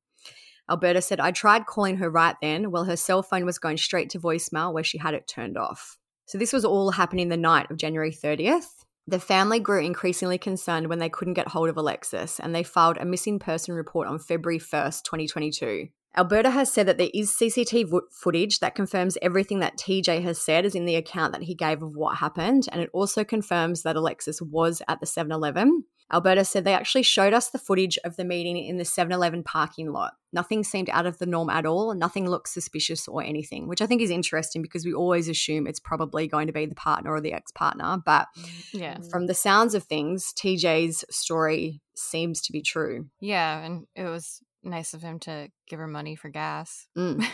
Alberta 0.70 1.00
said, 1.00 1.18
I 1.18 1.32
tried 1.32 1.66
calling 1.66 1.96
her 1.96 2.10
right 2.10 2.36
then, 2.40 2.70
while 2.70 2.84
her 2.84 2.96
cell 2.96 3.22
phone 3.22 3.44
was 3.44 3.58
going 3.58 3.78
straight 3.78 4.10
to 4.10 4.20
voicemail 4.20 4.72
where 4.72 4.84
she 4.84 4.98
had 4.98 5.14
it 5.14 5.26
turned 5.26 5.56
off. 5.56 5.98
So 6.26 6.38
this 6.38 6.52
was 6.52 6.64
all 6.64 6.92
happening 6.92 7.30
the 7.30 7.36
night 7.36 7.70
of 7.70 7.78
January 7.78 8.12
30th. 8.12 8.84
The 9.06 9.18
family 9.18 9.58
grew 9.58 9.82
increasingly 9.82 10.36
concerned 10.36 10.88
when 10.88 10.98
they 10.98 11.08
couldn't 11.08 11.34
get 11.34 11.48
hold 11.48 11.70
of 11.70 11.78
Alexis, 11.78 12.38
and 12.38 12.54
they 12.54 12.62
filed 12.62 12.98
a 12.98 13.06
missing 13.06 13.38
person 13.38 13.74
report 13.74 14.06
on 14.06 14.18
February 14.18 14.60
1st, 14.60 15.02
2022. 15.04 15.88
Alberta 16.18 16.50
has 16.50 16.72
said 16.72 16.86
that 16.88 16.98
there 16.98 17.10
is 17.14 17.30
CCTV 17.30 18.00
footage 18.10 18.58
that 18.58 18.74
confirms 18.74 19.16
everything 19.22 19.60
that 19.60 19.78
TJ 19.78 20.20
has 20.24 20.40
said 20.40 20.64
is 20.64 20.74
in 20.74 20.84
the 20.84 20.96
account 20.96 21.32
that 21.32 21.44
he 21.44 21.54
gave 21.54 21.80
of 21.80 21.94
what 21.94 22.16
happened, 22.16 22.66
and 22.72 22.82
it 22.82 22.90
also 22.92 23.22
confirms 23.22 23.84
that 23.84 23.94
Alexis 23.94 24.42
was 24.42 24.82
at 24.88 24.98
the 24.98 25.06
7 25.06 25.30
Eleven. 25.30 25.84
Alberta 26.12 26.44
said 26.44 26.64
they 26.64 26.74
actually 26.74 27.04
showed 27.04 27.34
us 27.34 27.50
the 27.50 27.58
footage 27.58 27.98
of 28.02 28.16
the 28.16 28.24
meeting 28.24 28.56
in 28.56 28.78
the 28.78 28.84
7 28.84 29.12
Eleven 29.12 29.44
parking 29.44 29.92
lot. 29.92 30.14
Nothing 30.32 30.64
seemed 30.64 30.90
out 30.90 31.06
of 31.06 31.18
the 31.18 31.26
norm 31.26 31.50
at 31.50 31.66
all. 31.66 31.94
Nothing 31.94 32.28
looked 32.28 32.48
suspicious 32.48 33.06
or 33.06 33.22
anything, 33.22 33.68
which 33.68 33.80
I 33.80 33.86
think 33.86 34.02
is 34.02 34.10
interesting 34.10 34.60
because 34.60 34.84
we 34.84 34.92
always 34.92 35.28
assume 35.28 35.68
it's 35.68 35.78
probably 35.78 36.26
going 36.26 36.48
to 36.48 36.52
be 36.52 36.66
the 36.66 36.74
partner 36.74 37.12
or 37.12 37.20
the 37.20 37.32
ex 37.32 37.52
partner. 37.52 37.98
But 38.04 38.26
mm, 38.36 38.50
yeah. 38.72 38.98
from 39.10 39.26
the 39.26 39.34
sounds 39.34 39.74
of 39.74 39.84
things, 39.84 40.32
TJ's 40.36 41.04
story 41.10 41.80
seems 41.94 42.40
to 42.42 42.52
be 42.52 42.62
true. 42.62 43.06
Yeah. 43.20 43.60
And 43.64 43.86
it 43.94 44.04
was 44.04 44.42
nice 44.62 44.94
of 44.94 45.02
him 45.02 45.18
to 45.20 45.48
give 45.68 45.78
her 45.78 45.86
money 45.86 46.16
for 46.16 46.28
gas. 46.28 46.86
Mm. 46.96 47.24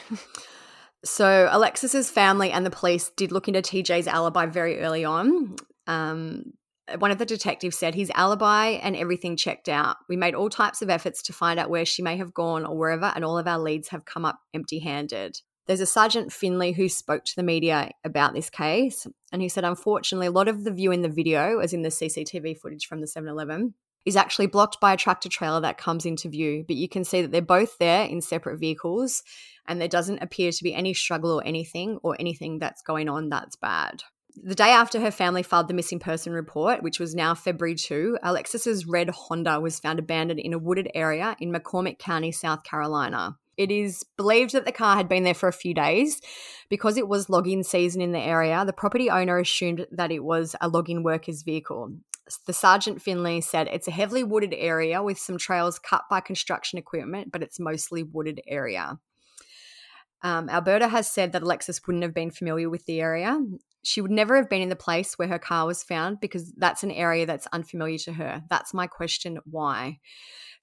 so 1.04 1.48
Alexis's 1.50 2.10
family 2.10 2.50
and 2.50 2.64
the 2.64 2.70
police 2.70 3.10
did 3.16 3.32
look 3.32 3.48
into 3.48 3.62
TJ's 3.62 4.06
alibi 4.06 4.46
very 4.46 4.80
early 4.80 5.04
on. 5.04 5.56
Um, 5.87 6.52
one 6.98 7.10
of 7.10 7.18
the 7.18 7.26
detectives 7.26 7.78
said 7.78 7.94
his 7.94 8.12
alibi 8.14 8.70
and 8.70 8.94
everything 8.94 9.37
checked 9.37 9.68
out. 9.68 9.96
We 10.08 10.16
made 10.16 10.34
all 10.34 10.50
types 10.50 10.82
of 10.82 10.90
efforts 10.90 11.22
to 11.22 11.32
find 11.32 11.58
out 11.58 11.70
where 11.70 11.87
she 11.87 12.02
may 12.02 12.16
have 12.16 12.34
gone 12.34 12.66
or 12.66 12.76
wherever, 12.76 13.10
and 13.14 13.24
all 13.24 13.38
of 13.38 13.46
our 13.46 13.58
leads 13.58 13.88
have 13.88 14.04
come 14.04 14.24
up 14.24 14.38
empty 14.52 14.80
handed. 14.80 15.40
There's 15.66 15.80
a 15.80 15.87
Sergeant 15.87 16.30
Finley 16.30 16.72
who 16.72 16.90
spoke 16.90 17.24
to 17.24 17.37
the 17.37 17.42
media 17.42 17.90
about 18.04 18.34
this 18.34 18.50
case, 18.50 19.06
and 19.32 19.40
he 19.40 19.48
said, 19.48 19.64
unfortunately, 19.64 20.26
a 20.26 20.30
lot 20.30 20.48
of 20.48 20.64
the 20.64 20.72
view 20.72 20.92
in 20.92 21.00
the 21.00 21.08
video, 21.08 21.58
as 21.60 21.72
in 21.72 21.80
the 21.80 21.88
CCTV 21.88 22.58
footage 22.58 22.87
from 22.87 23.00
the 23.00 23.06
7 23.06 23.26
Eleven, 23.26 23.72
is 24.04 24.16
actually 24.16 24.46
blocked 24.46 24.80
by 24.80 24.92
a 24.92 24.96
tractor 24.96 25.28
trailer 25.28 25.60
that 25.60 25.78
comes 25.78 26.04
into 26.04 26.28
view. 26.28 26.64
But 26.66 26.76
you 26.76 26.88
can 26.88 27.04
see 27.04 27.22
that 27.22 27.30
they're 27.30 27.42
both 27.42 27.78
there 27.78 28.04
in 28.04 28.20
separate 28.20 28.58
vehicles, 28.58 29.22
and 29.66 29.80
there 29.80 29.88
doesn't 29.88 30.22
appear 30.22 30.52
to 30.52 30.64
be 30.64 30.74
any 30.74 30.94
struggle 30.94 31.32
or 31.32 31.44
anything, 31.44 31.98
or 32.02 32.16
anything 32.18 32.58
that's 32.58 32.82
going 32.82 33.08
on 33.08 33.28
that's 33.28 33.56
bad. 33.56 34.02
The 34.36 34.56
day 34.56 34.70
after 34.70 35.00
her 35.00 35.12
family 35.12 35.44
filed 35.44 35.68
the 35.68 35.74
missing 35.74 36.00
person 36.00 36.32
report, 36.32 36.82
which 36.82 36.98
was 36.98 37.14
now 37.14 37.34
February 37.34 37.76
2, 37.76 38.18
Alexis's 38.22 38.84
red 38.84 39.08
Honda 39.10 39.60
was 39.60 39.78
found 39.78 40.00
abandoned 40.00 40.40
in 40.40 40.52
a 40.52 40.58
wooded 40.58 40.90
area 40.92 41.36
in 41.38 41.52
McCormick 41.52 42.00
County, 42.00 42.32
South 42.32 42.64
Carolina. 42.64 43.36
It 43.56 43.70
is 43.70 44.04
believed 44.16 44.52
that 44.52 44.64
the 44.64 44.72
car 44.72 44.96
had 44.96 45.08
been 45.08 45.22
there 45.22 45.34
for 45.34 45.48
a 45.48 45.52
few 45.52 45.72
days. 45.72 46.20
Because 46.68 46.96
it 46.96 47.06
was 47.06 47.30
logging 47.30 47.62
season 47.62 48.00
in 48.00 48.10
the 48.10 48.18
area, 48.18 48.64
the 48.64 48.72
property 48.72 49.08
owner 49.08 49.38
assumed 49.38 49.86
that 49.92 50.10
it 50.10 50.24
was 50.24 50.56
a 50.60 50.68
logging 50.68 51.04
worker's 51.04 51.42
vehicle. 51.42 51.92
The 52.46 52.52
Sergeant 52.52 53.02
Finley 53.02 53.40
said 53.40 53.68
it's 53.68 53.88
a 53.88 53.92
heavily 53.92 54.24
wooded 54.24 54.54
area 54.54 55.02
with 55.02 55.18
some 55.18 55.37
trails 55.37 55.78
cut 55.78 56.04
by 56.08 56.20
construction 56.20 56.78
equipment, 56.78 57.30
but 57.30 57.42
it's 57.42 57.60
mostly 57.60 58.02
wooded 58.02 58.40
area. 58.46 58.98
Um, 60.22 60.48
Alberta 60.48 60.88
has 60.88 61.06
said 61.06 61.32
that 61.32 61.42
Alexis 61.42 61.80
wouldn't 61.87 62.02
have 62.02 62.14
been 62.14 62.30
familiar 62.30 62.70
with 62.70 62.87
the 62.87 63.00
area. 63.00 63.38
She 63.84 64.00
would 64.00 64.10
never 64.10 64.36
have 64.36 64.48
been 64.48 64.62
in 64.62 64.70
the 64.70 64.76
place 64.76 65.18
where 65.18 65.28
her 65.28 65.38
car 65.38 65.66
was 65.66 65.82
found 65.82 66.18
because 66.20 66.52
that's 66.56 66.82
an 66.82 66.90
area 66.90 67.26
that's 67.26 67.46
unfamiliar 67.52 67.98
to 67.98 68.14
her. 68.14 68.42
That's 68.50 68.74
my 68.74 68.86
question 68.86 69.38
why? 69.44 69.98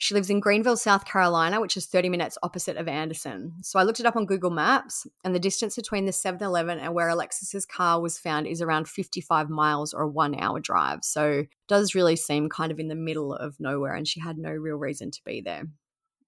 She 0.01 0.15
lives 0.15 0.31
in 0.31 0.39
Greenville, 0.39 0.77
South 0.77 1.05
Carolina, 1.05 1.62
which 1.62 1.77
is 1.77 1.86
30 1.86 2.10
minutes 2.10 2.36
opposite 2.41 2.75
of 2.75 2.88
Anderson. 2.88 3.53
So 3.62 3.77
I 3.77 3.84
looked 3.84 3.99
it 3.99 4.07
up 4.07 4.15
on 4.15 4.25
Google 4.25 4.49
Maps, 4.49 5.05
and 5.23 5.36
the 5.36 5.39
distance 5.39 5.75
between 5.75 6.05
the 6.05 6.12
7 6.12 6.41
Eleven 6.41 6.79
and 6.79 6.95
where 6.95 7.07
Alexis's 7.07 7.67
car 7.67 8.01
was 8.01 8.17
found 8.17 8.47
is 8.47 8.63
around 8.63 8.88
55 8.88 9.51
miles 9.51 9.93
or 9.93 10.01
a 10.01 10.10
one 10.10 10.34
hour 10.34 10.60
drive. 10.60 11.03
So 11.03 11.45
does 11.67 11.93
really 11.93 12.15
seem 12.15 12.49
kind 12.49 12.71
of 12.71 12.79
in 12.79 12.88
the 12.88 12.95
middle 12.95 13.31
of 13.31 13.60
nowhere, 13.60 13.93
and 13.93 14.07
she 14.07 14.19
had 14.19 14.39
no 14.39 14.49
real 14.49 14.77
reason 14.77 15.12
to 15.12 15.21
be 15.23 15.39
there. 15.39 15.65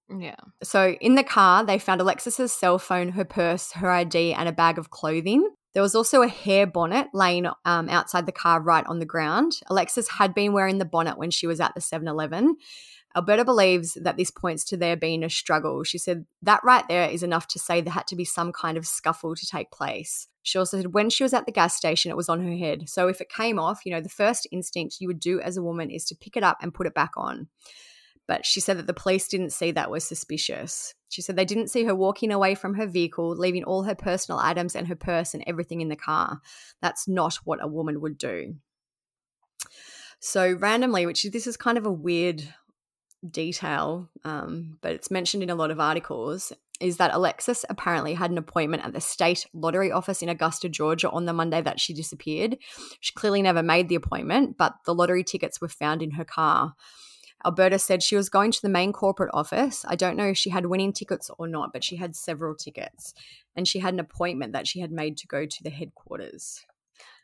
Yeah. 0.08 0.36
So 0.62 0.91
in 1.01 1.15
the 1.15 1.23
car, 1.23 1.65
they 1.65 1.79
found 1.79 1.99
Alexis's 1.99 2.51
cell 2.51 2.77
phone, 2.77 3.10
her 3.10 3.25
purse, 3.25 3.71
her 3.71 3.89
ID, 3.89 4.34
and 4.34 4.47
a 4.47 4.51
bag 4.51 4.77
of 4.77 4.91
clothing. 4.91 5.49
There 5.74 5.84
was 5.84 5.96
also 5.96 6.22
a 6.22 6.28
hair 6.28 6.68
bonnet 6.68 7.08
laying 7.14 7.48
um, 7.66 7.90
outside 7.90 8.26
the 8.26 8.32
car 8.32 8.62
right 8.62 8.86
on 8.86 9.00
the 9.00 9.06
ground. 9.06 9.60
Alexis 9.68 10.08
had 10.08 10.34
been 10.36 10.54
wearing 10.54 10.78
the 10.78 10.86
bonnet 10.86 11.18
when 11.18 11.32
she 11.32 11.48
was 11.48 11.60
at 11.60 11.74
the 11.74 11.82
7 11.82 12.08
Eleven. 12.08 12.58
Alberta 13.16 13.46
believes 13.46 13.94
that 13.94 14.18
this 14.18 14.32
points 14.32 14.64
to 14.66 14.78
there 14.78 14.98
being 14.98 15.24
a 15.24 15.30
struggle. 15.30 15.84
She 15.84 16.00
said 16.00 16.26
that 16.42 16.64
right 16.64 16.88
there 16.88 17.08
is 17.10 17.22
enough 17.22 17.48
to 17.50 17.60
say 17.60 17.80
there 17.80 17.94
had 17.94 18.08
to 18.08 18.16
be 18.16 18.26
some 18.26 18.52
kind 18.52 18.76
of 18.76 18.88
scuffle 18.88 19.36
to 19.36 19.46
take 19.46 19.72
place. 19.72 20.28
She 20.42 20.58
also 20.58 20.78
said 20.78 20.94
when 20.94 21.10
she 21.10 21.24
was 21.24 21.34
at 21.34 21.46
the 21.46 21.52
gas 21.52 21.76
station, 21.76 22.10
it 22.12 22.18
was 22.18 22.30
on 22.30 22.44
her 22.44 22.56
head. 22.56 22.90
So 22.90 23.08
if 23.08 23.22
it 23.22 23.30
came 23.30 23.60
off, 23.60 23.82
you 23.86 23.92
know, 23.92 24.02
the 24.02 24.10
first 24.10 24.48
instinct 24.52 24.98
you 25.00 25.08
would 25.08 25.20
do 25.20 25.40
as 25.40 25.58
a 25.58 25.64
woman 25.64 25.90
is 25.90 26.06
to 26.06 26.16
pick 26.16 26.36
it 26.36 26.44
up 26.44 26.58
and 26.62 26.74
put 26.74 26.88
it 26.88 26.96
back 26.96 27.12
on. 27.16 27.48
But 28.28 28.46
she 28.46 28.60
said 28.60 28.78
that 28.78 28.88
the 28.88 28.94
police 28.94 29.28
didn't 29.28 29.52
see 29.52 29.72
that 29.72 29.92
was 29.92 30.04
suspicious. 30.04 30.96
She 31.13 31.21
said 31.21 31.36
they 31.36 31.45
didn't 31.45 31.67
see 31.67 31.84
her 31.84 31.93
walking 31.93 32.32
away 32.32 32.56
from 32.56 32.73
her 32.73 32.88
vehicle, 32.88 33.36
leaving 33.36 33.63
all 33.63 33.84
her 33.84 33.93
personal 33.93 34.39
items 34.39 34.76
and 34.76 34.88
her 34.88 34.95
purse 34.95 35.36
and 35.36 35.43
everything 35.45 35.80
in 35.80 35.89
the 35.89 35.95
car. 35.95 36.41
That's 36.82 37.08
not 37.08 37.36
what 37.43 37.63
a 37.63 37.67
woman 37.67 38.02
would 38.02 38.17
do. 38.17 38.56
So, 40.19 40.54
randomly, 40.54 41.06
which 41.06 41.23
this 41.32 41.45
is 41.45 41.56
kind 41.56 41.78
of 41.78 41.86
a 41.86 41.91
weird 41.91 42.43
detail, 43.30 44.10
um, 44.23 44.80
but 44.82 44.93
it's 44.93 45.12
mentioned 45.12 45.43
in 45.43 45.52
a 45.52 45.56
lot 45.56 45.69
of 45.69 45.80
articles, 45.80 46.52
is 46.80 46.97
that 46.97 47.13
Alexis 47.13 47.63
apparently 47.69 48.15
had 48.15 48.32
an 48.32 48.39
appointment 48.39 48.84
at 48.84 48.93
the 48.93 48.99
state 48.99 49.45
lottery 49.54 49.91
office 49.91 50.23
in 50.23 50.30
Augusta, 50.30 50.67
Georgia 50.67 51.12
on 51.12 51.26
the 51.26 51.34
Monday 51.34 51.62
that 51.62 51.80
she 51.80 51.93
disappeared. 51.93 52.58
She 53.02 53.13
clearly 53.13 53.43
never 53.43 53.62
made 53.62 53.88
the 53.88 53.95
appointment, 53.95 54.58
but 54.58 54.73
the 54.86 54.95
lottery 54.95 55.23
tickets 55.23 55.62
were 55.62 55.67
found 55.67 56.02
in 56.02 56.12
her 56.12 56.26
car. 56.26 56.73
Alberta 57.45 57.77
said 57.79 58.01
she 58.01 58.15
was 58.15 58.29
going 58.29 58.51
to 58.51 58.62
the 58.62 58.69
main 58.69 58.93
corporate 58.93 59.32
office. 59.34 59.84
I 59.88 59.95
don't 59.95 60.15
know 60.15 60.27
if 60.27 60.38
she 60.38 60.49
had 60.49 60.65
winning 60.67 60.93
tickets 60.93 61.29
or 61.38 61.47
not, 61.47 61.73
but 61.73 61.84
she 61.84 61.97
had 61.97 62.15
several 62.15 62.56
tickets. 62.56 63.13
And 63.56 63.67
she 63.67 63.79
had 63.79 63.93
an 63.93 63.99
appointment 63.99 64.53
that 64.53 64.67
she 64.67 64.79
had 64.79 64.91
made 64.91 65.17
to 65.17 65.27
go 65.27 65.45
to 65.45 65.63
the 65.63 65.69
headquarters. 65.69 66.62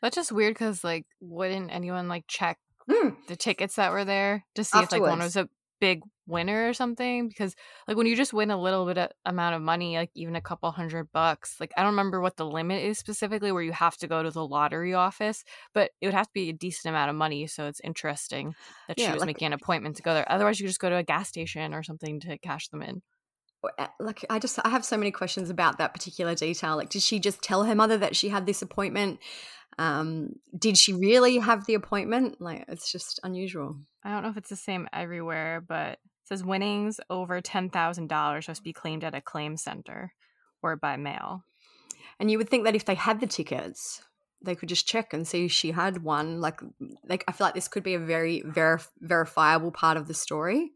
That's 0.02 0.16
just 0.16 0.32
weird 0.32 0.54
because, 0.54 0.84
like, 0.84 1.06
wouldn't 1.20 1.72
anyone 1.72 2.08
like 2.08 2.24
check 2.26 2.58
Mm. 2.88 3.14
the 3.28 3.36
tickets 3.36 3.76
that 3.76 3.92
were 3.92 4.04
there 4.04 4.44
to 4.56 4.64
see 4.64 4.80
if 4.80 4.90
like 4.90 5.00
one 5.02 5.20
was 5.20 5.36
a 5.36 5.48
big 5.80 6.02
winner 6.26 6.68
or 6.68 6.72
something 6.74 7.28
because 7.28 7.56
like 7.88 7.96
when 7.96 8.06
you 8.06 8.14
just 8.14 8.32
win 8.32 8.50
a 8.52 8.60
little 8.60 8.86
bit 8.86 8.98
of 8.98 9.10
amount 9.24 9.56
of 9.56 9.62
money 9.62 9.96
like 9.96 10.10
even 10.14 10.36
a 10.36 10.40
couple 10.40 10.70
hundred 10.70 11.10
bucks 11.12 11.56
like 11.58 11.72
i 11.76 11.82
don't 11.82 11.90
remember 11.92 12.20
what 12.20 12.36
the 12.36 12.46
limit 12.46 12.84
is 12.84 12.98
specifically 12.98 13.50
where 13.50 13.62
you 13.62 13.72
have 13.72 13.96
to 13.96 14.06
go 14.06 14.22
to 14.22 14.30
the 14.30 14.46
lottery 14.46 14.94
office 14.94 15.42
but 15.74 15.90
it 16.00 16.06
would 16.06 16.14
have 16.14 16.26
to 16.26 16.32
be 16.34 16.50
a 16.50 16.52
decent 16.52 16.90
amount 16.94 17.10
of 17.10 17.16
money 17.16 17.46
so 17.48 17.66
it's 17.66 17.80
interesting 17.82 18.54
that 18.86 18.96
Yeah, 18.98 19.06
she 19.06 19.12
was 19.12 19.20
like- 19.22 19.26
making 19.28 19.46
an 19.46 19.52
appointment 19.54 19.96
to 19.96 20.02
go 20.02 20.14
there 20.14 20.30
otherwise 20.30 20.60
you 20.60 20.68
just 20.68 20.78
go 20.78 20.88
to 20.90 20.96
a 20.96 21.02
gas 21.02 21.28
station 21.28 21.74
or 21.74 21.82
something 21.82 22.20
to 22.20 22.38
cash 22.38 22.68
them 22.68 22.82
in 22.82 23.02
uh, 23.78 23.88
like 23.98 24.24
I 24.30 24.38
just 24.38 24.58
I 24.64 24.70
have 24.70 24.86
so 24.86 24.96
many 24.96 25.10
questions 25.10 25.50
about 25.50 25.76
that 25.78 25.92
particular 25.92 26.34
detail. 26.34 26.76
Like, 26.76 26.88
did 26.88 27.02
she 27.02 27.18
just 27.20 27.42
tell 27.42 27.64
her 27.64 27.74
mother 27.74 27.98
that 27.98 28.16
she 28.16 28.30
had 28.30 28.46
this 28.46 28.62
appointment? 28.62 29.20
Um, 29.80 30.34
did 30.56 30.76
she 30.76 30.92
really 30.92 31.38
have 31.38 31.64
the 31.66 31.74
appointment? 31.74 32.40
Like, 32.40 32.64
it's 32.68 32.92
just 32.92 33.18
unusual. 33.24 33.76
i 34.04 34.10
don't 34.10 34.22
know 34.22 34.30
if 34.30 34.36
it's 34.36 34.50
the 34.50 34.56
same 34.70 34.88
everywhere 34.92 35.54
but 35.74 35.92
it 35.92 35.98
says 36.28 36.44
winnings 36.44 37.00
over 37.08 37.40
$10000 37.40 38.48
must 38.48 38.62
be 38.64 38.72
claimed 38.72 39.04
at 39.04 39.14
a 39.14 39.20
claim 39.20 39.56
center 39.56 40.12
or 40.62 40.76
by 40.76 40.96
mail 40.96 41.42
And 42.20 42.30
you 42.30 42.38
would 42.38 42.50
think 42.50 42.64
that 42.64 42.76
if 42.76 42.84
they 42.84 42.94
had 42.94 43.18
the 43.20 43.26
tickets, 43.26 44.02
they 44.44 44.54
could 44.54 44.68
just 44.68 44.86
check 44.92 45.12
and 45.14 45.26
see 45.26 45.48
she 45.48 45.70
had 45.72 46.02
one. 46.02 46.40
Like, 46.46 46.60
like 47.08 47.24
I 47.28 47.32
feel 47.32 47.46
like 47.46 47.54
this 47.54 47.68
could 47.72 47.82
be 47.82 47.94
a 47.94 47.98
very 48.14 48.42
verif- 48.42 48.88
verifiable 49.00 49.72
part 49.72 49.96
of 49.96 50.06
the 50.06 50.14
story. 50.14 50.72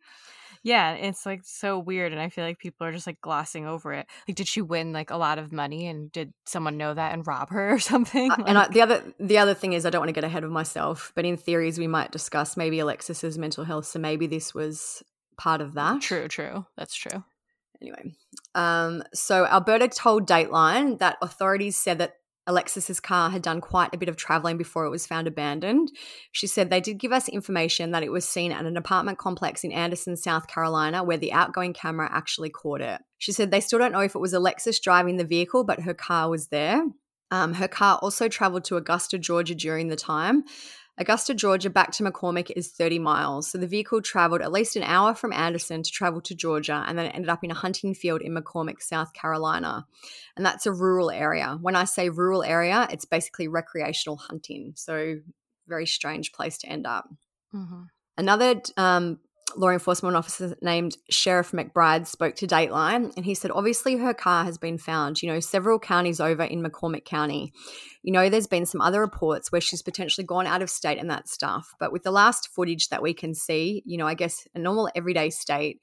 Yeah, 0.65 0.93
it's 0.93 1.27
like 1.27 1.43
so 1.45 1.79
weird, 1.79 2.13
and 2.13 2.21
I 2.21 2.31
feel 2.31 2.43
like 2.43 2.59
people 2.59 2.87
are 2.87 2.93
just 2.93 3.07
like 3.07 3.21
glossing 3.21 3.67
over 3.67 3.93
it. 3.93 4.07
Like, 4.27 4.35
did 4.35 4.49
she 4.49 4.63
win 4.63 4.95
like 4.95 5.11
a 5.11 5.17
lot 5.19 5.39
of 5.39 5.53
money, 5.53 5.87
and 5.87 6.11
did 6.11 6.33
someone 6.47 6.79
know 6.79 6.95
that 6.95 7.13
and 7.13 7.27
rob 7.27 7.51
her 7.51 7.71
or 7.75 7.79
something? 7.79 8.33
Uh, 8.33 8.45
and 8.47 8.57
I, 8.57 8.69
the 8.69 8.81
other 8.81 9.03
the 9.21 9.37
other 9.37 9.53
thing 9.53 9.75
is 9.75 9.85
I 9.85 9.91
don't 9.91 10.01
want 10.01 10.09
to 10.09 10.15
get 10.15 10.25
ahead 10.25 10.43
of 10.43 10.51
myself, 10.51 11.13
but 11.15 11.27
in 11.27 11.37
theories 11.37 11.79
we 11.79 11.87
might 11.87 12.13
discuss 12.13 12.57
maybe 12.57 12.79
Alexis's 12.79 13.37
mental 13.37 13.65
health. 13.65 13.85
So 13.85 13.99
maybe 13.99 14.27
this 14.27 14.55
was 14.55 15.03
part 15.37 15.61
of 15.61 15.75
that. 15.75 16.01
true, 16.01 16.29
true, 16.29 16.65
that's 16.79 16.95
true. 16.95 17.23
Anyway, 17.83 18.15
um, 18.55 19.03
so 19.13 19.45
Alberta 19.45 19.89
told 19.89 20.27
Dateline 20.27 20.99
that 20.99 21.19
authorities 21.21 21.77
said 21.77 21.99
that 21.99 22.15
Alexis's 22.47 23.01
car 23.01 23.31
had 23.31 23.43
done 23.43 23.61
quite 23.61 23.95
a 23.95 23.99
bit 23.99 24.09
of 24.09 24.17
traveling 24.17 24.57
before 24.57 24.85
it 24.85 24.91
was 24.91 25.07
found 25.07 25.27
abandoned. 25.27 25.91
She 26.33 26.47
said 26.47 26.69
they 26.69 26.81
did 26.81 26.99
give 26.99 27.13
us 27.13 27.29
information 27.29 27.93
that 27.93 28.03
it 28.03 28.13
was 28.13 28.29
seen 28.29 28.53
at 28.53 28.67
an 28.67 28.77
apartment 28.77 29.19
complex 29.19 29.65
in 29.65 29.73
Anderson, 29.73 30.17
South 30.17 30.47
Carolina, 30.47 31.03
where 31.03 31.17
the 31.17 31.33
outgoing 31.33 31.73
camera 31.73 32.09
actually 32.13 32.51
caught 32.51 32.81
it. 32.81 33.01
She 33.19 33.33
said 33.33 33.51
they 33.51 33.61
still 33.61 33.79
don't 33.79 33.93
know 33.93 34.01
if 34.01 34.15
it 34.15 34.21
was 34.21 34.35
Alexis 34.35 34.81
driving 34.81 35.17
the 35.17 35.25
vehicle, 35.25 35.65
but 35.65 35.81
her 35.81 35.95
car 35.95 36.29
was 36.29 36.49
there. 36.49 36.85
Um, 37.31 37.55
her 37.55 37.69
car 37.69 37.99
also 38.03 38.29
traveled 38.29 38.65
to 38.65 38.77
Augusta, 38.77 39.19
Georgia 39.19 39.55
during 39.55 39.89
the 39.89 39.97
time. 39.97 40.45
Augusta, 40.97 41.35
Georgia, 41.35 41.71
back 41.71 41.91
to 41.93 42.05
McCormick 42.05 42.53
is 42.55 42.69
30 42.69 43.01
miles. 43.01 43.49
So 43.49 43.59
the 43.59 43.67
vehicle 43.67 44.01
traveled 44.01 44.43
at 44.43 44.53
least 44.53 44.77
an 44.77 44.85
hour 44.85 45.15
from 45.15 45.33
Anderson 45.33 45.83
to 45.83 45.91
travel 45.91 46.21
to 46.23 46.35
Georgia, 46.35 46.85
and 46.87 46.97
then 46.97 47.07
it 47.07 47.15
ended 47.15 47.31
up 47.31 47.43
in 47.43 47.51
a 47.51 47.55
hunting 47.55 47.95
field 47.95 48.23
in 48.23 48.35
McCormick, 48.35 48.81
South 48.81 49.13
Carolina. 49.13 49.87
And 50.37 50.47
that's 50.47 50.67
a 50.67 50.73
rural 50.73 51.11
area. 51.11 51.59
When 51.61 51.75
I 51.75 51.85
say 51.85 52.11
rural 52.11 52.45
area, 52.45 52.87
it's 52.91 53.05
basically 53.05 53.49
recreational 53.49 54.17
hunting. 54.17 54.75
So 54.77 55.17
very 55.67 55.87
strange 55.87 56.33
place 56.33 56.59
to 56.59 56.69
end 56.69 56.87
up. 56.87 57.09
Mm-hmm. 57.53 57.83
Another 58.17 58.61
um, 58.77 59.19
law 59.57 59.71
enforcement 59.71 60.17
officer 60.17 60.57
named 60.61 60.97
Sheriff 61.11 61.53
McBride 61.53 62.07
spoke 62.07 62.35
to 62.37 62.47
Dateline, 62.47 63.15
and 63.17 63.25
he 63.25 63.35
said, 63.35 63.51
obviously, 63.51 63.97
her 63.97 64.15
car 64.15 64.45
has 64.45 64.59
been 64.59 64.79
found, 64.79 65.23
you 65.23 65.31
know, 65.31 65.41
several 65.41 65.79
counties 65.79 66.21
over 66.21 66.43
in 66.43 66.63
McCormick 66.63 67.05
County. 67.05 67.53
You 68.03 68.13
know, 68.13 68.29
there's 68.29 68.47
been 68.47 68.67
some 68.67 68.81
other 68.81 69.01
reports 69.01 69.53
where 69.53 69.61
she's 69.61 69.83
potentially 69.83 70.27
gone 70.27 70.47
out 70.47 70.63
of 70.63 70.71
state 70.71 70.99
and 70.99 71.11
that 71.11 71.29
stuff. 71.29 71.75
But 71.79 71.93
with 71.93 72.03
the 72.03 72.11
last 72.11 72.49
footage 72.49 72.89
that 72.89 73.03
we 73.03 73.15
can 73.15 73.35
see, 73.35 73.83
you 73.87 73.97
know, 73.97 74.07
I 74.07 74.15
guess 74.15 74.47
a 74.55 74.59
normal 74.59 74.91
everyday 74.95 75.31
state 75.31 75.81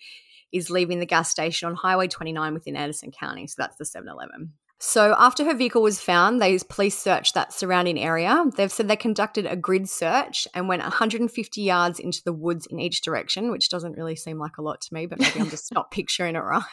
is 0.51 0.70
leaving 0.70 0.99
the 0.99 1.05
gas 1.05 1.30
station 1.30 1.68
on 1.68 1.76
Highway 1.76 2.07
29 2.07 2.53
within 2.53 2.76
Anderson 2.76 3.12
County. 3.12 3.47
So 3.47 3.55
that's 3.57 3.78
the 3.78 3.86
7 3.86 4.07
Eleven. 4.07 4.53
So 4.84 5.14
after 5.20 5.46
her 5.46 5.54
vehicle 5.54 5.84
was 5.84 6.02
found, 6.02 6.42
they 6.42 6.58
police 6.68 6.98
searched 6.98 7.36
that 7.36 7.54
surrounding 7.54 8.00
area. 8.00 8.44
They've 8.58 8.72
said 8.72 8.88
they 8.88 8.96
conducted 8.96 9.46
a 9.46 9.56
grid 9.56 9.88
search 9.88 10.48
and 10.56 10.68
went 10.68 10.82
150 10.82 11.62
yards 11.62 12.00
into 12.00 12.24
the 12.26 12.34
woods 12.34 12.66
in 12.66 12.80
each 12.80 13.02
direction, 13.02 13.52
which 13.52 13.70
doesn't 13.70 13.96
really 13.96 14.16
seem 14.16 14.40
like 14.40 14.58
a 14.58 14.64
lot 14.64 14.82
to 14.82 14.92
me, 14.92 15.06
but 15.06 15.20
maybe 15.20 15.40
I'm 15.40 15.52
just 15.52 15.72
not 15.72 15.92
picturing 15.92 16.36
it 16.36 16.40
right. 16.40 16.64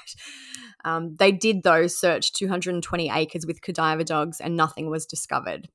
Um, 0.86 1.16
they 1.16 1.32
did, 1.32 1.64
though, 1.64 1.86
search 1.86 2.32
220 2.32 3.10
acres 3.10 3.44
with 3.46 3.60
cadaver 3.60 4.04
dogs 4.04 4.40
and 4.40 4.56
nothing 4.56 4.88
was 4.88 5.04
discovered. 5.04 5.68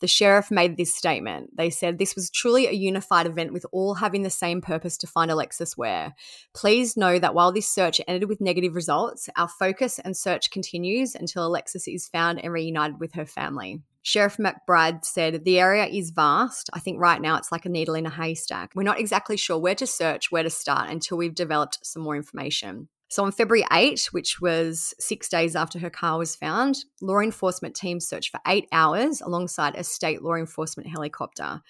The 0.00 0.06
sheriff 0.06 0.50
made 0.50 0.76
this 0.76 0.94
statement. 0.94 1.56
They 1.56 1.70
said 1.70 1.98
this 1.98 2.14
was 2.14 2.30
truly 2.30 2.66
a 2.66 2.72
unified 2.72 3.26
event 3.26 3.52
with 3.52 3.64
all 3.72 3.94
having 3.94 4.22
the 4.22 4.30
same 4.30 4.60
purpose 4.60 4.98
to 4.98 5.06
find 5.06 5.30
Alexis 5.30 5.76
Ware. 5.76 6.14
Please 6.54 6.96
know 6.96 7.18
that 7.18 7.34
while 7.34 7.50
this 7.50 7.68
search 7.68 8.00
ended 8.06 8.28
with 8.28 8.40
negative 8.40 8.74
results, 8.74 9.28
our 9.36 9.48
focus 9.48 9.98
and 9.98 10.16
search 10.16 10.50
continues 10.50 11.14
until 11.14 11.46
Alexis 11.46 11.88
is 11.88 12.08
found 12.08 12.42
and 12.42 12.52
reunited 12.52 13.00
with 13.00 13.14
her 13.14 13.26
family. 13.26 13.80
Sheriff 14.02 14.36
McBride 14.36 15.04
said, 15.04 15.44
The 15.44 15.58
area 15.58 15.86
is 15.86 16.10
vast. 16.10 16.70
I 16.72 16.78
think 16.78 17.00
right 17.00 17.20
now 17.20 17.38
it's 17.38 17.50
like 17.50 17.66
a 17.66 17.68
needle 17.68 17.96
in 17.96 18.06
a 18.06 18.10
haystack. 18.10 18.70
We're 18.74 18.84
not 18.84 19.00
exactly 19.00 19.36
sure 19.36 19.58
where 19.58 19.74
to 19.74 19.86
search, 19.86 20.30
where 20.30 20.44
to 20.44 20.50
start 20.50 20.90
until 20.90 21.18
we've 21.18 21.34
developed 21.34 21.78
some 21.82 22.02
more 22.02 22.14
information. 22.14 22.88
So 23.08 23.24
on 23.24 23.32
February 23.32 23.64
8, 23.72 24.08
which 24.10 24.40
was 24.40 24.94
six 24.98 25.28
days 25.28 25.54
after 25.54 25.78
her 25.78 25.90
car 25.90 26.18
was 26.18 26.34
found, 26.34 26.84
law 27.00 27.20
enforcement 27.20 27.76
teams 27.76 28.08
searched 28.08 28.30
for 28.30 28.40
eight 28.46 28.68
hours 28.72 29.20
alongside 29.20 29.76
a 29.76 29.84
state 29.84 30.22
law 30.22 30.34
enforcement 30.34 30.88
helicopter. 30.88 31.62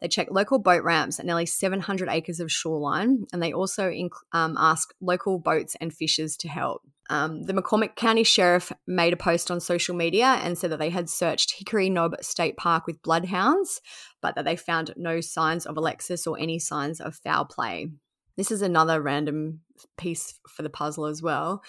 They 0.00 0.08
checked 0.08 0.30
local 0.30 0.58
boat 0.58 0.84
ramps 0.84 1.18
at 1.18 1.26
nearly 1.26 1.46
700 1.46 2.08
acres 2.08 2.38
of 2.38 2.52
shoreline, 2.52 3.24
and 3.32 3.42
they 3.42 3.52
also 3.52 3.90
inc- 3.90 4.10
um, 4.32 4.56
asked 4.58 4.94
local 5.00 5.38
boats 5.38 5.76
and 5.80 5.92
fishers 5.92 6.36
to 6.38 6.48
help. 6.48 6.82
Um, 7.10 7.42
the 7.42 7.52
McCormick 7.52 7.96
County 7.96 8.24
Sheriff 8.24 8.72
made 8.86 9.12
a 9.12 9.16
post 9.16 9.50
on 9.50 9.60
social 9.60 9.94
media 9.94 10.38
and 10.42 10.56
said 10.56 10.70
that 10.70 10.78
they 10.78 10.90
had 10.90 11.10
searched 11.10 11.58
Hickory 11.58 11.90
Knob 11.90 12.16
State 12.22 12.56
Park 12.56 12.86
with 12.86 13.02
bloodhounds, 13.02 13.80
but 14.22 14.34
that 14.36 14.44
they 14.44 14.56
found 14.56 14.94
no 14.96 15.20
signs 15.20 15.66
of 15.66 15.76
Alexis 15.76 16.26
or 16.26 16.38
any 16.38 16.58
signs 16.58 17.00
of 17.00 17.16
foul 17.16 17.44
play. 17.44 17.88
This 18.36 18.50
is 18.50 18.62
another 18.62 19.00
random 19.00 19.60
piece 19.96 20.38
for 20.48 20.62
the 20.62 20.70
puzzle 20.70 21.06
as 21.06 21.22
well. 21.22 21.62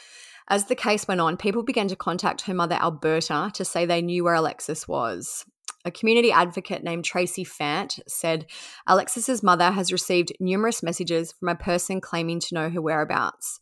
As 0.48 0.66
the 0.66 0.76
case 0.76 1.08
went 1.08 1.22
on, 1.22 1.38
people 1.38 1.64
began 1.64 1.88
to 1.88 1.96
contact 1.96 2.42
her 2.42 2.54
mother, 2.54 2.76
Alberta, 2.76 3.52
to 3.54 3.66
say 3.66 3.86
they 3.86 4.02
knew 4.02 4.24
where 4.24 4.36
Alexis 4.36 4.88
was. 4.88 5.46
A 5.86 5.92
community 5.92 6.32
advocate 6.32 6.84
named 6.84 7.06
Tracy 7.06 7.46
Fant 7.46 8.00
said 8.08 8.48
Alexis's 8.88 9.44
mother 9.44 9.72
has 9.72 9.92
received 9.92 10.34
numerous 10.40 10.82
messages 10.82 11.34
from 11.34 11.50
a 11.50 11.56
person 11.56 12.02
claiming 12.02 12.40
to 12.40 12.56
know 12.56 12.70
her 12.70 12.82
whereabouts. 12.82 13.60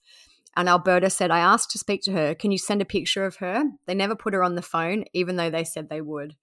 And 0.56 0.70
Alberta 0.70 1.10
said, 1.10 1.32
I 1.32 1.40
asked 1.40 1.72
to 1.72 1.80
speak 1.80 2.02
to 2.04 2.12
her. 2.12 2.36
Can 2.36 2.52
you 2.52 2.60
send 2.60 2.82
a 2.82 2.86
picture 2.86 3.26
of 3.26 3.38
her? 3.38 3.64
They 3.88 3.96
never 3.96 4.16
put 4.16 4.36
her 4.36 4.44
on 4.44 4.56
the 4.56 4.62
phone, 4.62 5.04
even 5.12 5.36
though 5.36 5.50
they 5.50 5.64
said 5.64 5.90
they 5.90 6.00
would. 6.00 6.36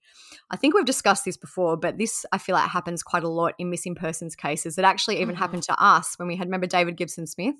I 0.49 0.57
think 0.57 0.73
we've 0.73 0.85
discussed 0.85 1.23
this 1.23 1.37
before, 1.37 1.77
but 1.77 1.97
this 1.97 2.25
I 2.31 2.37
feel 2.37 2.55
like 2.55 2.69
happens 2.69 3.03
quite 3.03 3.23
a 3.23 3.29
lot 3.29 3.53
in 3.57 3.69
missing 3.69 3.95
persons 3.95 4.35
cases. 4.35 4.77
It 4.77 4.83
actually 4.83 5.21
even 5.21 5.35
Mhm. 5.35 5.39
happened 5.39 5.63
to 5.63 5.81
us 5.81 6.19
when 6.19 6.27
we 6.27 6.35
had, 6.35 6.47
remember 6.47 6.67
David 6.67 6.97
Gibson 6.97 7.25
Smith? 7.25 7.55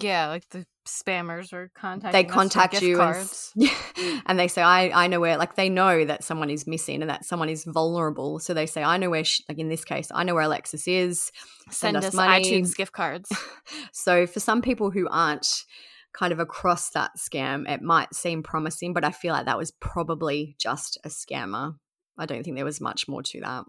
Yeah, 0.00 0.28
like 0.28 0.48
the 0.50 0.66
spammers 0.86 1.52
are 1.52 1.70
contacting. 1.74 2.12
they 2.12 2.24
contact 2.24 2.82
you 2.82 3.00
and, 3.00 3.14
cards. 3.14 3.52
s- 3.56 4.22
and 4.26 4.38
they 4.38 4.48
say 4.48 4.62
I, 4.62 5.04
I 5.04 5.06
know 5.06 5.20
where 5.20 5.36
like 5.36 5.54
they 5.54 5.68
know 5.68 6.04
that 6.04 6.24
someone 6.24 6.50
is 6.50 6.66
missing 6.66 7.02
and 7.02 7.10
that 7.10 7.24
someone 7.24 7.48
is 7.48 7.62
vulnerable 7.64 8.40
so 8.40 8.52
they 8.52 8.66
say 8.66 8.82
i 8.82 8.96
know 8.96 9.08
where 9.08 9.22
she, 9.22 9.44
like 9.48 9.60
in 9.60 9.68
this 9.68 9.84
case 9.84 10.10
i 10.12 10.24
know 10.24 10.34
where 10.34 10.42
alexis 10.42 10.88
is 10.88 11.30
Send, 11.70 11.96
us, 11.96 12.12
money 12.14 12.42
iTunes 12.42 12.74
gift 12.74 12.90
cards. 12.92 13.30
so 13.92 14.26
for 14.26 14.40
some 14.40 14.60
people 14.60 14.90
who 14.90 15.06
aren't 15.08 15.64
kind 16.12 16.32
of 16.32 16.40
across 16.40 16.90
that 16.90 17.12
scam 17.16 17.68
it 17.70 17.80
might 17.80 18.12
seem 18.12 18.42
promising 18.42 18.92
but 18.92 19.04
i 19.04 19.12
feel 19.12 19.32
like 19.32 19.46
that 19.46 19.56
was 19.58 19.70
probably 19.70 20.56
just 20.58 20.98
a 21.04 21.08
scammer 21.08 21.76
i 22.18 22.26
don't 22.26 22.42
think 22.42 22.56
there 22.56 22.64
was 22.64 22.80
much 22.80 23.06
more 23.06 23.22
to 23.22 23.40
that 23.40 23.64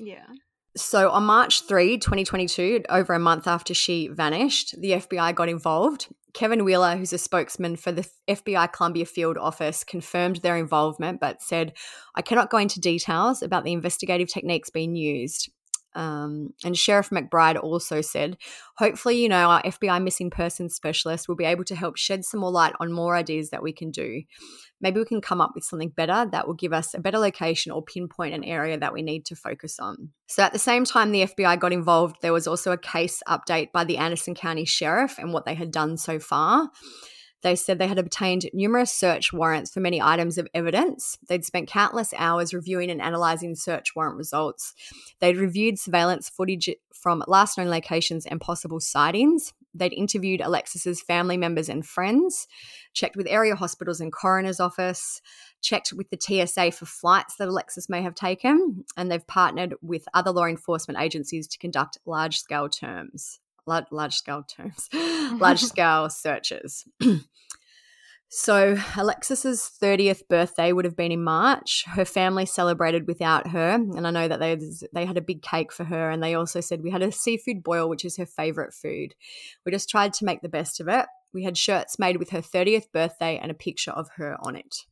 yeah. 0.00 0.26
So 0.76 1.10
on 1.10 1.24
March 1.24 1.62
3, 1.66 1.98
2022, 1.98 2.84
over 2.88 3.14
a 3.14 3.18
month 3.18 3.46
after 3.46 3.74
she 3.74 4.08
vanished, 4.08 4.74
the 4.80 4.92
FBI 4.92 5.34
got 5.34 5.48
involved. 5.48 6.08
Kevin 6.34 6.64
Wheeler, 6.64 6.96
who's 6.96 7.12
a 7.12 7.18
spokesman 7.18 7.76
for 7.76 7.90
the 7.90 8.08
FBI 8.28 8.72
Columbia 8.72 9.06
Field 9.06 9.38
office, 9.38 9.82
confirmed 9.82 10.36
their 10.36 10.56
involvement 10.56 11.20
but 11.20 11.42
said, 11.42 11.72
I 12.14 12.22
cannot 12.22 12.50
go 12.50 12.58
into 12.58 12.80
details 12.80 13.42
about 13.42 13.64
the 13.64 13.72
investigative 13.72 14.28
techniques 14.28 14.70
being 14.70 14.94
used. 14.94 15.50
Um, 15.94 16.54
and 16.64 16.76
Sheriff 16.76 17.10
McBride 17.10 17.60
also 17.62 18.00
said, 18.00 18.36
hopefully, 18.76 19.20
you 19.20 19.28
know, 19.28 19.48
our 19.48 19.62
FBI 19.62 20.02
missing 20.02 20.30
persons 20.30 20.74
specialist 20.74 21.28
will 21.28 21.36
be 21.36 21.44
able 21.44 21.64
to 21.64 21.74
help 21.74 21.96
shed 21.96 22.24
some 22.24 22.40
more 22.40 22.50
light 22.50 22.74
on 22.80 22.92
more 22.92 23.16
ideas 23.16 23.50
that 23.50 23.62
we 23.62 23.72
can 23.72 23.90
do. 23.90 24.22
Maybe 24.80 25.00
we 25.00 25.06
can 25.06 25.20
come 25.20 25.40
up 25.40 25.52
with 25.54 25.64
something 25.64 25.88
better 25.88 26.28
that 26.30 26.46
will 26.46 26.54
give 26.54 26.72
us 26.72 26.94
a 26.94 27.00
better 27.00 27.18
location 27.18 27.72
or 27.72 27.82
pinpoint 27.82 28.34
an 28.34 28.44
area 28.44 28.78
that 28.78 28.92
we 28.92 29.02
need 29.02 29.24
to 29.26 29.34
focus 29.34 29.80
on. 29.80 30.10
So, 30.28 30.42
at 30.42 30.52
the 30.52 30.58
same 30.58 30.84
time 30.84 31.10
the 31.10 31.26
FBI 31.26 31.58
got 31.58 31.72
involved, 31.72 32.16
there 32.22 32.32
was 32.32 32.46
also 32.46 32.70
a 32.70 32.78
case 32.78 33.22
update 33.26 33.72
by 33.72 33.84
the 33.84 33.96
Anderson 33.96 34.34
County 34.34 34.64
Sheriff 34.64 35.18
and 35.18 35.32
what 35.32 35.46
they 35.46 35.54
had 35.54 35.72
done 35.72 35.96
so 35.96 36.20
far. 36.20 36.70
They 37.42 37.54
said 37.54 37.78
they 37.78 37.86
had 37.86 37.98
obtained 37.98 38.50
numerous 38.52 38.90
search 38.90 39.32
warrants 39.32 39.70
for 39.70 39.80
many 39.80 40.02
items 40.02 40.38
of 40.38 40.48
evidence. 40.54 41.18
They'd 41.28 41.44
spent 41.44 41.68
countless 41.68 42.12
hours 42.16 42.52
reviewing 42.52 42.90
and 42.90 43.00
analyzing 43.00 43.54
search 43.54 43.94
warrant 43.94 44.16
results. 44.16 44.74
They'd 45.20 45.36
reviewed 45.36 45.78
surveillance 45.78 46.28
footage 46.28 46.68
from 46.92 47.22
last 47.28 47.56
known 47.56 47.68
locations 47.68 48.26
and 48.26 48.40
possible 48.40 48.80
sightings. 48.80 49.52
They'd 49.72 49.92
interviewed 49.92 50.40
Alexis's 50.40 51.00
family 51.00 51.36
members 51.36 51.68
and 51.68 51.86
friends, 51.86 52.48
checked 52.92 53.16
with 53.16 53.28
area 53.28 53.54
hospitals 53.54 54.00
and 54.00 54.12
coroner's 54.12 54.58
office, 54.58 55.20
checked 55.60 55.92
with 55.92 56.10
the 56.10 56.18
TSA 56.20 56.72
for 56.72 56.86
flights 56.86 57.36
that 57.36 57.48
Alexis 57.48 57.88
may 57.88 58.02
have 58.02 58.14
taken, 58.14 58.84
and 58.96 59.10
they've 59.10 59.26
partnered 59.26 59.74
with 59.80 60.08
other 60.12 60.32
law 60.32 60.46
enforcement 60.46 61.00
agencies 61.00 61.46
to 61.48 61.58
conduct 61.58 61.98
large 62.04 62.38
scale 62.40 62.68
terms 62.68 63.38
large, 63.68 63.84
large 63.92 64.16
scale 64.16 64.42
terms, 64.42 64.88
large 65.40 65.60
scale 65.72 66.10
searches. 66.10 66.84
so 68.28 68.76
Alexis's 68.96 69.70
30th 69.80 70.26
birthday 70.28 70.72
would 70.72 70.84
have 70.84 70.96
been 70.96 71.12
in 71.12 71.22
March. 71.22 71.84
Her 71.86 72.04
family 72.04 72.46
celebrated 72.46 73.06
without 73.06 73.48
her, 73.48 73.74
and 73.74 74.06
I 74.06 74.10
know 74.10 74.26
that 74.26 74.40
they 74.40 74.58
they 74.92 75.06
had 75.06 75.18
a 75.18 75.22
big 75.22 75.42
cake 75.42 75.72
for 75.72 75.84
her, 75.84 76.10
and 76.10 76.22
they 76.22 76.34
also 76.34 76.60
said 76.60 76.82
we 76.82 76.90
had 76.90 77.02
a 77.02 77.12
seafood 77.12 77.62
boil, 77.62 77.88
which 77.88 78.04
is 78.04 78.16
her 78.16 78.26
favorite 78.26 78.74
food. 78.74 79.14
We 79.64 79.72
just 79.72 79.88
tried 79.88 80.14
to 80.14 80.24
make 80.24 80.40
the 80.40 80.48
best 80.48 80.80
of 80.80 80.88
it. 80.88 81.06
We 81.32 81.44
had 81.44 81.58
shirts 81.58 81.98
made 81.98 82.16
with 82.16 82.30
her 82.30 82.40
30th 82.40 82.90
birthday 82.90 83.38
and 83.38 83.50
a 83.50 83.54
picture 83.54 83.90
of 83.90 84.08
her 84.16 84.36
on 84.40 84.56
it. 84.56 84.86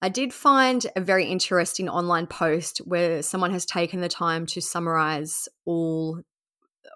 I 0.00 0.08
did 0.08 0.32
find 0.32 0.86
a 0.94 1.00
very 1.00 1.26
interesting 1.26 1.88
online 1.88 2.28
post 2.28 2.78
where 2.78 3.20
someone 3.20 3.50
has 3.50 3.66
taken 3.66 4.00
the 4.00 4.08
time 4.08 4.46
to 4.46 4.60
summarize 4.60 5.48
all 5.64 6.20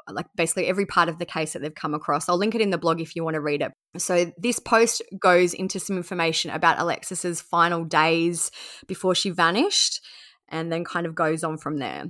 like 0.08 0.26
basically 0.34 0.66
every 0.66 0.86
part 0.86 1.08
of 1.08 1.18
the 1.18 1.26
case 1.26 1.52
that 1.52 1.62
they've 1.62 1.74
come 1.74 1.94
across. 1.94 2.28
I'll 2.28 2.38
link 2.38 2.54
it 2.54 2.60
in 2.60 2.70
the 2.70 2.78
blog 2.78 3.00
if 3.00 3.14
you 3.16 3.24
want 3.24 3.34
to 3.34 3.40
read 3.40 3.62
it. 3.62 3.72
So 3.98 4.32
this 4.38 4.58
post 4.58 5.02
goes 5.20 5.54
into 5.54 5.78
some 5.78 5.96
information 5.96 6.50
about 6.50 6.78
Alexis's 6.78 7.40
final 7.40 7.84
days 7.84 8.50
before 8.86 9.14
she 9.14 9.30
vanished 9.30 10.00
and 10.48 10.70
then 10.70 10.84
kind 10.84 11.06
of 11.06 11.14
goes 11.14 11.42
on 11.44 11.58
from 11.58 11.78
there. 11.78 12.04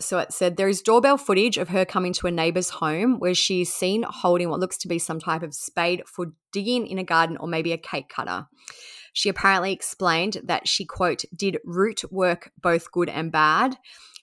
So 0.00 0.18
it 0.18 0.32
said 0.32 0.56
there 0.56 0.68
is 0.68 0.82
doorbell 0.82 1.18
footage 1.18 1.58
of 1.58 1.70
her 1.70 1.84
coming 1.84 2.12
to 2.14 2.28
a 2.28 2.30
neighbor's 2.30 2.70
home 2.70 3.18
where 3.18 3.34
she 3.34 3.62
is 3.62 3.72
seen 3.72 4.04
holding 4.04 4.48
what 4.48 4.60
looks 4.60 4.78
to 4.78 4.88
be 4.88 4.98
some 4.98 5.18
type 5.18 5.42
of 5.42 5.54
spade 5.54 6.02
for 6.06 6.26
digging 6.52 6.86
in 6.86 6.98
a 6.98 7.04
garden 7.04 7.36
or 7.38 7.48
maybe 7.48 7.72
a 7.72 7.78
cake 7.78 8.08
cutter. 8.08 8.46
She 9.12 9.28
apparently 9.28 9.72
explained 9.72 10.40
that 10.44 10.68
she, 10.68 10.84
quote, 10.84 11.24
did 11.34 11.58
root 11.64 12.02
work 12.12 12.52
both 12.60 12.92
good 12.92 13.08
and 13.08 13.32
bad. 13.32 13.76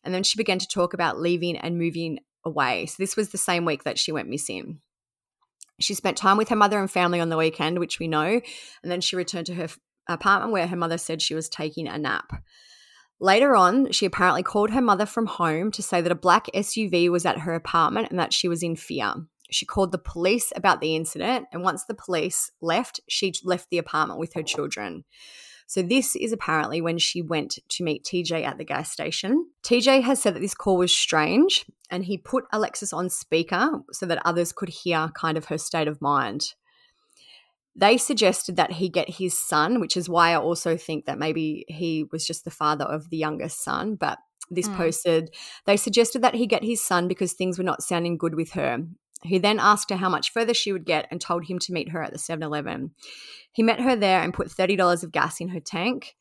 And 0.05 0.13
then 0.13 0.23
she 0.23 0.37
began 0.37 0.59
to 0.59 0.67
talk 0.67 0.93
about 0.93 1.19
leaving 1.19 1.57
and 1.57 1.77
moving 1.77 2.19
away. 2.45 2.85
So 2.85 2.95
this 2.99 3.15
was 3.15 3.29
the 3.29 3.37
same 3.37 3.65
week 3.65 3.83
that 3.83 3.99
she 3.99 4.11
went 4.11 4.29
missing. 4.29 4.79
She 5.79 5.93
spent 5.93 6.17
time 6.17 6.37
with 6.37 6.49
her 6.49 6.55
mother 6.55 6.79
and 6.79 6.89
family 6.89 7.19
on 7.19 7.29
the 7.29 7.37
weekend, 7.37 7.79
which 7.79 7.99
we 7.99 8.07
know, 8.07 8.39
and 8.83 8.91
then 8.91 9.01
she 9.01 9.15
returned 9.15 9.47
to 9.47 9.55
her 9.55 9.67
apartment 10.07 10.53
where 10.53 10.67
her 10.67 10.75
mother 10.75 10.97
said 10.97 11.21
she 11.21 11.35
was 11.35 11.49
taking 11.49 11.87
a 11.87 11.97
nap. 11.97 12.31
Later 13.19 13.55
on, 13.55 13.91
she 13.91 14.05
apparently 14.05 14.43
called 14.43 14.71
her 14.71 14.81
mother 14.81 15.05
from 15.05 15.25
home 15.25 15.71
to 15.71 15.81
say 15.81 16.01
that 16.01 16.11
a 16.11 16.15
black 16.15 16.47
SUV 16.53 17.09
was 17.09 17.25
at 17.25 17.39
her 17.39 17.53
apartment 17.53 18.09
and 18.09 18.19
that 18.19 18.33
she 18.33 18.47
was 18.47 18.61
in 18.61 18.75
fear. 18.75 19.13
She 19.51 19.65
called 19.65 19.91
the 19.91 19.97
police 19.97 20.51
about 20.55 20.81
the 20.81 20.95
incident, 20.95 21.47
and 21.51 21.61
once 21.61 21.85
the 21.85 21.93
police 21.93 22.51
left, 22.61 22.99
she 23.07 23.33
left 23.43 23.69
the 23.69 23.77
apartment 23.77 24.19
with 24.19 24.33
her 24.33 24.43
children. 24.43 25.05
So, 25.67 25.81
this 25.81 26.15
is 26.15 26.31
apparently 26.31 26.81
when 26.81 26.97
she 26.97 27.21
went 27.21 27.59
to 27.69 27.83
meet 27.83 28.03
TJ 28.03 28.43
at 28.45 28.57
the 28.57 28.63
gas 28.63 28.91
station. 28.91 29.47
TJ 29.63 30.03
has 30.03 30.21
said 30.21 30.35
that 30.35 30.39
this 30.39 30.53
call 30.53 30.77
was 30.77 30.95
strange 30.95 31.65
and 31.89 32.05
he 32.05 32.17
put 32.17 32.45
Alexis 32.51 32.93
on 32.93 33.09
speaker 33.09 33.81
so 33.91 34.05
that 34.05 34.21
others 34.25 34.51
could 34.51 34.69
hear 34.69 35.09
kind 35.15 35.37
of 35.37 35.45
her 35.45 35.57
state 35.57 35.87
of 35.87 36.01
mind. 36.01 36.53
They 37.75 37.97
suggested 37.97 38.55
that 38.55 38.73
he 38.73 38.89
get 38.89 39.09
his 39.09 39.37
son, 39.37 39.81
which 39.81 39.97
is 39.97 40.07
why 40.07 40.31
I 40.31 40.37
also 40.37 40.77
think 40.77 41.05
that 41.05 41.19
maybe 41.19 41.65
he 41.67 42.05
was 42.11 42.25
just 42.25 42.45
the 42.45 42.51
father 42.51 42.85
of 42.85 43.09
the 43.09 43.17
youngest 43.17 43.63
son. 43.63 43.95
But 43.95 44.19
this 44.49 44.67
mm. 44.67 44.77
posted, 44.77 45.33
they 45.65 45.77
suggested 45.77 46.21
that 46.21 46.35
he 46.35 46.47
get 46.47 46.63
his 46.63 46.81
son 46.81 47.07
because 47.07 47.33
things 47.33 47.57
were 47.57 47.63
not 47.63 47.83
sounding 47.83 48.17
good 48.17 48.35
with 48.35 48.51
her. 48.51 48.85
He 49.23 49.37
then 49.37 49.59
asked 49.59 49.89
her 49.89 49.95
how 49.95 50.09
much 50.09 50.31
further 50.31 50.53
she 50.53 50.71
would 50.71 50.85
get 50.85 51.07
and 51.09 51.19
told 51.19 51.45
him 51.45 51.59
to 51.59 51.73
meet 51.73 51.89
her 51.89 52.03
at 52.03 52.11
the 52.11 52.19
7 52.19 52.43
Eleven. 52.43 52.91
He 53.51 53.63
met 53.63 53.79
her 53.79 53.95
there 53.95 54.21
and 54.21 54.33
put 54.33 54.49
$30 54.49 55.03
of 55.03 55.11
gas 55.11 55.39
in 55.39 55.49
her 55.49 55.59
tank. 55.59 56.15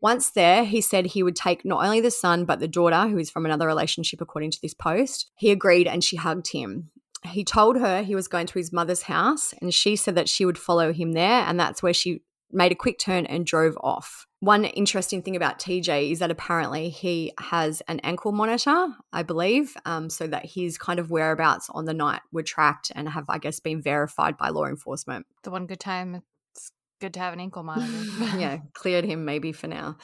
Once 0.00 0.30
there, 0.30 0.64
he 0.64 0.80
said 0.80 1.06
he 1.06 1.22
would 1.22 1.34
take 1.34 1.64
not 1.64 1.82
only 1.82 2.00
the 2.00 2.10
son, 2.10 2.44
but 2.44 2.60
the 2.60 2.68
daughter, 2.68 3.08
who 3.08 3.16
is 3.16 3.30
from 3.30 3.46
another 3.46 3.66
relationship, 3.66 4.20
according 4.20 4.50
to 4.50 4.60
this 4.60 4.74
post. 4.74 5.30
He 5.34 5.50
agreed 5.50 5.86
and 5.86 6.04
she 6.04 6.16
hugged 6.16 6.52
him. 6.52 6.90
He 7.24 7.42
told 7.42 7.78
her 7.78 8.02
he 8.02 8.14
was 8.14 8.28
going 8.28 8.46
to 8.48 8.58
his 8.58 8.70
mother's 8.70 9.02
house, 9.02 9.54
and 9.62 9.72
she 9.72 9.96
said 9.96 10.14
that 10.14 10.28
she 10.28 10.44
would 10.44 10.58
follow 10.58 10.92
him 10.92 11.12
there, 11.12 11.40
and 11.46 11.58
that's 11.58 11.82
where 11.82 11.94
she 11.94 12.20
made 12.54 12.72
a 12.72 12.76
quick 12.76 12.98
turn 12.98 13.26
and 13.26 13.44
drove 13.44 13.76
off. 13.82 14.26
One 14.40 14.64
interesting 14.64 15.22
thing 15.22 15.36
about 15.36 15.58
TJ 15.58 16.12
is 16.12 16.18
that 16.20 16.30
apparently 16.30 16.88
he 16.88 17.32
has 17.38 17.82
an 17.88 18.00
ankle 18.00 18.32
monitor, 18.32 18.88
I 19.12 19.22
believe, 19.22 19.76
um, 19.84 20.08
so 20.10 20.26
that 20.26 20.46
his 20.46 20.78
kind 20.78 20.98
of 20.98 21.10
whereabouts 21.10 21.68
on 21.70 21.84
the 21.84 21.94
night 21.94 22.20
were 22.30 22.42
tracked 22.42 22.92
and 22.94 23.08
have, 23.08 23.24
I 23.28 23.38
guess, 23.38 23.60
been 23.60 23.82
verified 23.82 24.36
by 24.36 24.50
law 24.50 24.66
enforcement. 24.66 25.26
The 25.42 25.50
one 25.50 25.66
good 25.66 25.80
time 25.80 26.22
it's 26.54 26.70
good 27.00 27.14
to 27.14 27.20
have 27.20 27.32
an 27.32 27.40
ankle 27.40 27.62
monitor. 27.62 27.92
yeah, 28.38 28.58
cleared 28.74 29.04
him 29.04 29.24
maybe 29.24 29.52
for 29.52 29.66
now. 29.66 29.96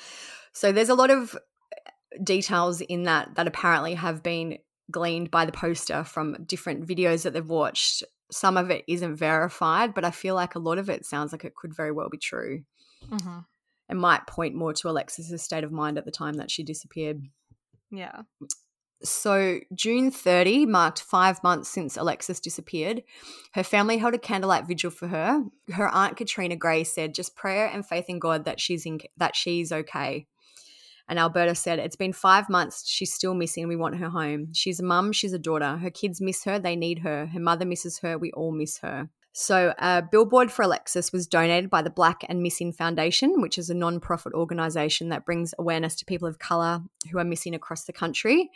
So 0.53 0.73
there's 0.73 0.89
a 0.89 0.95
lot 0.95 1.11
of 1.11 1.37
details 2.23 2.81
in 2.81 3.05
that 3.05 3.35
that 3.37 3.47
apparently 3.47 3.95
have 3.95 4.23
been 4.23 4.59
gleaned 4.91 5.31
by 5.31 5.45
the 5.45 5.53
poster 5.53 6.03
from 6.05 6.45
different 6.45 6.87
videos 6.87 7.23
that 7.23 7.33
they've 7.33 7.47
watched. 7.47 8.03
Some 8.31 8.57
of 8.57 8.71
it 8.71 8.85
isn't 8.87 9.17
verified, 9.17 9.95
but 9.95 10.05
I 10.05 10.11
feel 10.11 10.35
like 10.35 10.55
a 10.55 10.61
lot 10.61 10.79
of 10.79 10.89
it 10.89 11.05
sounds 11.05 11.33
like 11.33 11.45
it 11.45 11.55
could 11.55 11.75
very 11.75 11.93
well 11.93 12.09
be 12.09 12.19
true. 12.19 12.65
Mm-hmm 13.09 13.41
it 13.91 13.97
might 13.97 14.27
point 14.27 14.55
more 14.55 14.73
to 14.73 14.89
Alexis's 14.89 15.43
state 15.43 15.65
of 15.65 15.73
mind 15.73 15.99
at 15.99 16.05
the 16.05 16.13
time 16.13 16.35
that 16.35 16.51
she 16.51 16.63
disappeared. 16.63 17.23
Yeah. 17.91 18.23
So, 19.03 19.59
June 19.75 20.11
30 20.11 20.67
marked 20.67 21.03
five 21.03 21.43
months 21.43 21.69
since 21.69 21.97
Alexis 21.97 22.39
disappeared. 22.39 23.03
Her 23.55 23.65
family 23.65 23.99
held 23.99 24.15
a 24.15 24.19
candlelight 24.19 24.67
vigil 24.67 24.91
for 24.91 25.09
her. 25.09 25.43
Her 25.73 25.89
aunt 25.89 26.17
Katrina 26.17 26.55
Gray 26.55 26.85
said, 26.85 27.15
"Just 27.15 27.35
prayer 27.35 27.67
and 27.67 27.85
faith 27.85 28.05
in 28.09 28.19
God 28.19 28.45
that 28.45 28.61
she's 28.61 28.87
in, 28.87 29.01
that 29.17 29.35
she's 29.35 29.73
okay." 29.73 30.27
And 31.11 31.19
Alberta 31.19 31.55
said, 31.55 31.79
"It's 31.79 31.97
been 31.97 32.15
five 32.15 32.49
months. 32.49 32.89
She's 32.89 33.13
still 33.13 33.35
missing. 33.35 33.69
We 33.69 33.77
want 33.77 33.97
her 33.97 34.09
home. 34.09 34.55
She's 34.55 34.81
a 34.81 34.85
mum. 34.85 35.13
She's 35.13 35.35
a 35.35 35.39
daughter. 35.39 35.77
Her 35.77 35.91
kids 35.91 36.21
miss 36.21 36.45
her. 36.45 36.59
They 36.59 36.77
need 36.77 37.01
her. 37.01 37.27
Her 37.27 37.41
mother 37.41 37.67
misses 37.67 37.99
her. 37.99 38.17
We 38.17 38.31
all 38.31 38.53
miss 38.53 38.79
her." 38.79 39.11
So, 39.33 39.75
a 39.79 40.03
billboard 40.03 40.51
for 40.51 40.63
Alexis 40.63 41.13
was 41.13 41.27
donated 41.27 41.71
by 41.71 41.83
the 41.83 41.91
Black 41.91 42.25
and 42.29 42.43
Missing 42.43 42.73
Foundation, 42.73 43.41
which 43.41 43.59
is 43.59 43.71
a 43.71 43.75
non-profit 43.75 44.35
organization 44.35 45.09
that 45.11 45.25
brings 45.25 45.55
awareness 45.59 45.95
to 45.97 46.05
people 46.05 46.27
of 46.27 46.39
color 46.39 46.83
who 47.11 47.19
are 47.19 47.25
missing 47.25 47.55
across 47.55 47.85
the 47.85 47.93
country. 47.93 48.51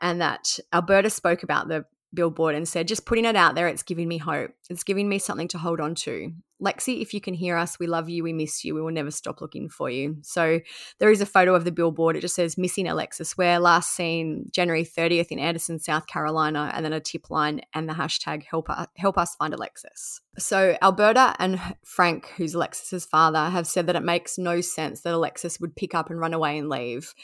And 0.00 0.20
that 0.20 0.58
Alberta 0.72 1.10
spoke 1.10 1.42
about 1.42 1.68
the 1.68 1.86
billboard 2.14 2.54
and 2.54 2.68
said, 2.68 2.88
just 2.88 3.04
putting 3.04 3.24
it 3.24 3.36
out 3.36 3.54
there, 3.54 3.68
it's 3.68 3.82
giving 3.82 4.08
me 4.08 4.18
hope. 4.18 4.52
It's 4.70 4.84
giving 4.84 5.08
me 5.08 5.18
something 5.18 5.48
to 5.48 5.58
hold 5.58 5.80
on 5.80 5.94
to. 5.96 6.32
Lexi, 6.62 7.02
if 7.02 7.12
you 7.12 7.20
can 7.20 7.34
hear 7.34 7.56
us, 7.56 7.78
we 7.78 7.86
love 7.86 8.08
you, 8.08 8.22
we 8.22 8.32
miss 8.32 8.64
you, 8.64 8.74
we 8.74 8.80
will 8.80 8.92
never 8.92 9.10
stop 9.10 9.40
looking 9.40 9.68
for 9.68 9.90
you. 9.90 10.16
So 10.22 10.60
there 10.98 11.10
is 11.10 11.20
a 11.20 11.26
photo 11.26 11.54
of 11.54 11.64
the 11.64 11.72
billboard. 11.72 12.16
It 12.16 12.20
just 12.20 12.34
says 12.34 12.56
missing 12.56 12.88
Alexis 12.88 13.36
Ware, 13.36 13.58
last 13.58 13.94
seen 13.94 14.46
January 14.50 14.84
30th 14.84 15.28
in 15.28 15.38
Anderson, 15.38 15.78
South 15.78 16.06
Carolina, 16.06 16.70
and 16.74 16.84
then 16.84 16.94
a 16.94 17.00
tip 17.00 17.28
line 17.30 17.60
and 17.74 17.88
the 17.88 17.92
hashtag 17.92 18.42
help 18.42 18.70
us, 18.70 18.86
help 18.96 19.18
us 19.18 19.36
find 19.36 19.52
Alexis. 19.52 20.20
So 20.38 20.76
Alberta 20.80 21.36
and 21.38 21.60
Frank, 21.84 22.32
who's 22.36 22.54
Alexis's 22.54 23.04
father, 23.04 23.50
have 23.50 23.66
said 23.66 23.86
that 23.86 23.96
it 23.96 24.02
makes 24.02 24.38
no 24.38 24.60
sense 24.60 25.02
that 25.02 25.14
Alexis 25.14 25.60
would 25.60 25.76
pick 25.76 25.94
up 25.94 26.10
and 26.10 26.18
run 26.18 26.32
away 26.32 26.56
and 26.56 26.68
leave. 26.70 27.14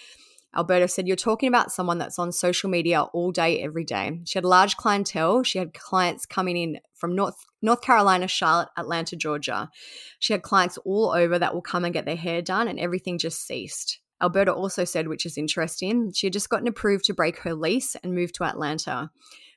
Alberta 0.55 0.87
said, 0.87 1.07
You're 1.07 1.17
talking 1.17 1.49
about 1.49 1.73
someone 1.73 1.99
that's 1.99 2.19
on 2.19 2.31
social 2.31 2.69
media 2.69 3.03
all 3.03 3.33
day, 3.33 3.63
every 3.63 3.85
day. 3.85 4.21
She 4.25 4.39
had 4.39 4.45
a 4.45 4.49
large 4.49 4.77
clientele. 4.77 5.43
She 5.43 5.59
had 5.59 5.73
clients 5.73 6.27
coming 6.27 6.57
in 6.57 6.81
from 7.03 7.17
North, 7.17 7.47
North 7.63 7.81
Carolina, 7.81 8.29
Charlotte, 8.29 8.69
Atlanta, 8.77 9.17
Georgia. 9.17 9.69
She 10.21 10.33
had 10.33 10.43
clients 10.43 10.79
all 10.85 11.11
over 11.11 11.37
that 11.37 11.53
will 11.53 11.61
come 11.61 11.85
and 11.85 11.93
get 11.93 12.07
their 12.07 12.15
hair 12.15 12.41
done, 12.43 12.69
and 12.69 12.79
everything 12.79 13.19
just 13.19 13.45
ceased. 13.45 13.99
Alberta 14.23 14.55
also 14.55 14.85
said, 14.85 15.09
which 15.09 15.27
is 15.27 15.37
interesting, 15.37 16.13
she 16.15 16.29
had 16.29 16.33
just 16.33 16.49
gotten 16.49 16.69
approved 16.69 17.05
to 17.07 17.13
break 17.13 17.41
her 17.41 17.55
lease 17.55 17.97
and 17.97 18.15
move 18.15 18.33
to 18.35 18.45
Atlanta. 18.45 19.11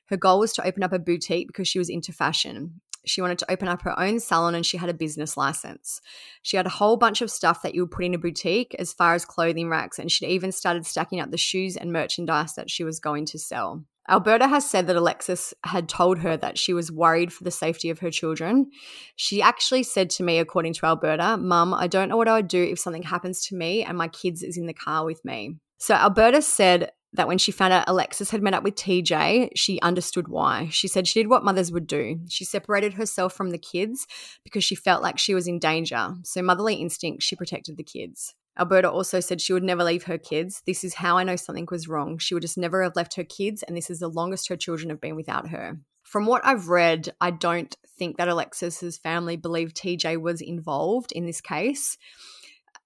Her 0.06 0.16
goal 0.16 0.40
was 0.40 0.52
to 0.54 0.66
open 0.66 0.82
up 0.82 0.92
a 0.92 0.98
boutique 0.98 1.46
because 1.46 1.68
she 1.68 1.78
was 1.78 1.88
into 1.88 2.12
fashion. 2.12 2.80
She 3.06 3.20
wanted 3.20 3.38
to 3.38 3.52
open 3.52 3.68
up 3.68 3.82
her 3.82 3.96
own 3.96 4.18
salon 4.18 4.56
and 4.56 4.66
she 4.66 4.78
had 4.78 4.88
a 4.88 4.94
business 4.94 5.36
license. 5.36 6.00
She 6.42 6.56
had 6.56 6.66
a 6.66 6.70
whole 6.70 6.96
bunch 6.96 7.22
of 7.22 7.30
stuff 7.30 7.62
that 7.62 7.76
you 7.76 7.82
would 7.82 7.92
put 7.92 8.04
in 8.04 8.14
a 8.14 8.18
boutique 8.18 8.74
as 8.80 8.92
far 8.92 9.14
as 9.14 9.24
clothing 9.24 9.68
racks, 9.68 10.00
and 10.00 10.10
she'd 10.10 10.26
even 10.26 10.50
started 10.50 10.84
stacking 10.84 11.20
up 11.20 11.30
the 11.30 11.36
shoes 11.38 11.76
and 11.76 11.92
merchandise 11.92 12.54
that 12.54 12.70
she 12.70 12.82
was 12.82 12.98
going 12.98 13.24
to 13.26 13.38
sell. 13.38 13.84
Alberta 14.08 14.48
has 14.48 14.68
said 14.68 14.86
that 14.86 14.96
Alexis 14.96 15.52
had 15.64 15.88
told 15.88 16.18
her 16.18 16.36
that 16.36 16.58
she 16.58 16.72
was 16.72 16.92
worried 16.92 17.32
for 17.32 17.44
the 17.44 17.50
safety 17.50 17.90
of 17.90 17.98
her 17.98 18.10
children. 18.10 18.70
She 19.16 19.42
actually 19.42 19.82
said 19.82 20.10
to 20.10 20.22
me, 20.22 20.38
according 20.38 20.74
to 20.74 20.86
Alberta, 20.86 21.36
Mum, 21.36 21.74
I 21.74 21.86
don't 21.86 22.08
know 22.08 22.16
what 22.16 22.28
I 22.28 22.36
would 22.36 22.48
do 22.48 22.62
if 22.62 22.78
something 22.78 23.02
happens 23.02 23.46
to 23.46 23.56
me 23.56 23.82
and 23.82 23.98
my 23.98 24.08
kids 24.08 24.42
is 24.42 24.56
in 24.56 24.66
the 24.66 24.74
car 24.74 25.04
with 25.04 25.24
me. 25.24 25.56
So 25.78 25.94
Alberta 25.94 26.40
said 26.40 26.90
that 27.12 27.28
when 27.28 27.38
she 27.38 27.52
found 27.52 27.72
out 27.72 27.88
Alexis 27.88 28.30
had 28.30 28.42
met 28.42 28.54
up 28.54 28.62
with 28.62 28.74
TJ, 28.74 29.50
she 29.54 29.80
understood 29.80 30.28
why. 30.28 30.68
She 30.70 30.88
said 30.88 31.06
she 31.06 31.20
did 31.20 31.28
what 31.28 31.44
mothers 31.44 31.72
would 31.72 31.86
do. 31.86 32.20
She 32.28 32.44
separated 32.44 32.94
herself 32.94 33.32
from 33.32 33.50
the 33.50 33.58
kids 33.58 34.06
because 34.44 34.64
she 34.64 34.74
felt 34.74 35.02
like 35.02 35.18
she 35.18 35.34
was 35.34 35.48
in 35.48 35.58
danger. 35.58 36.14
So, 36.24 36.42
motherly 36.42 36.74
instinct, 36.74 37.22
she 37.22 37.36
protected 37.36 37.76
the 37.76 37.82
kids. 37.82 38.34
Alberta 38.58 38.90
also 38.90 39.20
said 39.20 39.40
she 39.40 39.52
would 39.52 39.62
never 39.62 39.84
leave 39.84 40.04
her 40.04 40.18
kids. 40.18 40.62
This 40.66 40.82
is 40.82 40.94
how 40.94 41.18
I 41.18 41.24
know 41.24 41.36
something 41.36 41.68
was 41.70 41.88
wrong. 41.88 42.18
She 42.18 42.34
would 42.34 42.42
just 42.42 42.56
never 42.56 42.82
have 42.82 42.96
left 42.96 43.14
her 43.16 43.24
kids, 43.24 43.62
and 43.62 43.76
this 43.76 43.90
is 43.90 44.00
the 44.00 44.08
longest 44.08 44.48
her 44.48 44.56
children 44.56 44.90
have 44.90 45.00
been 45.00 45.16
without 45.16 45.48
her. 45.48 45.78
From 46.02 46.26
what 46.26 46.44
I've 46.44 46.68
read, 46.68 47.10
I 47.20 47.32
don't 47.32 47.76
think 47.98 48.16
that 48.16 48.28
Alexis's 48.28 48.96
family 48.96 49.36
believed 49.36 49.76
TJ 49.76 50.20
was 50.20 50.40
involved 50.40 51.12
in 51.12 51.26
this 51.26 51.40
case. 51.40 51.98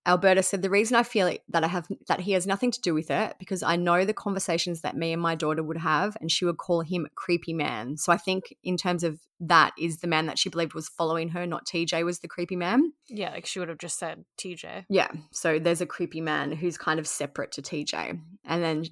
Alberta 0.07 0.43
said 0.43 0.63
the 0.63 0.71
reason 0.71 0.97
I 0.97 1.03
feel 1.03 1.37
that 1.49 1.65
I 1.65 1.67
have 1.67 1.87
that 2.09 2.21
he 2.21 2.33
has 2.33 2.47
nothing 2.47 2.71
to 2.71 2.81
do 2.81 2.95
with 2.95 3.11
it 3.11 3.37
because 3.39 3.63
I 3.63 3.77
know 3.77 4.05
the 4.05 4.15
conversations 4.15 4.81
that 4.81 4.97
me 4.97 5.13
and 5.13 5.21
my 5.21 5.35
daughter 5.35 5.63
would 5.63 5.77
have 5.77 6.17
and 6.21 6.33
she 6.33 6.45
would 6.45 6.57
call 6.57 6.81
him 6.81 7.07
creepy 7.15 7.53
man. 7.53 7.99
So 7.99 8.13
I 8.13 8.17
think 8.17 8.55
in 8.65 8.77
terms 8.77 9.05
of 9.05 9.21
that 9.41 9.73
is 9.79 9.99
the 9.99 10.07
man 10.07 10.27
that 10.27 10.39
she 10.39 10.49
believed 10.49 10.75
was 10.75 10.89
following 10.89 11.31
her, 11.31 11.47
not 11.47 11.67
TJ 11.67 12.05
was 12.05 12.21
the 12.21 12.29
creepy 12.29 12.57
man. 12.57 12.93
Yeah, 13.09 13.31
like 13.31 13.47
she 13.47 13.59
would 13.59 13.69
have 13.69 13.79
just 13.79 13.99
said 13.99 14.25
TJ. 14.39 14.87
Yeah. 14.89 15.11
So 15.33 15.59
there's 15.59 15.83
a 15.83 15.87
creepy 15.87 16.21
man 16.21 16.53
who's 16.53 16.79
kind 16.79 16.99
of 16.99 17.07
separate 17.07 17.53
to 17.53 17.63
TJ. 17.63 18.21
And 18.45 18.63
then 18.63 18.85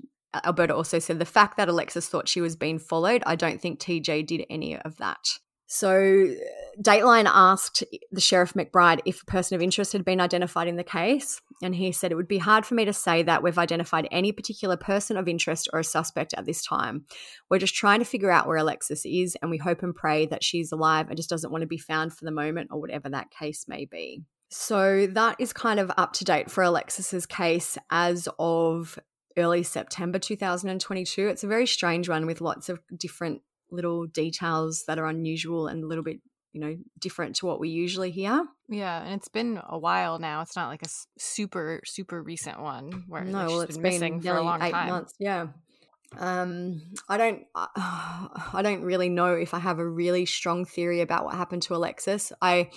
Alberta 0.44 0.74
also 0.74 0.98
said 0.98 1.18
the 1.18 1.24
fact 1.24 1.56
that 1.56 1.68
Alexis 1.68 2.08
thought 2.08 2.28
she 2.28 2.42
was 2.42 2.54
being 2.54 2.78
followed, 2.78 3.22
I 3.24 3.34
don't 3.34 3.60
think 3.60 3.80
TJ 3.80 4.26
did 4.26 4.44
any 4.50 4.76
of 4.78 4.96
that. 4.98 5.38
So, 5.66 6.34
Dateline 6.80 7.26
asked 7.26 7.82
the 8.12 8.20
Sheriff 8.20 8.54
McBride 8.54 9.00
if 9.04 9.22
a 9.22 9.26
person 9.26 9.56
of 9.56 9.62
interest 9.62 9.92
had 9.92 10.04
been 10.04 10.20
identified 10.20 10.68
in 10.68 10.76
the 10.76 10.84
case, 10.84 11.40
and 11.60 11.74
he 11.74 11.90
said 11.90 12.12
it 12.12 12.14
would 12.14 12.28
be 12.28 12.38
hard 12.38 12.64
for 12.64 12.74
me 12.74 12.84
to 12.84 12.92
say 12.92 13.24
that 13.24 13.42
we've 13.42 13.58
identified 13.58 14.06
any 14.12 14.30
particular 14.30 14.76
person 14.76 15.16
of 15.16 15.26
interest 15.26 15.68
or 15.72 15.80
a 15.80 15.84
suspect 15.84 16.34
at 16.34 16.46
this 16.46 16.64
time. 16.64 17.04
We're 17.50 17.58
just 17.58 17.74
trying 17.74 17.98
to 17.98 18.04
figure 18.04 18.30
out 18.30 18.46
where 18.46 18.58
Alexis 18.58 19.04
is, 19.04 19.36
and 19.42 19.50
we 19.50 19.58
hope 19.58 19.82
and 19.82 19.94
pray 19.94 20.26
that 20.26 20.44
she's 20.44 20.70
alive 20.70 21.08
and 21.08 21.16
just 21.16 21.30
doesn't 21.30 21.50
want 21.50 21.62
to 21.62 21.68
be 21.68 21.78
found 21.78 22.12
for 22.12 22.24
the 22.24 22.30
moment 22.30 22.68
or 22.70 22.80
whatever 22.80 23.08
that 23.08 23.32
case 23.32 23.64
may 23.66 23.84
be. 23.84 24.22
So, 24.48 25.08
that 25.08 25.36
is 25.40 25.52
kind 25.52 25.80
of 25.80 25.90
up 25.96 26.12
to 26.14 26.24
date 26.24 26.48
for 26.48 26.62
Alexis's 26.62 27.26
case 27.26 27.76
as 27.90 28.28
of 28.38 29.00
early 29.36 29.64
September 29.64 30.20
2022. 30.20 31.26
It's 31.26 31.44
a 31.44 31.48
very 31.48 31.66
strange 31.66 32.08
one 32.08 32.24
with 32.24 32.40
lots 32.40 32.68
of 32.68 32.78
different 32.96 33.42
little 33.70 34.06
details 34.06 34.84
that 34.86 34.98
are 34.98 35.06
unusual 35.06 35.66
and 35.66 35.82
a 35.82 35.86
little 35.86 36.04
bit 36.04 36.20
you 36.52 36.60
know 36.60 36.76
different 36.98 37.36
to 37.36 37.46
what 37.46 37.60
we 37.60 37.68
usually 37.68 38.10
hear. 38.10 38.44
Yeah 38.68 39.02
and 39.02 39.14
it's 39.14 39.28
been 39.28 39.60
a 39.68 39.78
while 39.78 40.18
now. 40.18 40.42
It's 40.42 40.56
not 40.56 40.68
like 40.68 40.82
a 40.82 40.88
super 41.18 41.80
super 41.84 42.22
recent 42.22 42.60
one 42.60 43.04
where 43.08 43.24
no 43.24 43.38
like 43.38 43.48
well 43.48 43.60
it's 43.60 43.76
been 43.76 43.82
been 43.82 43.92
missing 43.92 44.20
for 44.20 44.36
a 44.36 44.42
long 44.42 44.62
eight 44.62 44.72
time. 44.72 44.88
months 44.88 45.14
yeah. 45.18 45.48
Um 46.16 46.80
i 47.08 47.16
don't 47.18 47.42
i 47.54 48.60
don't 48.62 48.82
really 48.82 49.10
know 49.10 49.34
if 49.34 49.52
i 49.52 49.58
have 49.58 49.78
a 49.78 49.86
really 49.86 50.24
strong 50.24 50.64
theory 50.64 51.02
about 51.02 51.24
what 51.24 51.34
happened 51.34 51.62
to 51.62 51.74
alexis. 51.74 52.32
I 52.40 52.70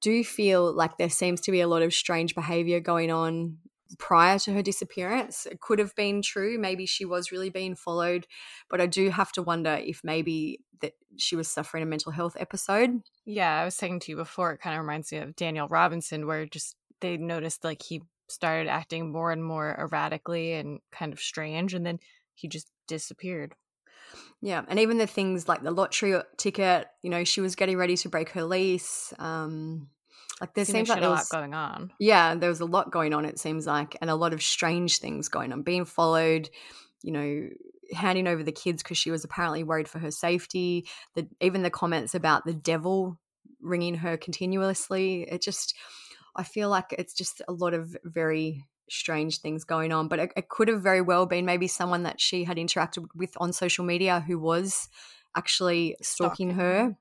do 0.00 0.22
feel 0.24 0.72
like 0.72 0.98
there 0.98 1.10
seems 1.10 1.40
to 1.42 1.50
be 1.50 1.60
a 1.60 1.68
lot 1.68 1.82
of 1.82 1.94
strange 1.94 2.34
behavior 2.34 2.80
going 2.80 3.10
on 3.10 3.58
prior 3.98 4.38
to 4.40 4.52
her 4.52 4.62
disappearance. 4.62 5.46
It 5.46 5.60
could 5.60 5.78
have 5.78 5.94
been 5.94 6.22
true. 6.22 6.58
Maybe 6.58 6.86
she 6.86 7.04
was 7.04 7.30
really 7.32 7.50
being 7.50 7.74
followed, 7.76 8.26
but 8.68 8.80
I 8.80 8.86
do 8.86 9.10
have 9.10 9.32
to 9.32 9.42
wonder 9.42 9.74
if 9.74 10.02
maybe 10.02 10.60
that 10.80 10.92
she 11.16 11.36
was 11.36 11.48
suffering 11.48 11.82
a 11.82 11.86
mental 11.86 12.12
health 12.12 12.36
episode. 12.38 13.00
yeah 13.24 13.60
i 13.60 13.64
was 13.64 13.74
saying 13.74 13.98
to 14.00 14.12
you 14.12 14.16
before 14.16 14.52
it 14.52 14.60
kind 14.60 14.76
of 14.76 14.80
reminds 14.82 15.10
me 15.10 15.18
of 15.18 15.34
daniel 15.36 15.68
robinson 15.68 16.26
where 16.26 16.44
just 16.46 16.76
they 17.00 17.16
noticed 17.16 17.64
like 17.64 17.82
he 17.82 18.02
started 18.28 18.68
acting 18.68 19.10
more 19.10 19.30
and 19.32 19.42
more 19.42 19.74
erratically 19.78 20.52
and 20.52 20.80
kind 20.92 21.12
of 21.12 21.20
strange 21.20 21.74
and 21.74 21.86
then 21.86 21.98
he 22.34 22.48
just 22.48 22.70
disappeared 22.86 23.54
Yeah, 24.40 24.64
and 24.68 24.78
even 24.78 24.98
the 24.98 25.06
things 25.06 25.48
like 25.48 25.62
the 25.62 25.70
lottery 25.70 26.20
ticket, 26.36 26.86
you 27.02 27.10
know, 27.10 27.24
she 27.24 27.40
was 27.40 27.56
getting 27.56 27.76
ready 27.76 27.96
to 27.96 28.08
break 28.08 28.30
her 28.30 28.44
lease. 28.44 29.12
Um, 29.18 29.88
like 30.40 30.54
there 30.54 30.64
seems 30.64 30.88
like 30.88 31.00
there 31.00 31.08
a 31.08 31.12
was, 31.12 31.32
lot 31.32 31.40
going 31.40 31.54
on 31.54 31.92
yeah, 31.98 32.34
there 32.34 32.48
was 32.48 32.60
a 32.60 32.66
lot 32.66 32.90
going 32.90 33.14
on. 33.14 33.24
It 33.24 33.38
seems 33.38 33.66
like, 33.66 33.96
and 34.00 34.10
a 34.10 34.14
lot 34.14 34.32
of 34.32 34.42
strange 34.42 34.98
things 34.98 35.28
going 35.28 35.52
on. 35.52 35.62
Being 35.62 35.84
followed, 35.84 36.50
you 37.02 37.12
know, 37.12 37.48
handing 37.92 38.26
over 38.26 38.42
the 38.42 38.52
kids 38.52 38.82
because 38.82 38.98
she 38.98 39.10
was 39.10 39.24
apparently 39.24 39.62
worried 39.62 39.88
for 39.88 39.98
her 39.98 40.10
safety. 40.10 40.86
The 41.14 41.28
even 41.40 41.62
the 41.62 41.70
comments 41.70 42.14
about 42.14 42.44
the 42.44 42.54
devil 42.54 43.18
ringing 43.60 43.96
her 43.96 44.16
continuously. 44.16 45.22
It 45.22 45.42
just, 45.42 45.74
I 46.34 46.42
feel 46.42 46.68
like 46.68 46.94
it's 46.98 47.14
just 47.14 47.42
a 47.48 47.52
lot 47.52 47.74
of 47.74 47.96
very 48.04 48.64
strange 48.90 49.38
things 49.38 49.64
going 49.64 49.92
on. 49.92 50.08
But 50.08 50.18
it, 50.18 50.32
it 50.36 50.48
could 50.48 50.68
have 50.68 50.82
very 50.82 51.00
well 51.00 51.26
been 51.26 51.46
maybe 51.46 51.66
someone 51.66 52.02
that 52.04 52.20
she 52.20 52.44
had 52.44 52.56
interacted 52.56 53.06
with 53.14 53.32
on 53.38 53.52
social 53.52 53.84
media 53.84 54.20
who 54.26 54.38
was 54.38 54.88
actually 55.36 55.96
stalking, 56.02 56.50
Stalking 56.50 56.50
her. 56.50 56.96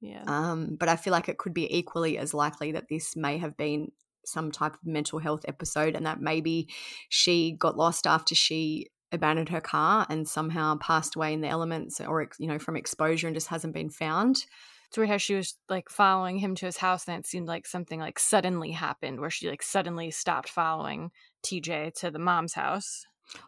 Yeah 0.00 0.22
Um, 0.26 0.76
but 0.78 0.88
I 0.88 0.96
feel 0.96 1.12
like 1.12 1.28
it 1.28 1.38
could 1.38 1.54
be 1.54 1.74
equally 1.76 2.18
as 2.18 2.34
likely 2.34 2.72
that 2.72 2.88
this 2.88 3.16
may 3.16 3.38
have 3.38 3.56
been 3.56 3.92
some 4.24 4.50
type 4.50 4.74
of 4.74 4.84
mental 4.84 5.18
health 5.18 5.44
episode 5.46 5.94
and 5.94 6.06
that 6.06 6.20
maybe 6.20 6.68
she 7.08 7.52
got 7.52 7.76
lost 7.76 8.06
after 8.06 8.34
she 8.34 8.88
abandoned 9.12 9.48
her 9.48 9.60
car 9.60 10.06
and 10.10 10.28
somehow 10.28 10.76
passed 10.78 11.14
away 11.16 11.32
in 11.32 11.40
the 11.40 11.48
elements 11.48 12.00
or 12.00 12.28
you 12.38 12.48
know 12.48 12.58
from 12.58 12.76
exposure 12.76 13.26
and 13.28 13.36
just 13.36 13.48
hasn't 13.48 13.74
been 13.74 13.90
found. 13.90 14.44
weird 14.96 15.08
how 15.08 15.16
she 15.16 15.34
was 15.34 15.56
like 15.68 15.90
following 15.90 16.38
him 16.38 16.54
to 16.56 16.66
his 16.66 16.78
house 16.78 17.06
and 17.06 17.18
it 17.18 17.26
seemed 17.26 17.46
like 17.46 17.66
something 17.66 18.00
like 18.00 18.18
suddenly 18.18 18.72
happened 18.72 19.20
where 19.20 19.30
she 19.30 19.48
like 19.48 19.62
suddenly 19.62 20.10
stopped 20.10 20.48
following 20.48 21.10
tj 21.44 21.92
to 21.92 22.10
the 22.10 22.18
mom's 22.18 22.54
house 22.54 23.04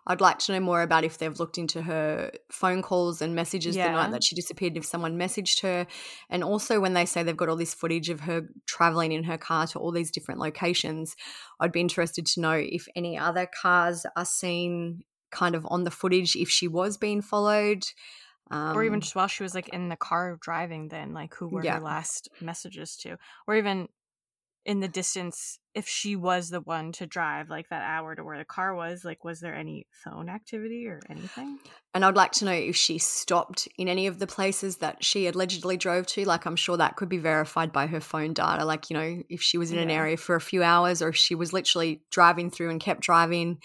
I'd 0.07 0.21
like 0.21 0.39
to 0.41 0.53
know 0.53 0.61
more 0.61 0.83
about 0.83 1.05
if 1.05 1.19
they've 1.19 1.39
looked 1.39 1.59
into 1.59 1.83
her 1.83 2.31
phone 2.51 2.83
calls 2.83 3.23
and 3.23 3.35
messages 3.35 3.77
the 3.77 3.91
night 3.91 4.11
that 4.11 4.25
she 4.25 4.35
disappeared, 4.35 4.77
if 4.77 4.85
someone 4.85 5.19
messaged 5.19 5.63
her. 5.63 5.87
And 6.31 6.43
also, 6.43 6.81
when 6.81 6.95
they 6.95 7.07
say 7.07 7.23
they've 7.23 7.37
got 7.37 7.49
all 7.49 7.57
this 7.57 7.75
footage 7.75 8.09
of 8.09 8.21
her 8.21 8.49
traveling 8.67 9.13
in 9.13 9.25
her 9.25 9.39
car 9.39 9.67
to 9.69 9.79
all 9.79 9.93
these 9.93 10.11
different 10.11 10.41
locations, 10.41 11.15
I'd 11.61 11.73
be 11.73 11.81
interested 11.81 12.27
to 12.27 12.41
know 12.41 12.53
if 12.55 12.87
any 12.97 13.17
other 13.17 13.47
cars 13.61 14.05
are 14.17 14.25
seen 14.25 15.05
kind 15.31 15.55
of 15.55 15.67
on 15.69 15.85
the 15.85 15.91
footage, 15.91 16.37
if 16.37 16.49
she 16.49 16.69
was 16.69 16.97
being 16.97 17.23
followed. 17.23 17.85
Um, 18.51 18.77
or 18.77 18.83
even 18.83 19.01
just 19.03 19.15
while 19.15 19.27
she 19.29 19.43
was 19.43 19.55
like 19.55 19.69
in 19.69 19.91
the 19.91 19.97
car 19.97 20.39
driving 20.41 20.89
then 20.89 21.13
like 21.13 21.35
who 21.35 21.49
were 21.49 21.63
Yeah. 21.63 21.77
her 21.77 21.83
last 21.85 22.31
messages 22.41 22.97
to 22.97 23.19
or 23.47 23.57
even 23.57 23.89
in 24.65 24.81
the 24.81 24.89
distance 24.89 25.59
if 25.75 25.89
she 25.89 26.17
was 26.17 26.51
the 26.51 26.61
one 26.61 26.93
to 26.93 27.07
drive 27.07 27.49
like 27.49 27.69
that 27.71 27.83
hour 27.83 28.15
to 28.15 28.23
where 28.23 28.39
the 28.39 28.45
car 28.45 28.75
was 28.75 29.05
like 29.05 29.25
was 29.25 29.41
there 29.41 29.55
any 29.55 29.87
phone 30.05 30.29
activity 30.29 30.87
or 30.87 31.01
anything 31.09 31.59
And 31.95 32.05
I'd 32.05 32.15
like 32.15 32.33
to 32.33 32.45
know 32.45 32.53
if 32.53 32.77
she 32.77 32.99
stopped 32.99 33.67
in 33.77 33.89
any 33.89 34.07
of 34.07 34.21
the 34.21 34.27
places 34.27 34.77
that 34.77 35.03
she 35.03 35.27
allegedly 35.27 35.77
drove 35.77 36.07
to. 36.09 36.25
Like, 36.25 36.47
I'm 36.47 36.55
sure 36.55 36.77
that 36.77 36.95
could 36.95 37.09
be 37.09 37.19
verified 37.19 37.73
by 37.73 37.89
her 37.89 38.01
phone 38.01 38.35
data. 38.35 38.65
Like, 38.65 38.89
you 38.89 38.95
know, 38.95 39.23
if 39.29 39.43
she 39.43 39.59
was 39.59 39.73
in 39.73 39.79
an 39.79 39.91
area 39.91 40.17
for 40.17 40.37
a 40.37 40.41
few 40.41 40.63
hours 40.63 41.03
or 41.03 41.09
if 41.09 41.17
she 41.17 41.35
was 41.35 41.53
literally 41.53 42.03
driving 42.13 42.51
through 42.51 42.71
and 42.71 42.81
kept 42.81 43.01
driving. 43.01 43.59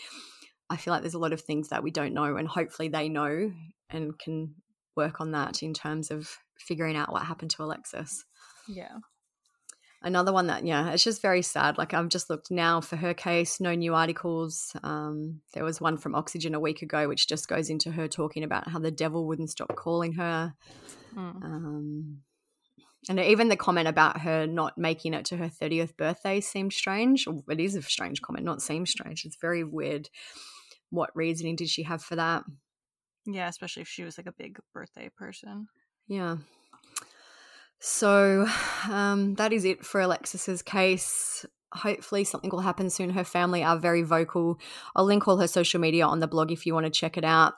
I 0.70 0.78
feel 0.78 0.94
like 0.94 1.04
there's 1.04 1.14
a 1.14 1.20
lot 1.20 1.34
of 1.34 1.41
things 1.41 1.70
that 1.70 1.84
we 1.84 1.91
don't 1.91 2.16
know, 2.16 2.38
and 2.38 2.48
hopefully 2.48 2.88
they 2.88 3.08
know 3.08 3.52
and 3.89 4.18
can 4.18 4.56
work 4.96 5.22
on 5.22 5.32
that 5.32 5.62
in 5.62 5.74
terms 5.74 6.10
of 6.10 6.36
figuring 6.58 6.96
out 6.96 7.12
what 7.12 7.24
happened 7.26 7.52
to 7.52 7.64
Alexis. 7.64 8.26
yeah 8.68 8.98
Another 10.04 10.34
one 10.34 10.47
that, 10.47 10.66
yeah, 10.66 10.91
it's 10.91 11.04
just 11.04 11.22
very 11.22 11.41
sad. 11.41 11.78
Like, 11.78 11.93
I've 11.93 12.10
just 12.10 12.30
looked 12.30 12.51
now 12.51 12.82
for 12.82 12.97
her 12.97 13.14
case, 13.14 13.62
no 13.62 13.74
new 13.74 13.93
articles. 13.95 14.76
Um, 14.84 15.39
there 15.54 15.64
was 15.64 15.80
one 15.80 15.97
from 15.97 16.14
Oxygen 16.14 16.54
a 16.54 16.60
week 16.60 16.82
ago, 16.82 17.08
which 17.08 17.28
just 17.28 17.47
goes 17.47 17.70
into 17.70 17.91
her 17.91 18.08
talking 18.08 18.43
about 18.43 18.68
how 18.68 18.80
the 18.80 18.91
devil 18.91 19.26
wouldn't 19.26 19.49
stop 19.49 19.76
calling 19.76 20.14
her. 20.14 20.54
Mm. 21.16 21.43
Um, 21.43 22.18
and 23.10 23.20
even 23.20 23.49
the 23.49 23.56
comment 23.56 23.88
about 23.88 24.22
her 24.22 24.45
not 24.45 24.78
making 24.78 25.14
it 25.14 25.26
to 25.26 25.38
her 25.38 25.49
30th 25.49 25.95
birthday 25.97 26.41
seemed 26.41 26.74
strange. 26.74 27.28
It 27.49 27.60
is 27.60 27.76
a 27.76 27.82
strange 27.82 28.22
comment, 28.22 28.45
not 28.45 28.62
seems 28.62 28.91
strange. 28.91 29.26
It's 29.26 29.38
very 29.39 29.64
weird. 29.64 30.10
What 30.89 31.16
reasoning 31.16 31.56
did 31.56 31.70
she 31.70 31.84
have 31.84 32.01
for 32.01 32.16
that? 32.16 32.43
yeah 33.26 33.47
especially 33.47 33.82
if 33.82 33.88
she 33.88 34.04
was 34.04 34.18
like 34.18 34.28
a 34.28 34.34
big 34.34 34.60
birthday 34.74 35.10
person 35.16 35.68
Yeah. 36.08 36.38
So 37.86 38.47
um, 38.89 39.34
that 39.34 39.51
is 39.51 39.65
it 39.65 39.86
for 39.86 39.99
Alexis's 39.99 40.61
case. 40.61 41.45
Hopefully, 41.73 42.23
something 42.23 42.49
will 42.49 42.61
happen 42.61 42.89
soon. 42.89 43.09
Her 43.09 43.25
family 43.25 43.61
are 43.61 43.77
very 43.77 44.03
vocal. 44.03 44.57
I'll 44.95 45.03
link 45.03 45.27
all 45.27 45.36
her 45.36 45.47
social 45.47 45.81
media 45.81 46.05
on 46.07 46.21
the 46.21 46.27
blog 46.29 46.49
if 46.49 46.65
you 46.65 46.73
want 46.73 46.86
to 46.86 46.89
check 46.89 47.17
it 47.17 47.25
out. 47.25 47.55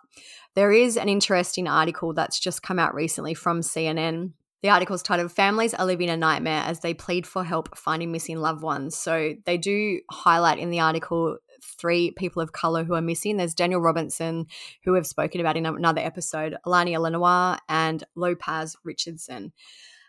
There 0.55 0.71
is 0.71 0.97
an 0.97 1.09
interesting 1.09 1.67
article 1.67 2.11
that's 2.11 2.39
just 2.39 2.63
come 2.63 2.79
out 2.79 2.95
recently 2.95 3.35
from 3.35 3.59
CNN. 3.59 4.31
The 4.63 4.69
article 4.69 4.95
is 4.95 5.03
titled 5.03 5.31
Families 5.31 5.75
Are 5.75 5.85
Living 5.85 6.09
a 6.09 6.17
Nightmare 6.17 6.63
as 6.65 6.79
They 6.79 6.95
Plead 6.95 7.27
for 7.27 7.43
Help 7.43 7.77
Finding 7.77 8.11
Missing 8.11 8.39
Loved 8.39 8.63
Ones. 8.63 8.97
So 8.97 9.35
they 9.45 9.59
do 9.59 10.01
highlight 10.09 10.57
in 10.57 10.71
the 10.71 10.79
article 10.79 11.37
three 11.79 12.09
people 12.17 12.41
of 12.41 12.51
color 12.51 12.83
who 12.83 12.95
are 12.95 13.01
missing. 13.01 13.37
There's 13.37 13.53
Daniel 13.53 13.79
Robinson, 13.79 14.47
who 14.83 14.93
we've 14.93 15.05
spoken 15.05 15.39
about 15.39 15.55
in 15.55 15.67
another 15.67 16.01
episode, 16.01 16.57
Allahnia 16.65 16.99
Lenoir, 16.99 17.59
and 17.69 18.03
Lopaz 18.15 18.75
Richardson. 18.83 19.53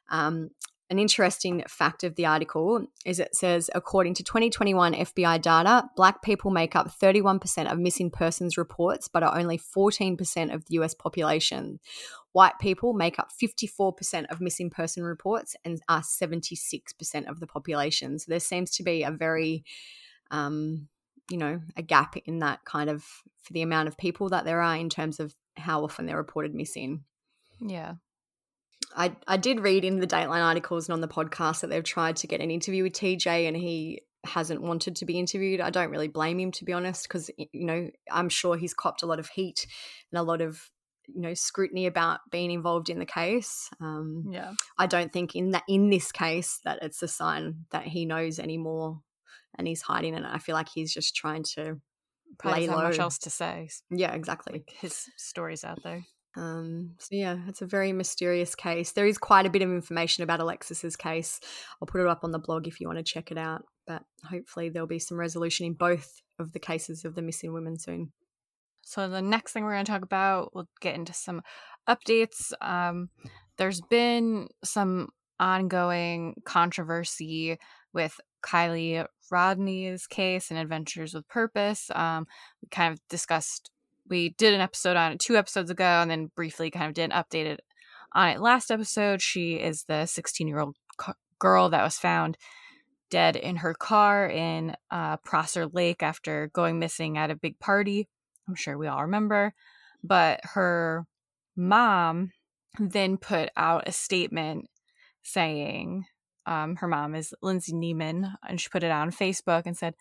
Um, 0.09 0.51
an 0.89 1.01
interesting 1.01 1.65
fact 1.67 2.05
of 2.05 2.15
the 2.15 2.27
article 2.27 2.87
is 3.05 3.19
it 3.19 3.35
says 3.35 3.69
according 3.75 4.15
to 4.15 4.23
2021 4.23 4.95
FBI 4.95 5.43
data, 5.43 5.89
black 5.97 6.23
people 6.23 6.51
make 6.53 6.77
up 6.77 6.89
31% 6.89 7.71
of 7.71 7.79
missing 7.79 8.09
persons 8.09 8.57
reports, 8.57 9.09
but 9.09 9.25
are 9.25 9.37
only 9.37 9.59
14% 9.59 10.55
of 10.55 10.65
the 10.67 10.75
US 10.75 10.95
population. 10.95 11.81
White 12.33 12.59
people 12.61 12.93
make 12.93 13.19
up 13.19 13.31
54% 13.33 14.27
of 14.31 14.41
missing 14.41 14.71
person 14.71 15.03
reports 15.03 15.57
and 15.65 15.81
are 15.89 16.03
76% 16.03 17.29
of 17.29 17.41
the 17.41 17.47
population. 17.49 18.19
So 18.21 18.27
there 18.29 18.39
seems 18.39 18.71
to 18.73 18.85
be 18.85 19.03
a 19.03 19.11
very, 19.11 19.65
um, 20.31 20.87
you 21.29 21.39
know, 21.39 21.61
a 21.77 21.83
gap 21.83 22.17
in 22.27 22.39
that 22.41 22.65
kind 22.65 22.91
of 22.91 23.03
for 23.43 23.53
the 23.53 23.63
amount 23.63 23.89
of 23.89 23.97
people 23.97 24.29
that 24.29 24.45
there 24.45 24.61
are 24.61 24.77
in 24.77 24.89
terms 24.89 25.19
of 25.19 25.35
how 25.57 25.83
often 25.83 26.07
they're 26.07 26.17
reported 26.17 26.55
missing. 26.55 27.03
Yeah. 27.61 27.95
I, 28.95 29.15
I 29.27 29.37
did 29.37 29.61
read 29.61 29.85
in 29.85 30.01
the 30.01 30.07
Dateline 30.07 30.45
articles 30.45 30.89
and 30.89 30.95
on 30.95 31.01
the 31.01 31.09
podcast 31.09 31.61
that 31.61 31.69
they've 31.69 31.85
tried 31.85 32.17
to 32.17 32.27
get 32.27 32.41
an 32.41 32.51
interview 32.51 32.83
with 32.83 32.93
TJ 32.93 33.47
and 33.49 33.57
he 33.57 34.03
hasn't 34.25 34.63
wanted 34.63 34.97
to 34.97 35.05
be 35.05 35.19
interviewed. 35.19 35.61
I 35.61 35.71
don't 35.71 35.91
really 35.91 36.09
blame 36.09 36.39
him 36.39 36.51
to 36.53 36.65
be 36.65 36.73
honest 36.73 37.07
because 37.09 37.31
you 37.37 37.67
know 37.67 37.91
I'm 38.11 38.29
sure 38.29 38.57
he's 38.57 38.75
copped 38.75 39.03
a 39.03 39.07
lot 39.07 39.19
of 39.19 39.29
heat 39.29 39.67
and 40.11 40.19
a 40.19 40.23
lot 40.23 40.41
of 40.41 40.71
you 41.07 41.21
know 41.21 41.35
scrutiny 41.35 41.87
about 41.87 42.21
being 42.31 42.51
involved 42.51 42.89
in 42.89 42.99
the 42.99 43.07
case. 43.07 43.71
Um, 43.81 44.25
yeah, 44.31 44.53
I 44.79 44.87
don't 44.87 45.13
think 45.13 45.35
in 45.37 45.51
that 45.53 45.63
in 45.69 45.91
this 45.91 46.11
case 46.13 46.61
that 46.65 46.81
it's 46.83 47.03
a 47.03 47.09
sign 47.09 47.67
that 47.71 47.85
he 47.85 48.05
knows 48.05 48.39
anymore 48.39 49.01
and 49.57 49.67
he's 49.67 49.83
hiding 49.83 50.15
it. 50.15 50.25
I 50.27 50.39
feel 50.39 50.55
like 50.55 50.69
he's 50.69 50.93
just 50.93 51.15
trying 51.15 51.45
to 51.55 51.81
Probably 52.39 52.67
lay 52.67 52.75
low. 52.75 52.83
much 52.83 52.99
else 52.99 53.19
to 53.19 53.31
say. 53.31 53.69
Yeah, 53.91 54.13
exactly. 54.13 54.65
His 54.81 55.07
stories 55.17 55.65
out 55.65 55.79
there. 55.83 56.05
Um, 56.37 56.93
so 56.99 57.09
yeah, 57.13 57.39
it's 57.49 57.63
a 57.63 57.67
very 57.67 57.93
mysterious 57.93 58.55
case. 58.55 58.93
There 58.93 59.07
is 59.07 59.19
quite 59.19 59.47
a 59.47 59.51
bit 59.51 59.63
of 59.63 59.71
information 59.71 60.23
about 60.23 60.41
Alexis's 60.41 60.95
case. 60.95 61.41
I'll 61.81 61.87
put 61.87 62.01
it 62.01 62.07
up 62.07 62.25
on 62.25 62.31
the 62.31 62.39
blog 62.39 62.67
if 62.67 62.81
you 62.81 62.87
want 62.87 62.99
to 62.99 63.05
check 63.05 63.31
it 63.31 63.39
out. 63.39 63.65
But 63.87 64.03
hopefully 64.25 64.69
there'll 64.69 64.87
be 64.87 64.99
some 64.99 65.19
resolution 65.19 65.65
in 65.65 65.73
both 65.73 66.21
of 66.39 66.53
the 66.53 66.59
cases 66.59 67.05
of 67.05 67.15
the 67.15 67.23
missing 67.23 67.53
women 67.53 67.79
soon. 67.79 68.13
So 68.83 69.09
the 69.09 69.23
next 69.23 69.53
thing 69.53 69.65
we're 69.65 69.73
going 69.73 69.85
to 69.85 69.91
talk 69.91 70.03
about, 70.03 70.55
we'll 70.55 70.69
get 70.81 70.95
into 70.95 71.13
some 71.13 71.43
updates. 71.89 72.53
Um, 72.61 73.09
there's 73.59 73.81
been 73.81 74.49
some 74.63 75.09
ongoing 75.41 76.35
controversy 76.45 77.59
with 77.93 78.21
Kiely 78.45 79.05
Rodni's 79.33 80.07
case 80.07 80.51
and 80.51 80.61
Adventures 80.61 81.15
with 81.15 81.27
Purpose. 81.29 81.91
Um, 81.95 82.27
we 82.63 82.69
kind 82.71 82.93
of 82.93 83.01
discussed, 83.09 83.71
we 84.09 84.31
did 84.31 84.55
an 84.55 84.61
episode 84.61 84.97
on 84.97 85.13
it 85.13 85.21
two 85.21 85.37
episodes 85.37 85.71
ago, 85.71 85.85
and 85.85 86.11
then 86.11 86.31
briefly 86.35 86.71
kind 86.71 86.87
of 86.87 86.95
did 86.95 87.11
an 87.11 87.11
update 87.11 87.47
it 87.47 87.61
on 88.15 88.29
it 88.29 88.41
last 88.41 88.71
episode. 88.71 89.21
She 89.21 89.55
is 89.55 89.85
the 89.85 90.07
16 90.07 90.49
year 90.49 90.61
old 90.61 90.77
girl 91.39 91.69
that 91.71 91.83
was 91.83 91.99
found 91.99 92.39
dead 93.11 93.37
in 93.37 93.57
her 93.57 93.75
car 93.75 94.29
in 94.29 94.75
uh, 94.91 95.17
Prosser 95.19 95.67
Lake 95.67 96.03
after 96.03 96.51
going 96.53 96.79
missing 96.79 97.19
at 97.19 97.31
a 97.31 97.37
big 97.37 97.59
party. 97.59 98.09
I'm 98.49 98.55
sure 98.55 98.77
we 98.79 98.87
all 98.87 99.03
remember. 99.03 99.55
But 100.03 100.41
her 100.43 101.07
mom 101.57 102.31
then 102.79 103.17
put 103.17 103.51
out 103.57 103.89
a 103.89 103.93
statement 103.93 104.69
saying, 105.23 106.05
um, 106.47 106.77
her 106.77 106.87
mom 106.87 107.15
is 107.15 107.35
Lindsay 107.43 107.73
Neiman, 107.73 108.35
and 108.49 108.61
she 108.61 108.69
put 108.69 108.85
it 108.85 108.91
on 108.91 109.11
Facebook 109.11 109.63
and 109.67 109.77
said, 109.77 109.95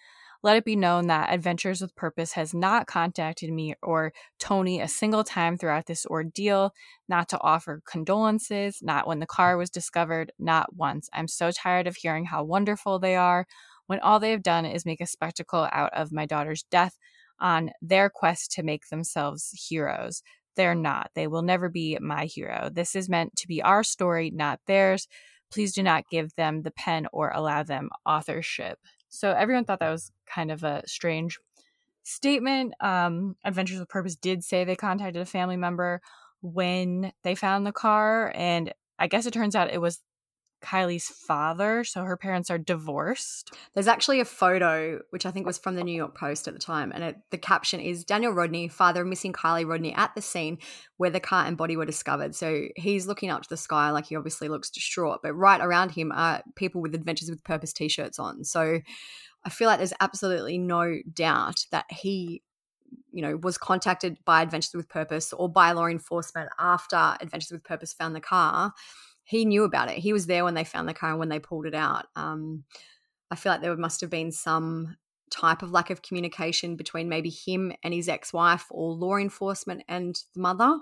let 0.45 0.57
it 0.57 0.63
be 0.63 0.75
known 0.75 1.07
that 1.07 1.33
Adventures 1.33 1.81
with 1.81 1.95
Purpose 1.95 2.33
has 2.33 2.53
not 2.53 2.85
contacted 2.85 3.51
me 3.51 3.73
or 3.81 4.13
Tony 4.37 4.79
a 4.79 4.87
single 4.87 5.23
time 5.23 5.57
throughout 5.57 5.87
this 5.87 6.05
ordeal, 6.05 6.71
not 7.09 7.27
to 7.29 7.41
offer 7.41 7.81
condolences, 7.83 8.77
not 8.83 9.07
when 9.07 9.17
the 9.17 9.25
car 9.25 9.57
was 9.57 9.71
discovered, 9.71 10.31
not 10.37 10.75
once. 10.75 11.09
I'm 11.11 11.27
so 11.27 11.49
tired 11.49 11.87
of 11.87 11.95
hearing 11.95 12.25
how 12.25 12.43
wonderful 12.43 12.99
they 12.99 13.15
are 13.15 13.47
when 13.87 13.99
all 14.01 14.19
they 14.19 14.29
have 14.29 14.43
done 14.43 14.67
is 14.67 14.85
make 14.85 15.01
a 15.01 15.07
spectacle 15.07 15.67
out 15.71 15.91
of 15.95 16.11
my 16.11 16.27
daughter's 16.27 16.61
death 16.69 16.95
on 17.39 17.71
their 17.81 18.11
quest 18.11 18.51
to 18.51 18.61
make 18.61 18.89
themselves 18.89 19.49
heroes. 19.67 20.21
They're 20.55 20.75
not. 20.75 21.09
They 21.15 21.25
will 21.25 21.41
never 21.41 21.69
be 21.69 21.97
my 21.99 22.25
hero. 22.25 22.69
This 22.71 22.95
is 22.95 23.09
meant 23.09 23.35
to 23.37 23.47
be 23.47 23.63
our 23.63 23.83
story, 23.83 24.29
not 24.29 24.59
theirs. 24.67 25.07
Please 25.51 25.73
do 25.73 25.81
not 25.81 26.07
give 26.11 26.35
them 26.35 26.61
the 26.61 26.69
pen 26.69 27.07
or 27.11 27.31
allow 27.33 27.63
them 27.63 27.89
authorship. 28.05 28.77
So 29.15 29.31
everyone 29.31 29.65
thought 29.65 29.79
that 29.79 29.91
was 29.91 30.11
kind 30.25 30.51
of 30.51 30.63
a 30.63 30.83
strange 30.87 31.39
statement. 32.03 32.73
Um, 32.79 33.35
Adventures 33.43 33.79
with 33.79 33.89
Purpose 33.89 34.15
did 34.15 34.43
say 34.43 34.63
they 34.63 34.75
contacted 34.75 35.21
a 35.21 35.25
family 35.25 35.57
member 35.57 36.01
when 36.41 37.11
they 37.23 37.35
found 37.35 37.65
the 37.65 37.71
car, 37.71 38.31
and 38.35 38.73
I 38.99 39.07
guess 39.07 39.25
it 39.25 39.33
turns 39.33 39.55
out 39.55 39.73
it 39.73 39.81
was 39.81 40.01
Kiely's 40.65 41.07
father. 41.07 41.83
So 41.83 42.03
her 42.03 42.17
parents 42.17 42.49
are 42.49 42.57
divorced. 42.57 43.53
There's 43.73 43.87
actually 43.87 44.19
a 44.19 44.25
photo, 44.25 44.99
which 45.11 45.25
I 45.25 45.31
think 45.31 45.45
was 45.45 45.57
from 45.57 45.75
the 45.75 45.83
New 45.83 45.95
York 45.95 46.17
Post 46.17 46.47
at 46.47 46.53
the 46.53 46.59
time, 46.59 46.91
and 46.93 47.03
it, 47.03 47.17
the 47.31 47.37
caption 47.37 47.79
is 47.79 48.03
Daniel 48.03 48.33
Rodni, 48.33 48.71
father 48.71 49.01
of 49.01 49.07
missing 49.07 49.33
Kiely 49.33 49.65
Rodni, 49.65 49.95
at 49.97 50.15
the 50.15 50.21
scene 50.21 50.57
where 50.97 51.09
the 51.09 51.19
car 51.19 51.45
and 51.45 51.57
body 51.57 51.77
were 51.77 51.85
discovered. 51.85 52.35
So 52.35 52.65
he's 52.75 53.07
looking 53.07 53.29
up 53.29 53.43
to 53.43 53.49
the 53.49 53.57
sky 53.57 53.91
like 53.91 54.07
he 54.07 54.15
obviously 54.15 54.47
looks 54.47 54.69
distraught, 54.69 55.19
but 55.21 55.33
right 55.33 55.61
around 55.61 55.91
him 55.91 56.11
are 56.11 56.41
people 56.55 56.81
with 56.81 56.95
Adventures 56.95 57.29
with 57.29 57.43
Purpose 57.43 57.73
t 57.73 57.87
shirts 57.87 58.19
on. 58.19 58.43
So 58.43 58.79
I 59.43 59.49
feel 59.49 59.67
like 59.67 59.77
there's 59.77 59.93
absolutely 59.99 60.57
no 60.57 60.97
doubt 61.13 61.65
that 61.71 61.85
he 61.89 62.41
you 63.11 63.21
know 63.21 63.37
was 63.37 63.57
contacted 63.57 64.17
by 64.25 64.41
adventures 64.41 64.73
with 64.73 64.89
purpose 64.89 65.33
or 65.33 65.49
by 65.49 65.71
law 65.71 65.87
enforcement 65.87 66.49
after 66.59 67.15
adventures 67.19 67.51
with 67.51 67.63
purpose 67.63 67.93
found 67.93 68.15
the 68.15 68.21
car 68.21 68.73
he 69.25 69.43
knew 69.45 69.63
about 69.63 69.89
it. 69.89 69.97
He 69.97 70.13
was 70.13 70.27
there 70.27 70.43
when 70.43 70.53
they 70.53 70.63
found 70.63 70.87
the 70.87 70.93
car 70.93 71.09
and 71.09 71.19
when 71.19 71.29
they 71.29 71.39
pulled 71.39 71.65
it 71.65 71.75
out. 71.75 72.05
Um, 72.15 72.63
I 73.31 73.35
feel 73.35 73.51
like 73.51 73.61
there 73.61 73.75
must 73.75 74.01
have 74.01 74.09
been 74.09 74.31
some 74.31 74.95
type 75.31 75.63
of 75.63 75.71
lack 75.71 75.89
of 75.89 76.01
communication 76.03 76.75
between 76.75 77.09
maybe 77.09 77.29
him 77.31 77.73
and 77.83 77.93
his 77.93 78.07
ex-wife 78.07 78.67
or 78.69 78.93
law 78.93 79.17
enforcement 79.17 79.83
and 79.87 80.15
the 80.35 80.39
mother. 80.39 80.77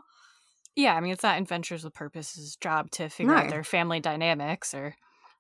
Yeah, 0.76 0.96
I 0.96 1.00
mean 1.00 1.14
it's 1.14 1.24
not 1.24 1.40
Adventures 1.40 1.84
with 1.84 1.94
Purpose's 1.94 2.56
job 2.58 2.92
to 2.92 3.08
figure 3.10 3.34
No. 3.34 3.40
out 3.40 3.50
their 3.50 3.64
family 3.64 4.00
dynamics 4.02 4.74
or 4.74 4.96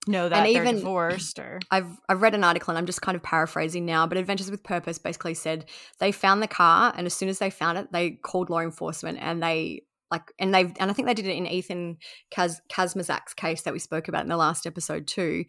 know 0.07 0.29
that 0.29 0.45
And 0.45 0.55
they're 0.55 0.63
even- 0.63 0.75
divorced 0.77 1.39
or 1.39 1.59
I've 1.71 1.87
I've 2.07 2.21
read 2.21 2.35
an 2.35 2.43
article 2.43 2.71
and 2.71 2.77
I'm 2.77 2.85
just 2.85 3.01
kind 3.01 3.15
of 3.15 3.23
paraphrasing 3.23 3.85
now, 3.85 4.07
but 4.07 4.17
Adventures 4.17 4.49
with 4.51 4.63
Purpose 4.63 4.97
basically 4.97 5.33
said 5.33 5.65
they 5.99 6.11
found 6.13 6.41
the 6.41 6.47
car 6.47 6.93
and 6.95 7.05
as 7.05 7.13
soon 7.13 7.29
as 7.29 7.39
they 7.39 7.49
found 7.49 7.77
it, 7.77 7.91
they 7.91 8.11
called 8.11 8.49
law 8.49 8.59
enforcement 8.59 9.17
and 9.21 9.41
they 9.43 9.81
like 10.13 10.31
and 10.37 10.53
they've 10.53 10.71
and 10.79 10.91
I 10.91 10.93
think 10.93 11.07
they 11.07 11.15
did 11.15 11.25
it 11.25 11.35
in 11.35 11.47
Ethan 11.47 11.97
Kaz 12.31 12.59
Kazmerzak's 12.71 13.33
case 13.33 13.63
that 13.63 13.73
we 13.73 13.79
spoke 13.79 14.07
about 14.07 14.21
in 14.21 14.29
the 14.29 14.37
last 14.37 14.67
episode 14.67 15.07
too. 15.07 15.45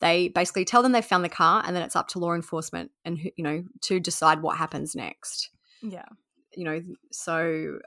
They 0.00 0.28
basically 0.28 0.64
tell 0.64 0.82
them 0.82 0.92
they 0.92 1.02
found 1.02 1.24
the 1.24 1.28
car 1.28 1.64
and 1.66 1.74
then 1.74 1.82
it's 1.82 1.96
up 1.96 2.06
to 2.08 2.20
law 2.20 2.32
enforcement 2.34 2.92
and 3.04 3.18
you 3.18 3.42
know 3.42 3.64
to 3.82 3.98
decide 3.98 4.40
what 4.40 4.56
happens 4.56 4.94
next. 4.94 5.50
yeah. 5.82 6.06
You 6.56 6.64
know, 6.64 6.80
so 7.10 7.78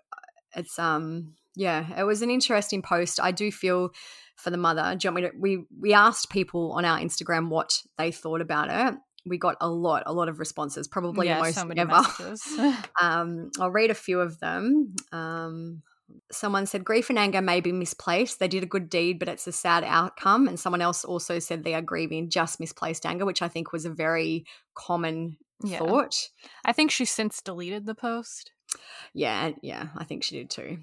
it's 0.53 0.77
um 0.77 1.35
yeah, 1.55 1.99
it 1.99 2.03
was 2.03 2.21
an 2.21 2.29
interesting 2.29 2.81
post. 2.81 3.19
I 3.21 3.31
do 3.31 3.51
feel 3.51 3.91
for 4.35 4.49
the 4.49 4.57
mother. 4.57 4.95
Do 4.95 5.07
you 5.07 5.13
want 5.13 5.23
me 5.23 5.29
to? 5.29 5.37
We 5.39 5.65
we 5.79 5.93
asked 5.93 6.29
people 6.29 6.73
on 6.73 6.83
our 6.83 6.99
Instagram 6.99 7.47
what 7.47 7.81
they 7.97 8.11
thought 8.11 8.41
about 8.41 8.67
it. 8.69 8.99
We 9.25 9.37
got 9.37 9.55
a 9.61 9.69
lot, 9.69 10.03
a 10.05 10.13
lot 10.13 10.29
of 10.29 10.39
responses, 10.39 10.87
probably 10.87 11.27
yeah, 11.27 11.39
most 11.39 11.55
so 11.55 11.69
ever. 11.75 12.01
Um, 13.01 13.51
I'll 13.59 13.71
read 13.71 13.91
a 13.91 13.95
few 13.95 14.19
of 14.19 14.39
them. 14.39 14.93
Um, 15.11 15.81
someone 16.31 16.65
said 16.65 16.83
grief 16.85 17.09
and 17.09 17.19
anger 17.19 17.41
may 17.41 17.59
be 17.61 17.71
misplaced. 17.71 18.39
They 18.39 18.47
did 18.47 18.63
a 18.63 18.67
good 18.67 18.89
deed, 18.89 19.19
but 19.19 19.27
it's 19.29 19.47
a 19.47 19.51
sad 19.51 19.83
outcome. 19.83 20.47
And 20.47 20.59
someone 20.59 20.81
else 20.81 21.03
also 21.03 21.39
said 21.39 21.63
they 21.63 21.73
are 21.73 21.81
grieving 21.81 22.29
just 22.29 22.59
misplaced 22.59 23.05
anger, 23.05 23.25
which 23.25 23.41
I 23.41 23.47
think 23.47 23.71
was 23.73 23.85
a 23.85 23.89
very 23.89 24.45
common 24.73 25.37
Yeah. 25.63 25.79
thought. 25.79 26.29
I 26.65 26.71
think 26.73 26.91
she 26.91 27.05
since 27.05 27.41
deleted 27.41 27.85
the 27.85 27.95
post. 27.95 28.51
Yeah, 29.13 29.51
yeah, 29.61 29.87
I 29.97 30.03
think 30.03 30.23
she 30.23 30.37
did 30.37 30.49
too. 30.49 30.79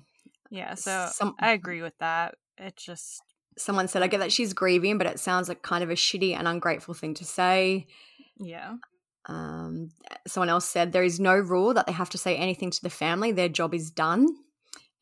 Yeah, 0.50 0.74
so 0.74 1.08
Some- 1.12 1.36
I 1.38 1.52
agree 1.52 1.82
with 1.82 1.96
that. 1.98 2.36
It 2.58 2.76
just 2.76 3.22
Someone 3.56 3.86
said, 3.86 4.02
I 4.02 4.08
get 4.08 4.18
that 4.18 4.32
she's 4.32 4.52
grieving, 4.52 4.98
but 4.98 5.06
it 5.06 5.20
sounds 5.20 5.48
like 5.48 5.62
kind 5.62 5.84
of 5.84 5.90
a 5.90 5.94
shitty 5.94 6.36
and 6.36 6.48
ungrateful 6.48 6.92
thing 6.94 7.14
to 7.14 7.24
say. 7.24 7.86
yeah. 8.36 8.74
Um, 9.26 9.90
someone 10.26 10.50
else 10.50 10.68
said 10.68 10.92
there 10.92 11.02
is 11.04 11.18
no 11.20 11.34
rule 11.34 11.72
that 11.74 11.86
they 11.86 11.92
have 11.92 12.10
to 12.10 12.18
say 12.18 12.36
anything 12.36 12.70
to 12.72 12.82
the 12.82 12.90
family. 12.90 13.32
Their 13.32 13.48
job 13.48 13.72
is 13.72 13.90
done. 13.90 14.26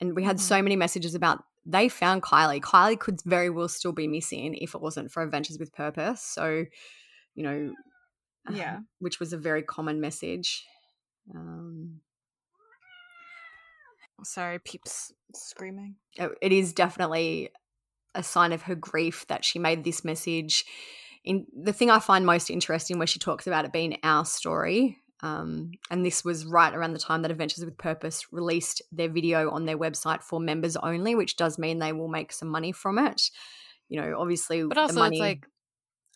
And 0.03 0.17
we 0.17 0.25
had 0.25 0.41
so 0.41 0.61
many 0.61 0.75
messages 0.75 1.15
about 1.15 1.45
they 1.65 1.89
found 1.89 2.23
Kiely. 2.25 2.61
Kiely 2.61 2.99
could 2.99 3.23
very 3.23 3.49
well 3.49 3.69
still 3.69 3.93
be 3.93 4.09
missing 4.09 4.55
if 4.57 4.75
it 4.75 4.81
wasn't 4.81 5.13
for 5.13 5.23
Adventures 5.23 5.61
with 5.61 5.73
Purpose. 5.73 6.21
So, 6.21 6.65
you 7.37 7.43
know, 7.45 7.73
Yeah. 8.51 8.81
which 8.99 9.21
was 9.21 9.33
a 9.33 9.39
very 9.39 9.63
common 9.63 10.01
message. 10.01 10.67
Um, 11.33 12.01
Sorry, 14.25 14.59
peeps 14.59 15.13
screaming. 15.35 15.95
it 16.17 16.33
it 16.43 16.53
is 16.53 16.73
definitely 16.73 17.51
a 18.17 18.25
sign 18.25 18.53
of 18.53 18.63
her 18.63 18.75
grief 18.75 19.25
that 19.29 19.45
she 19.45 19.61
made 19.61 19.85
this 19.85 20.05
message. 20.05 20.65
In 21.25 21.47
the 21.57 21.73
thing 21.73 21.91
I 21.91 22.01
find 22.01 22.27
most 22.27 22.51
interesting, 22.51 22.99
where 22.99 23.07
she 23.07 23.21
talks 23.21 23.47
about 23.47 23.65
it 23.65 23.73
being 23.73 23.99
our 24.03 24.25
story, 24.25 24.99
um, 25.23 25.71
and 25.91 26.05
this 26.05 26.25
was 26.25 26.45
right 26.45 26.75
around 26.75 26.93
the 26.93 26.99
time 26.99 27.23
that 27.23 27.31
Adventures 27.31 27.65
with 27.65 27.79
Purpose 27.79 28.27
released 28.33 28.83
their 28.93 29.09
video 29.09 29.51
on 29.51 29.65
their 29.67 29.79
website 29.79 30.23
for 30.23 30.41
members 30.41 30.77
only, 30.77 31.15
which 31.15 31.37
does 31.37 31.59
mean 31.59 31.79
they 31.79 31.93
will 31.93 32.09
make 32.09 32.33
some 32.33 32.49
money 32.49 32.73
from 32.73 32.99
it. 32.99 33.31
you 33.89 34.01
know, 34.01 34.17
obviously, 34.19 34.63
But 34.65 34.79
also, 34.79 34.99
money, 34.99 35.17
it's 35.17 35.21
like 35.21 35.47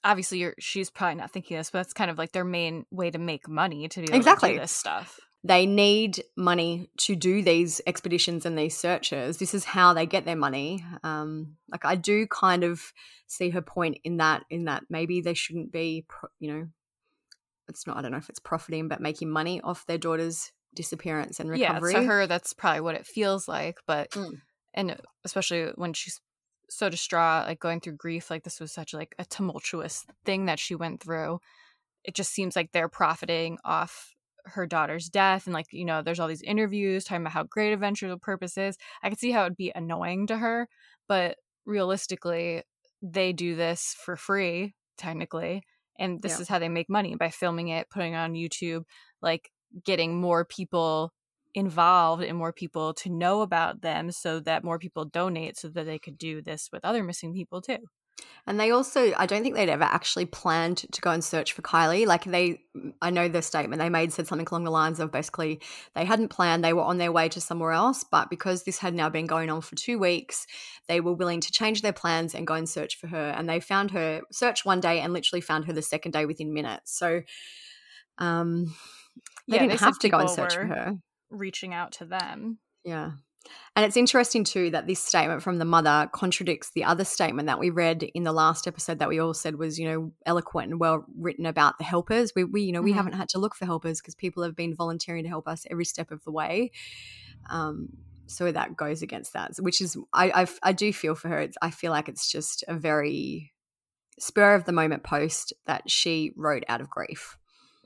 obviously 0.04 0.38
you're 0.38 0.54
she's 0.58 0.90
probably 0.90 1.16
not 1.16 1.30
thinking 1.32 1.56
this, 1.56 1.70
but 1.70 1.78
that's 1.78 1.92
kind 1.92 2.10
of 2.10 2.18
like 2.18 2.32
their 2.32 2.44
main 2.44 2.86
way 2.90 3.10
to 3.10 3.18
make 3.18 3.48
money 3.48 3.88
to 3.88 4.00
be 4.00 4.04
able 4.04 4.12
to 4.12 4.16
Exactly. 4.16 4.52
do 4.54 4.58
this 4.60 4.72
stuff. 4.72 5.18
they 5.44 5.66
need 5.66 6.22
money 6.36 6.88
to 6.96 7.14
do 7.14 7.42
these 7.42 7.80
expeditions 7.86 8.44
and 8.46 8.58
these 8.58 8.76
searches. 8.76 9.38
This 9.38 9.54
is 9.54 9.64
how 9.64 9.92
they 9.94 10.06
get 10.06 10.24
their 10.24 10.36
money. 10.36 10.84
Um, 11.04 11.56
like 11.70 11.84
I 11.84 11.94
do 11.94 12.26
kind 12.26 12.64
of 12.64 12.92
see 13.28 13.50
her 13.50 13.62
point 13.62 13.98
in 14.04 14.16
that. 14.16 14.44
In 14.50 14.64
that 14.64 14.84
maybe 14.90 15.20
they 15.20 15.34
shouldn't 15.34 15.70
be, 15.70 16.06
you 16.40 16.52
know, 16.52 16.68
it's 17.68 17.86
not. 17.86 17.96
I 17.96 18.02
don't 18.02 18.12
know 18.12 18.18
if 18.18 18.28
it's 18.28 18.38
profiting, 18.38 18.88
but 18.88 19.00
making 19.00 19.30
money 19.30 19.60
off 19.62 19.86
their 19.86 19.98
daughter's 19.98 20.52
disappearance 20.74 21.40
and 21.40 21.50
recovery. 21.50 21.94
Yeah, 21.94 22.00
to 22.00 22.06
her 22.06 22.26
that's 22.26 22.52
probably 22.52 22.80
what 22.82 22.94
it 22.94 23.06
feels 23.06 23.48
like, 23.48 23.78
but 23.86 24.10
Mm. 24.12 24.40
and 24.74 25.00
especially 25.24 25.72
when 25.74 25.92
she's 25.92 26.20
so 26.68 26.88
distraught, 26.88 27.46
like 27.46 27.60
going 27.60 27.80
through 27.80 27.96
grief, 27.96 28.30
like 28.30 28.44
this 28.44 28.60
was 28.60 28.72
such 28.72 28.92
like 28.92 29.14
a 29.18 29.24
tumultuous 29.24 30.04
thing 30.24 30.46
that 30.46 30.58
she 30.58 30.74
went 30.74 31.00
through. 31.02 31.40
It 32.04 32.14
just 32.14 32.32
seems 32.32 32.56
like 32.56 32.72
they're 32.72 32.88
profiting 32.88 33.58
off 33.64 34.14
her 34.46 34.66
daughter's 34.66 35.08
death 35.08 35.46
and 35.46 35.54
like 35.54 35.66
you 35.72 35.84
know 35.84 36.02
there's 36.02 36.20
all 36.20 36.28
these 36.28 36.42
interviews 36.42 37.04
talking 37.04 37.22
about 37.22 37.32
how 37.32 37.42
great 37.42 37.72
adventure 37.72 38.16
purpose 38.16 38.56
is 38.56 38.76
i 39.02 39.08
could 39.08 39.18
see 39.18 39.32
how 39.32 39.40
it 39.40 39.46
would 39.46 39.56
be 39.56 39.72
annoying 39.74 40.24
to 40.24 40.38
her 40.38 40.68
but 41.08 41.36
realistically 41.64 42.62
they 43.02 43.32
do 43.32 43.56
this 43.56 43.96
for 43.98 44.16
free 44.16 44.72
technically 44.96 45.62
and 45.98 46.22
this 46.22 46.36
Yeah. 46.36 46.42
is 46.42 46.48
how 46.48 46.58
they 46.58 46.68
make 46.68 46.88
money 46.88 47.14
by 47.16 47.30
filming 47.30 47.68
it 47.68 47.88
putting 47.90 48.14
it 48.14 48.16
on 48.16 48.34
youtube 48.34 48.84
like 49.22 49.50
getting 49.84 50.20
more 50.20 50.44
people 50.44 51.12
involved 51.54 52.22
and 52.22 52.36
more 52.38 52.52
people 52.52 52.92
to 52.94 53.10
know 53.10 53.40
about 53.42 53.80
them 53.82 54.10
so 54.10 54.40
that 54.40 54.64
more 54.64 54.78
people 54.78 55.04
donate 55.06 55.56
so 55.56 55.68
that 55.68 55.86
they 55.86 55.98
could 55.98 56.18
do 56.18 56.42
this 56.42 56.68
with 56.72 56.84
other 56.84 57.02
missing 57.02 57.32
people 57.32 57.60
too 57.62 57.78
And 58.46 58.60
they 58.60 58.70
also, 58.70 59.12
I 59.16 59.26
don't 59.26 59.42
think 59.42 59.56
they'd 59.56 59.68
ever 59.68 59.84
actually 59.84 60.24
planned 60.26 60.78
to 60.92 61.00
go 61.00 61.10
and 61.10 61.22
search 61.22 61.52
for 61.52 61.62
Kiely. 61.62 62.06
Like 62.06 62.24
they, 62.24 62.60
I 63.02 63.10
know 63.10 63.28
the 63.28 63.42
statement 63.42 63.80
they 63.80 63.88
made 63.88 64.12
said 64.12 64.28
something 64.28 64.46
along 64.48 64.62
the 64.64 64.70
lines 64.70 65.00
of 65.00 65.10
basically 65.10 65.60
they 65.94 66.04
hadn't 66.04 66.28
planned, 66.28 66.62
they 66.62 66.72
were 66.72 66.82
on 66.82 66.98
their 66.98 67.10
way 67.10 67.28
to 67.30 67.40
somewhere 67.40 67.72
else. 67.72 68.04
But 68.04 68.30
because 68.30 68.62
this 68.62 68.78
had 68.78 68.94
now 68.94 69.08
been 69.08 69.26
going 69.26 69.50
on 69.50 69.62
for 69.62 69.74
two 69.74 69.98
weeks, 69.98 70.46
they 70.86 71.00
were 71.00 71.12
willing 71.12 71.40
to 71.40 71.50
change 71.50 71.82
their 71.82 71.92
plans 71.92 72.34
and 72.34 72.46
go 72.46 72.54
and 72.54 72.68
search 72.68 72.96
for 72.96 73.08
her. 73.08 73.30
And 73.36 73.48
they 73.48 73.58
found 73.58 73.90
her, 73.90 74.22
searched 74.30 74.64
one 74.64 74.80
day 74.80 75.00
and 75.00 75.12
literally 75.12 75.40
found 75.40 75.64
her 75.64 75.72
the 75.72 75.82
second 75.82 76.12
day 76.12 76.24
within 76.24 76.54
minutes. 76.54 76.96
So 76.96 77.22
um, 78.18 78.74
they 79.50 79.58
Yeah, 79.58 79.58
didn't 79.58 79.70
they 79.70 79.84
have 79.84 79.98
to 80.00 80.08
go 80.08 80.18
and 80.20 80.30
search 80.30 80.56
for 80.56 80.66
her. 80.66 80.94
reaching 81.30 81.74
out 81.74 81.92
to 81.92 82.04
them 82.04 82.58
Yeah. 82.84 83.12
And 83.74 83.84
it's 83.84 83.96
interesting 83.96 84.42
too 84.44 84.70
that 84.70 84.86
this 84.86 85.00
statement 85.00 85.42
from 85.42 85.58
the 85.58 85.64
mother 85.64 86.08
contradicts 86.12 86.70
the 86.70 86.84
other 86.84 87.04
statement 87.04 87.46
that 87.46 87.58
we 87.58 87.68
read 87.70 88.02
in 88.02 88.24
the 88.24 88.32
last 88.32 88.66
episode 88.66 88.98
that 89.00 89.08
we 89.08 89.18
all 89.18 89.34
said 89.34 89.56
was, 89.56 89.78
you 89.78 89.86
know, 89.86 90.12
eloquent 90.24 90.70
and 90.70 90.80
well 90.80 91.04
written 91.18 91.44
about 91.46 91.76
the 91.78 91.84
helpers. 91.84 92.32
We, 92.34 92.44
we 92.44 92.62
you 92.62 92.72
know, 92.72 92.80
we 92.82 92.92
Mhm. 92.92 92.96
haven't 92.96 93.12
had 93.14 93.28
to 93.30 93.38
look 93.38 93.54
for 93.54 93.66
helpers 93.66 94.00
because 94.00 94.14
people 94.14 94.42
have 94.44 94.56
been 94.56 94.74
volunteering 94.74 95.24
to 95.24 95.28
help 95.28 95.46
us 95.46 95.66
every 95.70 95.84
step 95.84 96.10
of 96.10 96.24
the 96.24 96.30
way. 96.32 96.70
Um, 97.50 97.88
so 98.26 98.50
that 98.50 98.76
goes 98.76 99.02
against 99.02 99.34
that, 99.34 99.52
which 99.60 99.80
is 99.80 99.96
I 100.12 100.42
I, 100.42 100.46
I 100.62 100.72
do 100.72 100.92
feel 100.92 101.14
for 101.14 101.28
her. 101.28 101.38
It's, 101.40 101.56
I 101.62 101.70
feel 101.70 101.92
like 101.92 102.08
it's 102.08 102.30
just 102.30 102.64
a 102.66 102.74
very 102.74 103.52
spur 104.18 104.54
of 104.54 104.64
the 104.64 104.72
moment 104.72 105.02
post 105.04 105.52
that 105.66 105.90
she 105.90 106.32
wrote 106.36 106.64
out 106.68 106.80
of 106.80 106.88
grief. 106.88 107.36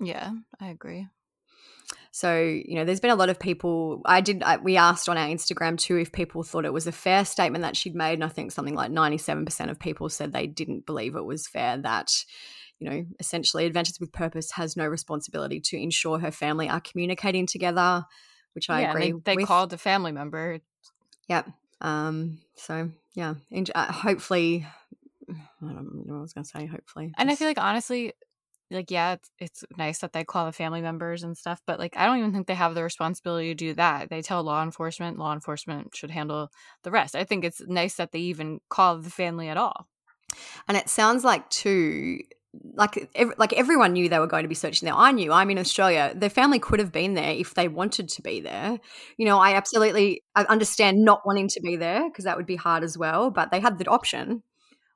yeah 0.00 0.30
i 0.60 0.68
agree 0.68 1.08
So, 2.12 2.40
you 2.40 2.74
know, 2.74 2.84
there's 2.84 3.00
been 3.00 3.10
a 3.10 3.16
lot 3.16 3.28
of 3.28 3.38
people. 3.38 4.02
I 4.04 4.20
did, 4.20 4.42
I, 4.42 4.56
we 4.56 4.76
asked 4.76 5.08
on 5.08 5.16
our 5.16 5.28
Instagram 5.28 5.78
too 5.78 5.96
if 5.96 6.10
people 6.10 6.42
thought 6.42 6.64
it 6.64 6.72
was 6.72 6.86
a 6.86 6.92
fair 6.92 7.24
statement 7.24 7.62
that 7.62 7.76
she'd 7.76 7.94
made. 7.94 8.14
And 8.14 8.24
I 8.24 8.28
think 8.28 8.50
something 8.50 8.74
like 8.74 8.90
97% 8.90 9.70
of 9.70 9.78
people 9.78 10.08
said 10.08 10.32
they 10.32 10.48
didn't 10.48 10.86
believe 10.86 11.14
it 11.14 11.24
was 11.24 11.46
fair 11.46 11.76
that, 11.78 12.10
you 12.80 12.90
know, 12.90 13.06
essentially 13.20 13.64
Adventures 13.64 14.00
with 14.00 14.12
Purpose 14.12 14.50
has 14.52 14.76
no 14.76 14.86
responsibility 14.86 15.60
to 15.66 15.80
ensure 15.80 16.18
her 16.18 16.32
family 16.32 16.68
are 16.68 16.80
communicating 16.80 17.46
together, 17.46 18.04
which 18.54 18.68
I 18.68 18.82
yeah, 18.82 18.90
agree 18.90 19.12
they, 19.24 19.36
they 19.36 19.44
called 19.44 19.72
a 19.72 19.78
family 19.78 20.12
member 20.12 20.60
Yep. 21.28 21.48
Um, 21.80 22.40
so, 22.56 22.90
yeah, 23.14 23.34
en- 23.52 23.66
uh, 23.72 23.92
hopefully, 23.92 24.66
I 25.30 25.34
don't 25.60 26.06
know 26.06 26.14
what 26.14 26.18
I 26.18 26.20
was 26.22 26.32
going 26.32 26.44
to 26.44 26.50
say, 26.50 26.66
hopefully. 26.66 27.12
and 27.16 27.30
i 27.30 27.36
feel 27.36 27.46
like 27.46 27.58
honestly 27.58 28.12
like 28.70 28.90
yeah 28.90 29.12
it's, 29.14 29.30
it's 29.38 29.64
nice 29.76 29.98
that 29.98 30.12
they 30.12 30.24
call 30.24 30.46
the 30.46 30.52
family 30.52 30.80
members 30.80 31.22
and 31.22 31.36
stuff 31.36 31.60
but 31.66 31.78
like 31.78 31.96
i 31.96 32.06
don't 32.06 32.18
even 32.18 32.32
think 32.32 32.46
they 32.46 32.54
have 32.54 32.74
the 32.74 32.82
responsibility 32.82 33.48
to 33.48 33.54
do 33.54 33.74
that 33.74 34.08
they 34.10 34.22
tell 34.22 34.42
law 34.42 34.62
enforcement 34.62 35.18
law 35.18 35.32
enforcement 35.32 35.94
should 35.94 36.10
handle 36.10 36.48
the 36.84 36.90
rest 36.90 37.14
i 37.14 37.24
think 37.24 37.44
it's 37.44 37.60
nice 37.66 37.96
that 37.96 38.12
they 38.12 38.20
even 38.20 38.60
call 38.68 38.98
the 38.98 39.10
family 39.10 39.48
at 39.48 39.56
all 39.56 39.86
And 40.68 40.76
it 40.76 40.88
sounds 40.88 41.24
like 41.24 41.48
too, 41.50 42.20
like 42.74 43.08
ev- 43.14 43.34
like 43.38 43.52
everyone 43.52 43.92
knew 43.92 44.08
they 44.08 44.18
were 44.18 44.26
going 44.26 44.44
to 44.44 44.48
be 44.48 44.54
searching 44.54 44.86
there. 44.86 44.94
I 44.96 45.12
knew. 45.12 45.32
I'm 45.32 45.50
in 45.50 45.58
Australia. 45.58 46.12
Their 46.14 46.30
family 46.30 46.58
could 46.58 46.78
have 46.80 46.92
been 46.92 47.14
there 47.14 47.32
if 47.32 47.54
they 47.54 47.68
wanted 47.68 48.08
to 48.10 48.22
be 48.22 48.40
there. 48.40 48.78
You 49.16 49.26
know, 49.26 49.38
I 49.38 49.54
absolutely 49.54 50.22
I 50.34 50.44
understand 50.44 51.04
not 51.04 51.22
wanting 51.26 51.48
to 51.48 51.60
be 51.60 51.76
there 51.76 52.08
because 52.08 52.24
that 52.24 52.36
would 52.36 52.46
be 52.46 52.56
hard 52.56 52.82
as 52.84 52.96
well. 52.98 53.30
But 53.30 53.50
they 53.50 53.60
had 53.60 53.78
the 53.78 53.86
option. 53.88 54.42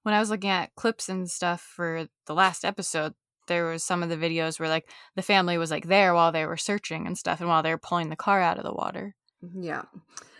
when 0.05 0.15
i 0.15 0.21
was 0.21 0.31
looking 0.31 0.51
at 0.51 0.75
clips 0.77 1.09
and 1.09 1.31
stuff 1.31 1.61
for 1.77 2.07
the 2.27 2.35
last 2.35 2.65
episode 2.65 3.15
there 3.47 3.67
was 3.67 3.83
some 3.85 4.03
of 4.03 4.09
the 4.09 4.17
videos 4.17 4.59
where 4.59 4.69
like 4.69 4.89
the 5.17 5.23
family 5.23 5.59
was 5.59 5.71
like 5.71 5.87
there 5.87 6.15
while 6.15 6.33
they 6.33 6.47
were 6.47 6.57
searching 6.57 7.07
and 7.07 7.17
stuff 7.19 7.41
and 7.41 7.49
while 7.49 7.63
they 7.63 7.71
were 7.71 7.79
pulling 7.79 8.09
the 8.11 8.17
car 8.17 8.41
out 8.41 8.59
of 8.59 8.65
the 8.65 8.73
water 8.73 9.15
mm, 9.45 9.51
Yeah, 9.65 9.83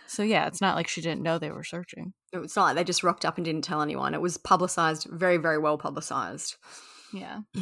so 0.07 0.23
yeah 0.23 0.47
it's 0.47 0.61
not 0.61 0.75
like 0.75 0.87
she 0.87 1.01
didn't 1.01 1.21
know 1.23 1.37
they 1.39 1.51
were 1.51 1.63
searching 1.63 2.13
it's 2.33 2.55
not 2.55 2.63
like 2.65 2.75
they 2.75 2.83
just 2.83 3.03
rocked 3.03 3.23
up 3.23 3.37
and 3.37 3.45
didn't 3.45 3.63
tell 3.63 3.81
anyone. 3.81 4.13
It 4.13 4.19
was 4.21 4.37
publicized, 4.37 5.07
very 5.09 5.37
very 5.37 5.57
well 5.57 5.77
publicized. 5.77 6.55
yeah 7.13 7.39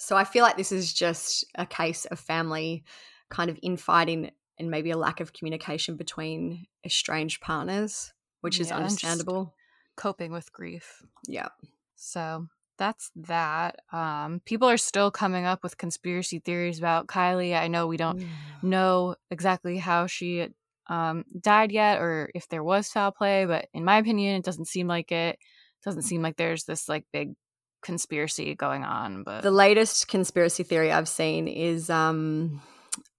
So 0.00 0.16
I 0.16 0.22
feel 0.22 0.44
like 0.44 0.56
this 0.56 0.70
is 0.70 0.92
just 0.92 1.44
a 1.56 1.66
case 1.66 2.04
of 2.04 2.20
family 2.20 2.84
kind 3.30 3.50
of 3.50 3.58
infighting 3.62 4.30
and 4.56 4.70
maybe 4.70 4.92
a 4.92 4.96
lack 4.96 5.18
of 5.18 5.32
communication 5.32 5.96
between 5.96 6.66
estranged 6.84 7.40
partners, 7.40 8.12
which 8.40 8.60
is 8.60 8.68
Yeah, 8.68 8.76
and 8.76 8.84
understandable. 8.84 9.54
coping 9.96 10.30
with 10.30 10.52
grief 10.52 11.02
Yeah. 11.26 11.48
So 11.96 12.46
that's 12.78 13.10
that. 13.16 13.80
Um, 13.92 14.40
people 14.44 14.68
are 14.68 14.76
still 14.76 15.10
coming 15.10 15.44
up 15.44 15.62
with 15.62 15.76
conspiracy 15.76 16.38
theories 16.38 16.78
about 16.78 17.06
Kiely. 17.06 17.58
I 17.58 17.68
know 17.68 17.86
we 17.86 17.96
don't 17.96 18.24
know 18.62 19.16
exactly 19.30 19.78
how 19.78 20.06
she 20.06 20.48
um, 20.86 21.24
died 21.38 21.72
yet 21.72 22.00
or 22.00 22.30
if 22.34 22.48
there 22.48 22.64
was 22.64 22.88
foul 22.88 23.10
play, 23.10 23.44
but 23.44 23.68
in 23.74 23.84
my 23.84 23.98
opinion, 23.98 24.36
it 24.36 24.44
doesn't 24.44 24.68
seem 24.68 24.86
like 24.86 25.12
it. 25.12 25.38
Doesn't 25.84 26.02
seem 26.02 26.22
like 26.22 26.36
there's 26.36 26.64
this 26.64 26.88
like 26.88 27.04
big 27.12 27.34
conspiracy 27.82 28.54
going 28.54 28.84
on. 28.84 29.22
But 29.22 29.42
The 29.42 29.50
latest 29.50 30.08
conspiracy 30.08 30.62
theory 30.62 30.90
I've 30.90 31.08
seen 31.08 31.48
is 31.48 31.90
um 31.90 32.60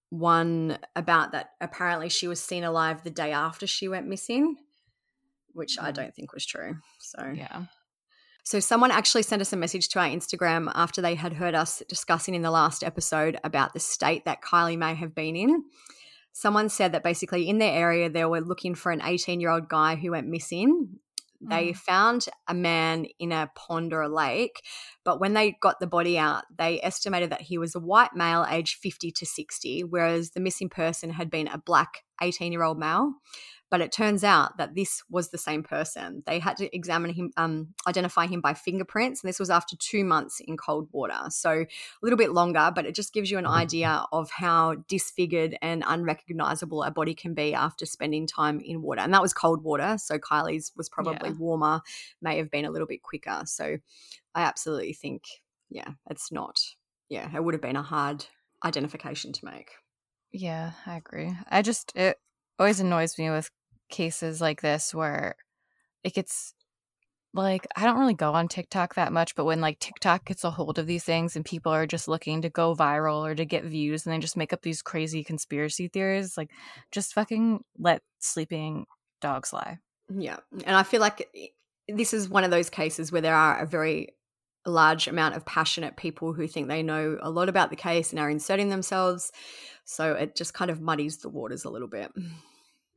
one 0.10 0.80
about 0.96 1.32
that 1.34 1.52
apparently 1.62 2.10
she 2.10 2.28
was 2.28 2.42
seen 2.42 2.64
alive 2.64 3.04
the 3.04 3.12
day 3.12 3.32
after 3.32 3.68
she 3.68 3.88
went 3.88 4.08
missing, 4.08 4.58
which 5.54 5.78
I 5.80 5.92
don't 5.92 6.14
think 6.14 6.34
was 6.34 6.46
true. 6.46 6.78
So 7.00 7.32
yeah, 7.36 7.66
So 8.44 8.60
someone 8.60 8.92
actually 8.92 9.24
sent 9.24 9.42
us 9.42 9.54
a 9.54 9.58
message 9.58 9.90
to 9.90 10.00
our 10.00 10.08
Instagram 10.08 10.72
after 10.74 11.02
they 11.02 11.16
had 11.16 11.34
heard 11.34 11.54
us 11.56 11.84
discussing 11.88 12.34
in 12.36 12.42
the 12.42 12.52
last 12.52 12.84
episode 12.84 13.40
about 13.44 13.74
the 13.74 13.80
state 13.80 14.26
that 14.26 14.42
Kiely 14.42 14.78
may 14.78 14.96
have 14.96 15.14
been 15.14 15.36
in. 15.36 15.64
Someone 16.32 16.70
said 16.70 16.94
that 16.94 17.04
basically 17.04 17.48
in 17.50 17.58
their 17.60 17.74
area 17.74 18.10
they 18.10 18.26
were 18.26 18.42
looking 18.42 18.76
for 18.76 18.92
an 18.92 19.02
18-year-old 19.02 19.68
guy 19.68 19.96
who 19.96 20.12
went 20.12 20.28
missing. 20.28 21.00
They 21.42 21.70
Mm. 21.70 21.78
found 21.78 22.26
a 22.50 22.54
man 22.54 23.06
in 23.18 23.32
a 23.32 23.50
pond 23.56 23.94
or 23.94 24.02
a 24.02 24.10
lake, 24.10 24.62
but 25.06 25.22
when 25.22 25.34
they 25.34 25.56
got 25.62 25.80
the 25.80 25.88
body 25.88 26.18
out, 26.18 26.44
they 26.58 26.82
estimated 26.82 27.30
that 27.30 27.42
he 27.42 27.58
was 27.58 27.76
a 27.76 27.80
white 27.80 28.14
male 28.14 28.46
aged 28.50 28.76
50 28.76 29.10
to 29.12 29.26
60, 29.26 29.84
whereas 29.86 30.32
the 30.32 30.42
missing 30.42 30.68
person 30.68 31.12
had 31.12 31.30
been 31.30 31.48
a 31.48 31.58
black 31.58 32.04
18-year-old 32.22 32.80
male. 32.80 33.14
But 33.72 33.82
it 33.82 33.92
turns 33.92 34.24
out 34.24 34.58
that 34.58 34.74
this 34.74 35.04
was 35.12 35.30
the 35.30 35.38
same 35.38 35.62
person. 35.62 36.24
They 36.26 36.40
had 36.40 36.58
to 36.58 36.76
examine 36.76 37.14
him, 37.14 37.32
um, 37.38 37.76
identify 37.86 38.26
him 38.26 38.42
by 38.42 38.56
fingerprints, 38.56 39.22
and 39.22 39.30
this 39.30 39.38
was 39.40 39.52
after 39.52 39.76
two 39.78 40.04
months 40.04 40.40
in 40.40 40.58
cold 40.58 40.90
water. 40.92 41.20
So 41.30 41.52
a 41.52 41.68
little 42.02 42.18
bit 42.18 42.32
longer, 42.32 42.72
but 42.74 42.88
it 42.88 42.96
just 42.96 43.14
gives 43.14 43.30
you 43.30 43.38
an 43.38 43.46
idea 43.46 44.08
of 44.12 44.32
how 44.32 44.74
disfigured 44.88 45.56
and 45.62 45.84
unrecognizable 45.86 46.82
a 46.82 46.90
body 46.90 47.14
can 47.14 47.36
be 47.36 47.54
after 47.54 47.86
spending 47.86 48.26
time 48.26 48.60
in 48.60 48.82
water. 48.82 49.02
And 49.02 49.14
that 49.14 49.22
was 49.22 49.34
cold 49.34 49.64
water. 49.64 50.00
So 50.00 50.18
Kiely's 50.18 50.72
was 50.76 50.90
probably 50.90 51.30
Yeah. 51.30 51.36
warmer, 51.36 51.82
may 52.24 52.38
have 52.38 52.50
been 52.50 52.66
a 52.66 52.72
little 52.72 52.88
bit 52.88 53.04
quicker. 53.04 53.44
So 53.46 53.78
I 54.34 54.42
absolutely 54.42 54.94
think, 54.94 55.26
yeah, 55.70 55.92
it's 56.10 56.32
not, 56.32 56.60
yeah, 57.08 57.30
it 57.36 57.44
would 57.44 57.54
have 57.54 57.62
been 57.62 57.76
a 57.76 57.84
hard 57.84 58.26
identification 58.66 59.32
to 59.34 59.46
make. 59.46 59.74
Yeah, 60.32 60.72
I 60.86 60.98
agree. 60.98 61.36
I 61.50 61.62
just 61.62 61.92
it 61.96 62.18
always 62.58 62.80
annoys 62.80 63.18
me 63.18 63.30
with 63.30 63.50
cases 63.90 64.42
like 64.42 64.62
this 64.62 64.94
where 64.94 65.36
it 66.04 66.14
gets 66.14 66.54
like 67.34 67.68
I 67.76 67.86
don't 67.86 68.00
really 68.00 68.14
go 68.14 68.34
on 68.34 68.48
TikTok 68.48 68.96
that 68.96 69.14
much, 69.14 69.36
but 69.36 69.46
when 69.46 69.62
like 69.62 69.80
TikTok 69.80 70.26
gets 70.26 70.44
a 70.44 70.52
hold 70.52 70.80
of 70.80 70.88
these 70.88 71.04
things 71.04 71.36
and 71.36 71.46
people 71.46 71.72
are 71.72 71.86
just 71.86 72.08
looking 72.08 72.42
to 72.42 72.50
go 72.50 72.76
viral 72.76 73.26
or 73.26 73.36
to 73.36 73.46
get 73.46 73.64
views 73.66 74.06
and 74.06 74.14
they 74.14 74.20
just 74.20 74.38
make 74.38 74.54
up 74.54 74.62
these 74.62 74.82
crazy 74.82 75.24
conspiracy 75.24 75.88
theories, 75.88 76.38
like 76.38 76.52
just 76.92 77.14
fucking 77.14 77.64
let 77.78 78.02
sleeping 78.20 78.86
dogs 79.22 79.54
lie. 79.54 79.78
Yeah. 80.10 80.38
And 80.66 80.76
I 80.76 80.84
feel 80.84 81.02
like 81.02 81.28
eh, 81.36 81.48
this 81.88 82.14
is 82.14 82.30
one 82.30 82.44
of 82.44 82.52
those 82.52 82.70
cases 82.70 83.12
where 83.12 83.22
there 83.22 83.36
are 83.36 83.60
a 83.60 83.66
very 83.66 84.10
large 84.66 85.08
amount 85.08 85.36
of 85.36 85.46
passionate 85.46 85.96
people 85.98 86.34
who 86.34 86.48
think 86.48 86.68
they 86.68 86.84
know 86.84 87.18
a 87.22 87.30
lot 87.30 87.50
about 87.50 87.70
the 87.70 87.76
case 87.76 88.12
and 88.12 88.20
are 88.20 88.30
inserting 88.30 88.70
themselves. 88.70 89.32
So 89.86 90.14
it 90.14 90.36
just 90.36 90.54
kind 90.54 90.70
of 90.70 90.82
muddies 90.82 91.18
the 91.18 91.30
waters 91.30 91.66
a 91.66 91.70
little 91.70 91.88
bit. 91.88 92.12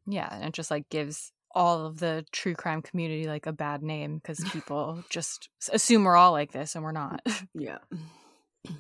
Yeah, 0.07 0.29
and 0.31 0.45
it 0.45 0.53
just 0.53 0.71
like 0.71 0.89
gives 0.89 1.33
all 1.55 1.87
of 1.87 1.99
the 1.99 2.25
true 2.33 2.55
crime 2.55 2.83
community 2.83 3.27
like 3.27 3.47
a 3.47 3.53
bad 3.53 3.83
name 3.83 4.17
because 4.17 4.43
people 4.53 5.05
just 5.11 5.49
assume 5.73 6.05
we're 6.05 6.17
all 6.17 6.33
like 6.33 6.53
this 6.53 6.75
and 6.75 6.85
we're 6.85 6.93
not. 6.93 7.21
Yeah. 7.55 7.79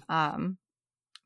Um, 0.08 0.58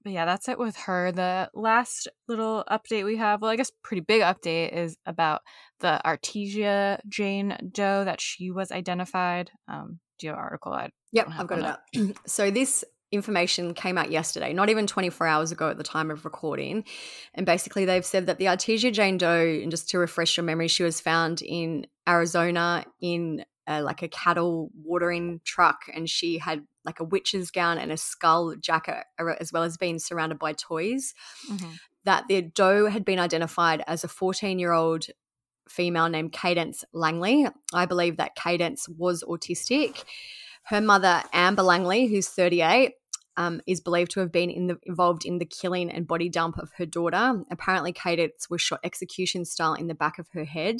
but 0.03 0.13
yeah, 0.13 0.25
that's 0.25 0.49
it 0.49 0.59
with 0.59 0.77
her. 0.77 1.13
The 1.13 1.51
last 1.53 2.09
little 2.29 2.65
update 2.71 3.05
we 3.05 3.17
have, 3.17 3.43
well, 3.43 3.51
I 3.51 3.57
guess 3.57 3.71
pretty 3.83 4.01
big 4.01 4.23
update, 4.23 4.73
is 4.73 4.97
about 5.05 5.43
the 5.81 6.01
Artesia 6.07 7.01
Jane 7.09 7.57
Doe 7.73 8.05
that 8.05 8.21
she 8.21 8.51
was 8.51 8.71
identified. 8.73 9.51
Um, 9.69 9.99
do 10.19 10.27
you 10.27 10.31
have 10.31 10.39
an 10.39 10.45
article? 10.45 10.73
I 10.73 10.91
Yep, 11.13 11.29
I've 11.39 11.47
got 11.47 11.59
it 11.59 11.65
up. 11.65 11.83
so 12.27 12.51
this 12.51 12.85
information 13.13 13.75
came 13.75 13.97
out 13.97 14.11
yesterday, 14.11 14.53
not 14.53 14.69
even 14.69 14.87
24 14.87 15.27
hours 15.27 15.53
ago 15.53 15.71
at 15.71 15.79
the 15.79 15.85
time 15.85 16.11
of 16.11 16.25
recording. 16.25 16.85
And 17.35 17.47
basically, 17.47 17.85
they've 17.85 18.05
said 18.05 18.27
that 18.27 18.39
the 18.39 18.47
Artesia 18.47 18.93
Jane 18.93 19.19
Doe, 19.19 19.61
and 19.63 19.71
just 19.71 19.89
to 19.91 19.99
refresh 19.99 20.37
your 20.37 20.45
memory, 20.45 20.69
she 20.69 20.83
was 20.83 21.01
found 21.01 21.43
in 21.43 21.87
Arizona 22.09 22.85
in 23.01 23.45
uh, 23.69 23.83
like 23.83 24.03
a 24.03 24.09
cattle 24.09 24.71
watering 24.85 25.41
truck, 25.45 25.83
and 25.95 26.09
she 26.09 26.39
had 26.39 26.65
like 26.85 27.01
a 27.01 27.05
witch's 27.05 27.51
gown 27.51 27.79
and 27.79 27.91
a 27.91 27.97
skull 27.97 28.55
jacket, 28.61 29.05
as 29.19 29.53
well 29.53 29.65
as 29.65 29.77
being 29.77 29.99
surrounded 29.99 30.39
by 30.39 30.53
toys. 30.53 31.15
Mm-hmm. 31.51 31.71
That 32.05 32.29
the 32.29 32.43
doe 32.43 32.87
had 32.87 33.05
been 33.05 33.19
identified 33.19 33.83
as 33.89 34.05
a 34.05 34.09
14 34.09 34.61
year 34.61 34.73
old 34.73 35.07
female 35.69 36.09
named 36.09 36.33
Cadence 36.33 36.85
Langley. 36.93 37.47
I 37.73 37.87
believe 37.87 38.17
that 38.17 38.35
Cadence 38.37 38.89
was 38.89 39.23
autistic. 39.25 40.05
Her 40.65 40.81
mother, 40.81 41.23
Amber 41.33 41.63
Langley, 41.63 42.07
who's 42.07 42.29
38, 42.29 42.93
um, 43.37 43.61
is 43.67 43.81
believed 43.81 44.11
to 44.13 44.21
have 44.21 44.33
been 44.33 44.51
in 44.51 44.67
the, 44.67 44.79
involved 44.85 45.25
in 45.25 45.39
the 45.39 45.45
killing 45.45 45.91
and 45.91 46.07
body 46.07 46.29
dump 46.29 46.59
of 46.59 46.73
her 46.79 46.87
daughter. 46.87 47.45
Apparently, 47.51 47.93
Cadence 47.93 48.49
was 48.49 48.61
shot 48.61 48.81
execution 48.83 49.45
style 49.45 49.75
in 49.75 49.87
the 49.87 49.95
back 49.95 50.19
of 50.19 50.29
her 50.33 50.45
head. 50.45 50.77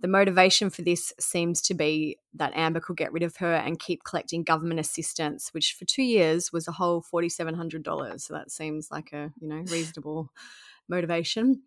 The 0.00 0.08
motivation 0.08 0.68
for 0.68 0.82
this 0.82 1.12
seems 1.20 1.62
to 1.62 1.74
be 1.74 2.18
that 2.34 2.52
Amber 2.56 2.80
could 2.80 2.96
get 2.96 3.12
rid 3.12 3.22
of 3.22 3.36
her 3.36 3.54
and 3.54 3.78
keep 3.78 4.02
collecting 4.04 4.42
government 4.42 4.80
assistance, 4.80 5.50
which 5.52 5.76
for 5.78 5.84
two 5.84 6.02
years 6.02 6.52
was 6.52 6.66
a 6.66 6.72
whole 6.72 7.02
forty-seven 7.02 7.54
hundred 7.54 7.84
dollars. 7.84 8.24
So 8.24 8.34
that 8.34 8.50
seems 8.50 8.90
like 8.90 9.12
a 9.12 9.32
you 9.40 9.48
know 9.48 9.62
reasonable 9.68 10.30
motivation. 10.88 11.62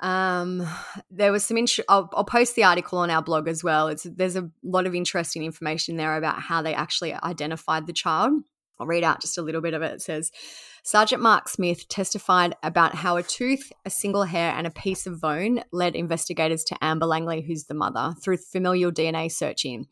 Um, 0.00 0.66
there 1.10 1.32
was 1.32 1.44
some. 1.44 1.56
Int- 1.56 1.80
I'll, 1.88 2.08
I'll 2.12 2.24
post 2.24 2.54
the 2.54 2.64
article 2.64 2.98
on 2.98 3.10
our 3.10 3.22
blog 3.22 3.48
as 3.48 3.64
well. 3.64 3.88
It's 3.88 4.04
there's 4.04 4.36
a 4.36 4.50
lot 4.62 4.86
of 4.86 4.94
interesting 4.94 5.44
information 5.44 5.96
there 5.96 6.16
about 6.16 6.40
how 6.40 6.62
they 6.62 6.74
actually 6.74 7.14
identified 7.14 7.86
the 7.86 7.92
child. 7.92 8.42
I'll 8.78 8.86
read 8.86 9.04
out 9.04 9.20
just 9.20 9.38
a 9.38 9.42
little 9.42 9.60
bit 9.60 9.74
of 9.74 9.82
it. 9.82 9.94
It 9.94 10.02
says 10.02 10.30
Sergeant 10.82 11.22
Mark 11.22 11.48
Smith 11.48 11.86
testified 11.88 12.56
about 12.62 12.94
how 12.94 13.16
a 13.16 13.22
tooth, 13.22 13.72
a 13.84 13.90
single 13.90 14.24
hair, 14.24 14.54
and 14.56 14.66
a 14.66 14.70
piece 14.70 15.06
of 15.06 15.20
bone 15.20 15.62
led 15.72 15.94
investigators 15.94 16.64
to 16.64 16.82
Amber 16.82 17.06
Langley, 17.06 17.42
who's 17.42 17.64
the 17.64 17.74
mother, 17.74 18.14
through 18.22 18.38
familial 18.38 18.90
DNA 18.90 19.30
searching. 19.30 19.86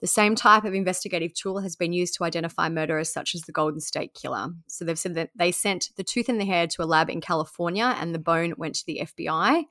The 0.00 0.06
same 0.06 0.34
type 0.34 0.64
of 0.64 0.74
investigative 0.74 1.34
tool 1.34 1.60
has 1.60 1.74
been 1.74 1.92
used 1.92 2.14
to 2.14 2.24
identify 2.24 2.68
murderers 2.68 3.12
such 3.12 3.34
as 3.34 3.42
the 3.42 3.52
Golden 3.52 3.80
State 3.80 4.14
Killer. 4.14 4.48
So 4.68 4.84
they've 4.84 4.98
said 4.98 5.16
that 5.16 5.30
they 5.34 5.52
sent 5.52 5.90
the 5.96 6.04
tooth 6.04 6.28
and 6.28 6.40
the 6.40 6.46
hair 6.46 6.66
to 6.68 6.82
a 6.82 6.86
lab 6.86 7.10
in 7.10 7.20
California 7.20 7.94
and 7.98 8.14
the 8.14 8.20
bone 8.20 8.54
went 8.56 8.76
to 8.76 8.86
the 8.86 9.02
FBI. 9.02 9.64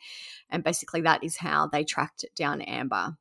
And 0.49 0.63
basically, 0.63 1.01
that 1.01 1.23
is 1.23 1.37
how 1.37 1.67
they 1.67 1.85
tracked 1.85 2.25
down 2.35 2.61
Amber. 2.61 3.17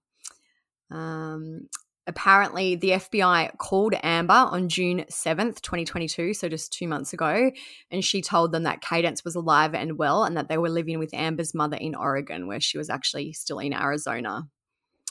Um, 0.90 1.68
apparently, 2.06 2.76
the 2.76 2.90
FBI 2.90 3.56
called 3.58 3.94
Amber 4.02 4.34
on 4.34 4.68
June 4.68 5.04
7th, 5.10 5.60
2022, 5.60 6.34
so 6.34 6.48
just 6.48 6.72
two 6.72 6.88
months 6.88 7.12
ago, 7.12 7.50
and 7.90 8.04
she 8.04 8.22
told 8.22 8.52
them 8.52 8.64
that 8.64 8.80
Cadence 8.80 9.24
was 9.24 9.34
alive 9.34 9.74
and 9.74 9.98
well 9.98 10.24
and 10.24 10.36
that 10.36 10.48
they 10.48 10.58
were 10.58 10.70
living 10.70 10.98
with 10.98 11.14
Amber's 11.14 11.54
mother 11.54 11.76
in 11.76 11.94
Oregon, 11.94 12.46
where 12.46 12.60
she 12.60 12.78
was 12.78 12.90
actually 12.90 13.32
still 13.32 13.58
in 13.58 13.72
Arizona. 13.72 14.48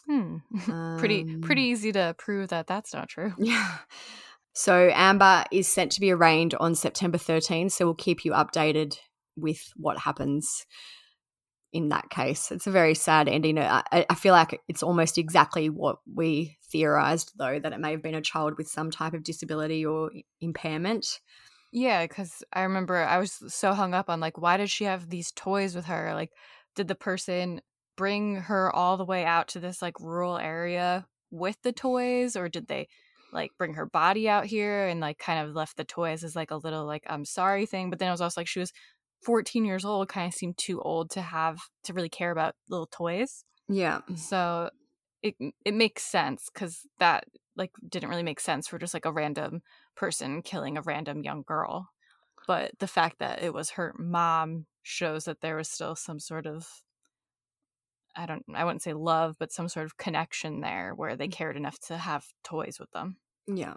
Hmm. 0.07 0.37
pretty 0.97 1.21
Um, 1.21 1.41
pretty 1.41 1.63
easy 1.63 1.91
to 1.91 2.15
prove 2.17 2.49
that 2.49 2.67
that's 2.67 2.93
not 2.93 3.09
true. 3.09 3.33
Yeah. 3.39 3.77
So 4.57 4.89
Amber 4.93 5.43
is 5.51 5.67
sent 5.67 5.91
to 5.93 5.99
be 5.99 6.11
arraigned 6.11 6.55
on 6.61 6.75
September 6.75 7.17
13th. 7.17 7.73
So 7.73 7.83
we'll 7.83 7.93
keep 7.93 8.23
you 8.23 8.31
updated 8.31 8.97
with 9.35 9.73
what 9.75 9.97
happens 9.97 10.65
in 11.75 11.89
that 11.89 12.09
case. 12.09 12.53
It's 12.53 12.67
a 12.67 12.71
very 12.71 12.95
sad 12.95 13.27
ending. 13.27 13.59
I, 13.59 13.83
I- 13.91 14.15
feel 14.15 14.31
like 14.31 14.61
it's 14.69 14.81
almost 14.81 15.17
exactly 15.17 15.69
what 15.69 15.97
we 16.11 16.57
theorized, 16.63 17.33
though, 17.35 17.59
that 17.59 17.73
it 17.73 17.81
may 17.81 17.91
have 17.91 18.01
been 18.01 18.15
a 18.15 18.21
child 18.21 18.57
with 18.57 18.69
some 18.69 18.89
type 18.91 19.13
of 19.13 19.23
disability 19.23 19.85
or 19.85 20.09
impairment. 20.39 21.19
Yeah, 21.73 22.05
because 22.07 22.43
I 22.53 22.61
remember 22.61 22.95
I 22.95 23.17
was 23.17 23.33
so 23.53 23.73
hung 23.73 23.93
up 23.93 24.09
on 24.09 24.21
like, 24.21 24.37
why 24.37 24.55
does 24.55 24.71
she 24.71 24.85
have 24.85 25.09
these 25.09 25.33
toys 25.33 25.75
with 25.75 25.85
her? 25.85 26.13
Like, 26.13 26.31
did 26.75 26.87
the 26.87 26.95
person 26.95 27.59
bring 27.97 28.35
her 28.35 28.73
all 28.73 28.95
the 28.95 29.03
way 29.05 29.25
out 29.25 29.49
to 29.49 29.59
this 29.59 29.81
like 29.81 29.99
rural 29.99 30.37
area 30.37 31.05
with 31.31 31.61
the 31.61 31.73
toys, 31.73 32.37
or 32.37 32.47
did 32.47 32.67
they 32.67 32.87
like 33.33 33.51
bring 33.57 33.73
her 33.73 33.85
body 33.85 34.29
out 34.29 34.45
here 34.45 34.87
and 34.87 35.01
like 35.01 35.17
kind 35.17 35.45
of 35.45 35.53
left 35.53 35.75
the 35.75 35.83
toys 35.83 36.23
as 36.23 36.37
like 36.37 36.51
a 36.51 36.55
little 36.55 36.85
like 36.85 37.03
I'm 37.07 37.25
sorry 37.25 37.65
thing? 37.65 37.89
But 37.89 37.99
then 37.99 38.07
it 38.07 38.11
was 38.11 38.21
also 38.21 38.39
like 38.39 38.47
she 38.47 38.59
was 38.61 38.71
14 39.23 39.65
years 39.65 39.85
old, 39.85 40.09
kind 40.09 40.27
of 40.27 40.33
seemed 40.33 40.57
too 40.57 40.81
old 40.81 41.09
to 41.11 41.21
have 41.21 41.57
to 41.83 41.93
really 41.93 42.09
care 42.09 42.31
about 42.31 42.55
little 42.69 42.87
toys. 42.87 43.43
Yeah. 43.67 44.01
So 44.15 44.69
it 45.23 45.35
it 45.65 45.73
makes 45.73 46.03
sense 46.03 46.49
because 46.53 46.81
that 46.99 47.25
like 47.55 47.71
didn't 47.87 48.09
really 48.09 48.23
make 48.23 48.39
sense 48.39 48.67
for 48.67 48.77
just 48.77 48.93
like 48.93 49.05
a 49.05 49.11
random 49.11 49.61
person 49.95 50.41
killing 50.41 50.77
a 50.77 50.81
random 50.81 51.23
young 51.23 51.43
girl. 51.45 51.89
But 52.47 52.71
the 52.79 52.87
fact 52.87 53.19
that 53.19 53.41
it 53.41 53.53
was 53.53 53.71
her 53.71 53.95
mom 53.97 54.67
shows 54.83 55.23
that 55.25 55.41
there 55.41 55.55
was 55.55 55.69
still 55.69 55.95
some 55.95 56.19
sort 56.19 56.45
of 56.45 56.67
I 58.15 58.25
don't 58.25 58.43
I 58.53 58.63
wouldn't 58.63 58.83
say 58.83 58.93
love, 58.93 59.35
but 59.39 59.51
some 59.51 59.67
sort 59.67 59.85
of 59.85 59.97
connection 59.97 60.61
there 60.61 60.93
where 60.95 61.15
they 61.15 61.27
mm. 61.27 61.31
cared 61.31 61.57
enough 61.57 61.79
to 61.87 61.97
have 61.97 62.23
toys 62.43 62.77
with 62.79 62.91
them. 62.91 63.17
Yeah. 63.47 63.75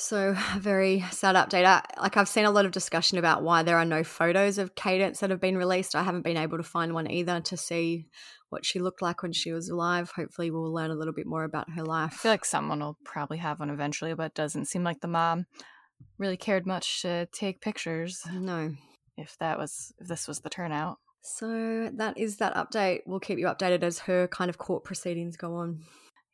So, 0.00 0.36
a 0.56 0.58
very 0.60 1.04
sad 1.10 1.34
update. 1.34 1.64
I, 1.64 1.82
like, 2.00 2.16
I've 2.16 2.28
seen 2.28 2.44
a 2.44 2.52
lot 2.52 2.64
of 2.64 2.70
discussion 2.70 3.18
about 3.18 3.42
why 3.42 3.64
there 3.64 3.76
are 3.76 3.84
no 3.84 4.04
photos 4.04 4.56
of 4.56 4.76
Cadence 4.76 5.18
that 5.18 5.30
have 5.30 5.40
been 5.40 5.58
released. 5.58 5.96
I 5.96 6.04
haven't 6.04 6.22
been 6.22 6.36
able 6.36 6.56
to 6.56 6.62
find 6.62 6.94
one 6.94 7.10
either 7.10 7.40
to 7.40 7.56
see 7.56 8.06
what 8.48 8.64
she 8.64 8.78
looked 8.78 9.02
like 9.02 9.22
when 9.22 9.32
she 9.32 9.50
was 9.50 9.68
alive. 9.68 10.12
Hopefully, 10.14 10.52
we'll 10.52 10.72
learn 10.72 10.92
a 10.92 10.94
little 10.94 11.12
bit 11.12 11.26
more 11.26 11.42
about 11.42 11.70
her 11.70 11.82
life. 11.82 12.12
I 12.14 12.16
feel 12.16 12.30
like 12.30 12.44
someone 12.44 12.78
will 12.78 12.96
probably 13.04 13.38
have 13.38 13.58
one 13.58 13.70
eventually, 13.70 14.14
but 14.14 14.26
it 14.26 14.34
doesn't 14.34 14.66
seem 14.66 14.84
like 14.84 15.00
the 15.00 15.08
mom 15.08 15.46
really 16.16 16.36
cared 16.36 16.64
much 16.64 17.02
to 17.02 17.26
take 17.32 17.60
pictures. 17.60 18.22
No. 18.32 18.74
If 19.16 19.36
that 19.38 19.58
was 19.58 19.92
if 19.98 20.06
this 20.06 20.28
was 20.28 20.40
the 20.40 20.50
turnout. 20.50 20.98
So, 21.22 21.90
that 21.94 22.16
is 22.16 22.36
that 22.36 22.54
update. 22.54 23.00
We'll 23.04 23.18
keep 23.18 23.40
you 23.40 23.46
updated 23.46 23.82
as 23.82 23.98
her 24.00 24.28
kind 24.28 24.48
of 24.48 24.58
court 24.58 24.84
proceedings 24.84 25.36
go 25.36 25.56
on. 25.56 25.82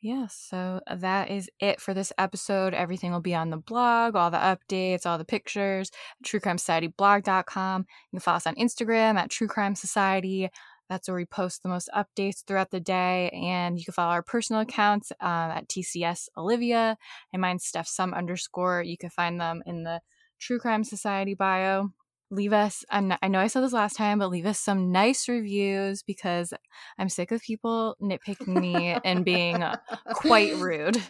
Yeah, 0.05 0.27
so 0.27 0.83
that 0.95 1.31
is 1.31 1.49
it 1.61 1.81
for 1.81 1.95
this 1.95 2.13
episode. 2.19 2.75
Everything 2.75 3.11
will 3.11 3.23
be 3.23 3.35
on 3.35 3.49
the 3.49 3.57
blog, 3.57 4.15
all 4.15 4.31
the 4.31 4.37
updates, 4.37 5.07
all 5.07 5.17
the 5.17 5.25
pictures, 5.25 5.91
truecrimesocietyblog.com. 6.27 7.81
You 7.81 8.11
can 8.11 8.21
follow 8.21 8.37
us 8.37 8.47
on 8.47 8.55
Instagram 8.57 9.17
at 9.17 9.31
True 9.31 9.49
Crime 9.49 9.75
Society. 9.75 10.51
That's 10.91 11.09
where 11.09 11.17
we 11.17 11.25
post 11.25 11.63
the 11.63 11.71
most 11.71 11.89
updates 11.97 12.45
throughout 12.47 12.71
the 12.71 12.81
day. 12.81 13.31
And 13.31 13.79
you 13.79 13.87
can 13.87 13.95
follow 13.95 14.13
our 14.13 14.23
personal 14.23 14.61
accounts 14.61 15.11
um, 15.23 15.53
at 15.53 15.71
TCS 15.71 16.29
Olivia 16.37 16.99
and 17.33 17.41
mine's 17.41 17.65
Steph 17.65 17.89
Sum 17.89 18.13
underscore. 18.13 18.83
You 18.83 18.99
can 18.99 19.09
find 19.09 19.41
them 19.41 19.63
in 19.65 19.85
the 19.85 20.03
True 20.39 20.59
Crime 20.59 20.85
Society 20.85 21.33
bio. 21.33 21.95
Leave 22.31 22.53
us, 22.53 22.85
and 22.91 23.17
I 23.23 23.29
know 23.29 23.39
I 23.39 23.47
said 23.47 23.63
this 23.63 23.73
last 23.73 23.97
time, 23.97 24.19
but 24.19 24.31
leave 24.31 24.47
us 24.47 24.59
some 24.59 24.91
nice 24.91 25.29
reviews 25.29 26.03
because 26.03 26.53
I'm 26.99 27.09
sick 27.09 27.31
of 27.31 27.43
people 27.43 27.97
nitpicking 28.03 28.61
me 28.61 28.97
and 29.05 29.25
being 29.25 29.63
quite 30.15 30.57
rude. 30.57 31.01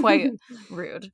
quite 0.00 0.30
rude. 0.70 1.10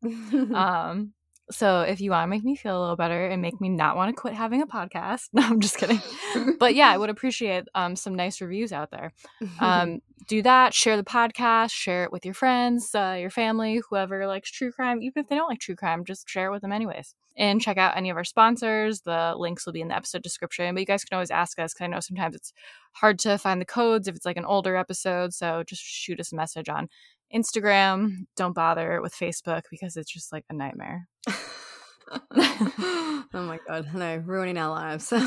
Um, 0.55 1.15
so 1.51 1.83
if 1.83 2.01
you 2.01 2.11
want 2.11 2.25
to 2.25 2.31
make 2.31 2.45
me 2.45 2.57
feel 2.57 2.79
a 2.79 2.81
little 2.81 2.97
better 2.97 3.27
and 3.27 3.43
make 3.43 3.61
me 3.61 3.69
not 3.69 3.97
want 3.97 4.15
to 4.15 4.21
quit 4.21 4.35
having 4.35 4.63
a 4.63 4.67
podcast, 4.67 5.29
no, 5.33 5.43
I'm 5.43 5.61
just 5.61 5.77
kidding. 5.77 6.01
But 6.59 6.75
yeah, 6.75 6.89
I 6.89 6.97
would 6.97 7.11
appreciate 7.11 7.65
um, 7.75 7.97
some 7.97 8.15
nice 8.15 8.41
reviews 8.41 8.73
out 8.73 8.91
there. 8.91 9.13
Um, 9.61 10.01
do 10.27 10.43
that. 10.43 10.75
Share 10.75 10.97
the 10.97 11.05
podcast. 11.05 11.71
Share 11.71 12.05
it 12.05 12.13
with 12.13 12.25
your 12.25 12.35
friends, 12.35 12.95
uh, 12.95 13.17
your 13.19 13.31
family, 13.31 13.81
whoever 13.89 14.27
likes 14.27 14.51
true 14.51 14.73
crime. 14.73 15.03
Even 15.03 15.23
if 15.23 15.29
they 15.29 15.37
don't 15.37 15.49
like 15.49 15.61
true 15.61 15.77
crime, 15.77 16.05
just 16.05 16.29
share 16.29 16.49
it 16.49 16.51
with 16.51 16.63
them 16.63 16.73
anyways. 16.73 17.15
And 17.37 17.61
check 17.61 17.77
out 17.77 17.97
any 17.97 18.11
of 18.11 18.17
our 18.17 18.25
sponsors. 18.25 19.03
The 19.03 19.35
links 19.37 19.67
will 19.67 19.73
be 19.73 19.81
in 19.81 19.89
the 19.89 19.97
episode 19.97 20.23
description. 20.23 20.75
But 20.75 20.81
you 20.81 20.87
guys 20.87 21.05
can 21.05 21.17
always 21.17 21.31
ask 21.31 21.59
us 21.59 21.73
because 21.73 21.85
I 21.85 21.89
know 21.89 22.01
sometimes 22.01 22.37
it's 22.37 22.53
hard 22.93 23.19
to 23.21 23.39
find 23.39 23.61
the 23.61 23.67
codes 23.67 24.09
if 24.09 24.17
it's 24.17 24.27
like 24.27 24.37
an 24.37 24.45
older 24.45 24.77
episode. 24.77 25.35
So 25.35 25.63
just 25.67 25.83
shoot 25.83 26.21
us 26.21 26.33
a 26.33 26.37
message 26.37 26.69
on 26.69 26.89
Instagram. 27.35 28.27
Don't 28.37 28.55
bother 28.55 29.01
with 29.03 29.15
Facebook 29.15 29.63
because 29.71 29.97
it's 29.97 30.13
just 30.13 30.33
like 30.33 30.45
a 30.49 30.55
nightmare. 30.55 31.09
oh 32.37 33.25
my 33.33 33.59
god, 33.67 33.89
no, 33.95 34.17
ruining 34.17 34.59
our 34.59 34.71
lives. 34.71 35.13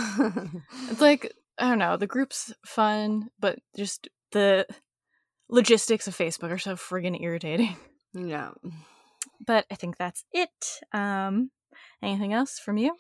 It's 0.89 1.02
like 1.02 1.34
I 1.58 1.70
don't 1.70 1.80
know, 1.80 1.98
the 1.98 2.08
group's 2.08 2.54
fun, 2.66 3.30
but 3.39 3.60
just 3.76 4.08
the 4.32 4.68
logistics 5.50 6.08
of 6.08 6.16
Facebook 6.16 6.52
are 6.52 6.58
so 6.60 6.76
friggin' 6.76 7.22
irritating. 7.22 7.76
Yeah. 8.14 8.52
But 9.45 9.66
I 9.72 9.76
think 9.76 9.98
that's 9.98 10.24
it. 10.32 10.82
Um, 10.93 11.52
anything 12.02 12.34
else 12.34 12.60
from 12.60 12.78
you? 12.78 12.95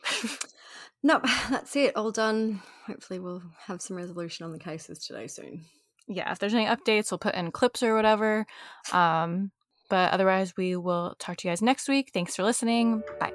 nope, 1.03 1.25
that's 1.49 1.75
it. 1.75 1.95
All 1.95 2.11
done. 2.11 2.61
Hopefully, 2.85 3.19
we'll 3.19 3.43
have 3.65 3.81
some 3.81 3.97
resolution 3.97 4.45
on 4.45 4.53
the 4.53 4.59
cases 4.59 4.99
today 4.99 5.27
soon. 5.27 5.65
Yeah, 6.07 6.31
if 6.31 6.39
there's 6.39 6.53
any 6.53 6.65
updates, 6.65 7.11
we'll 7.11 7.17
put 7.19 7.35
in 7.35 7.51
clips 7.51 7.83
or 7.83 7.95
whatever. 7.95 8.45
Um, 8.93 9.51
but 9.89 10.11
otherwise, 10.13 10.55
we 10.57 10.75
will 10.75 11.15
talk 11.19 11.37
to 11.37 11.47
you 11.47 11.51
guys 11.51 11.61
next 11.61 11.87
week. 11.87 12.11
Thanks 12.13 12.35
for 12.35 12.43
listening. 12.43 13.03
Bye. 13.19 13.33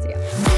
See 0.00 0.10
ya. 0.10 0.57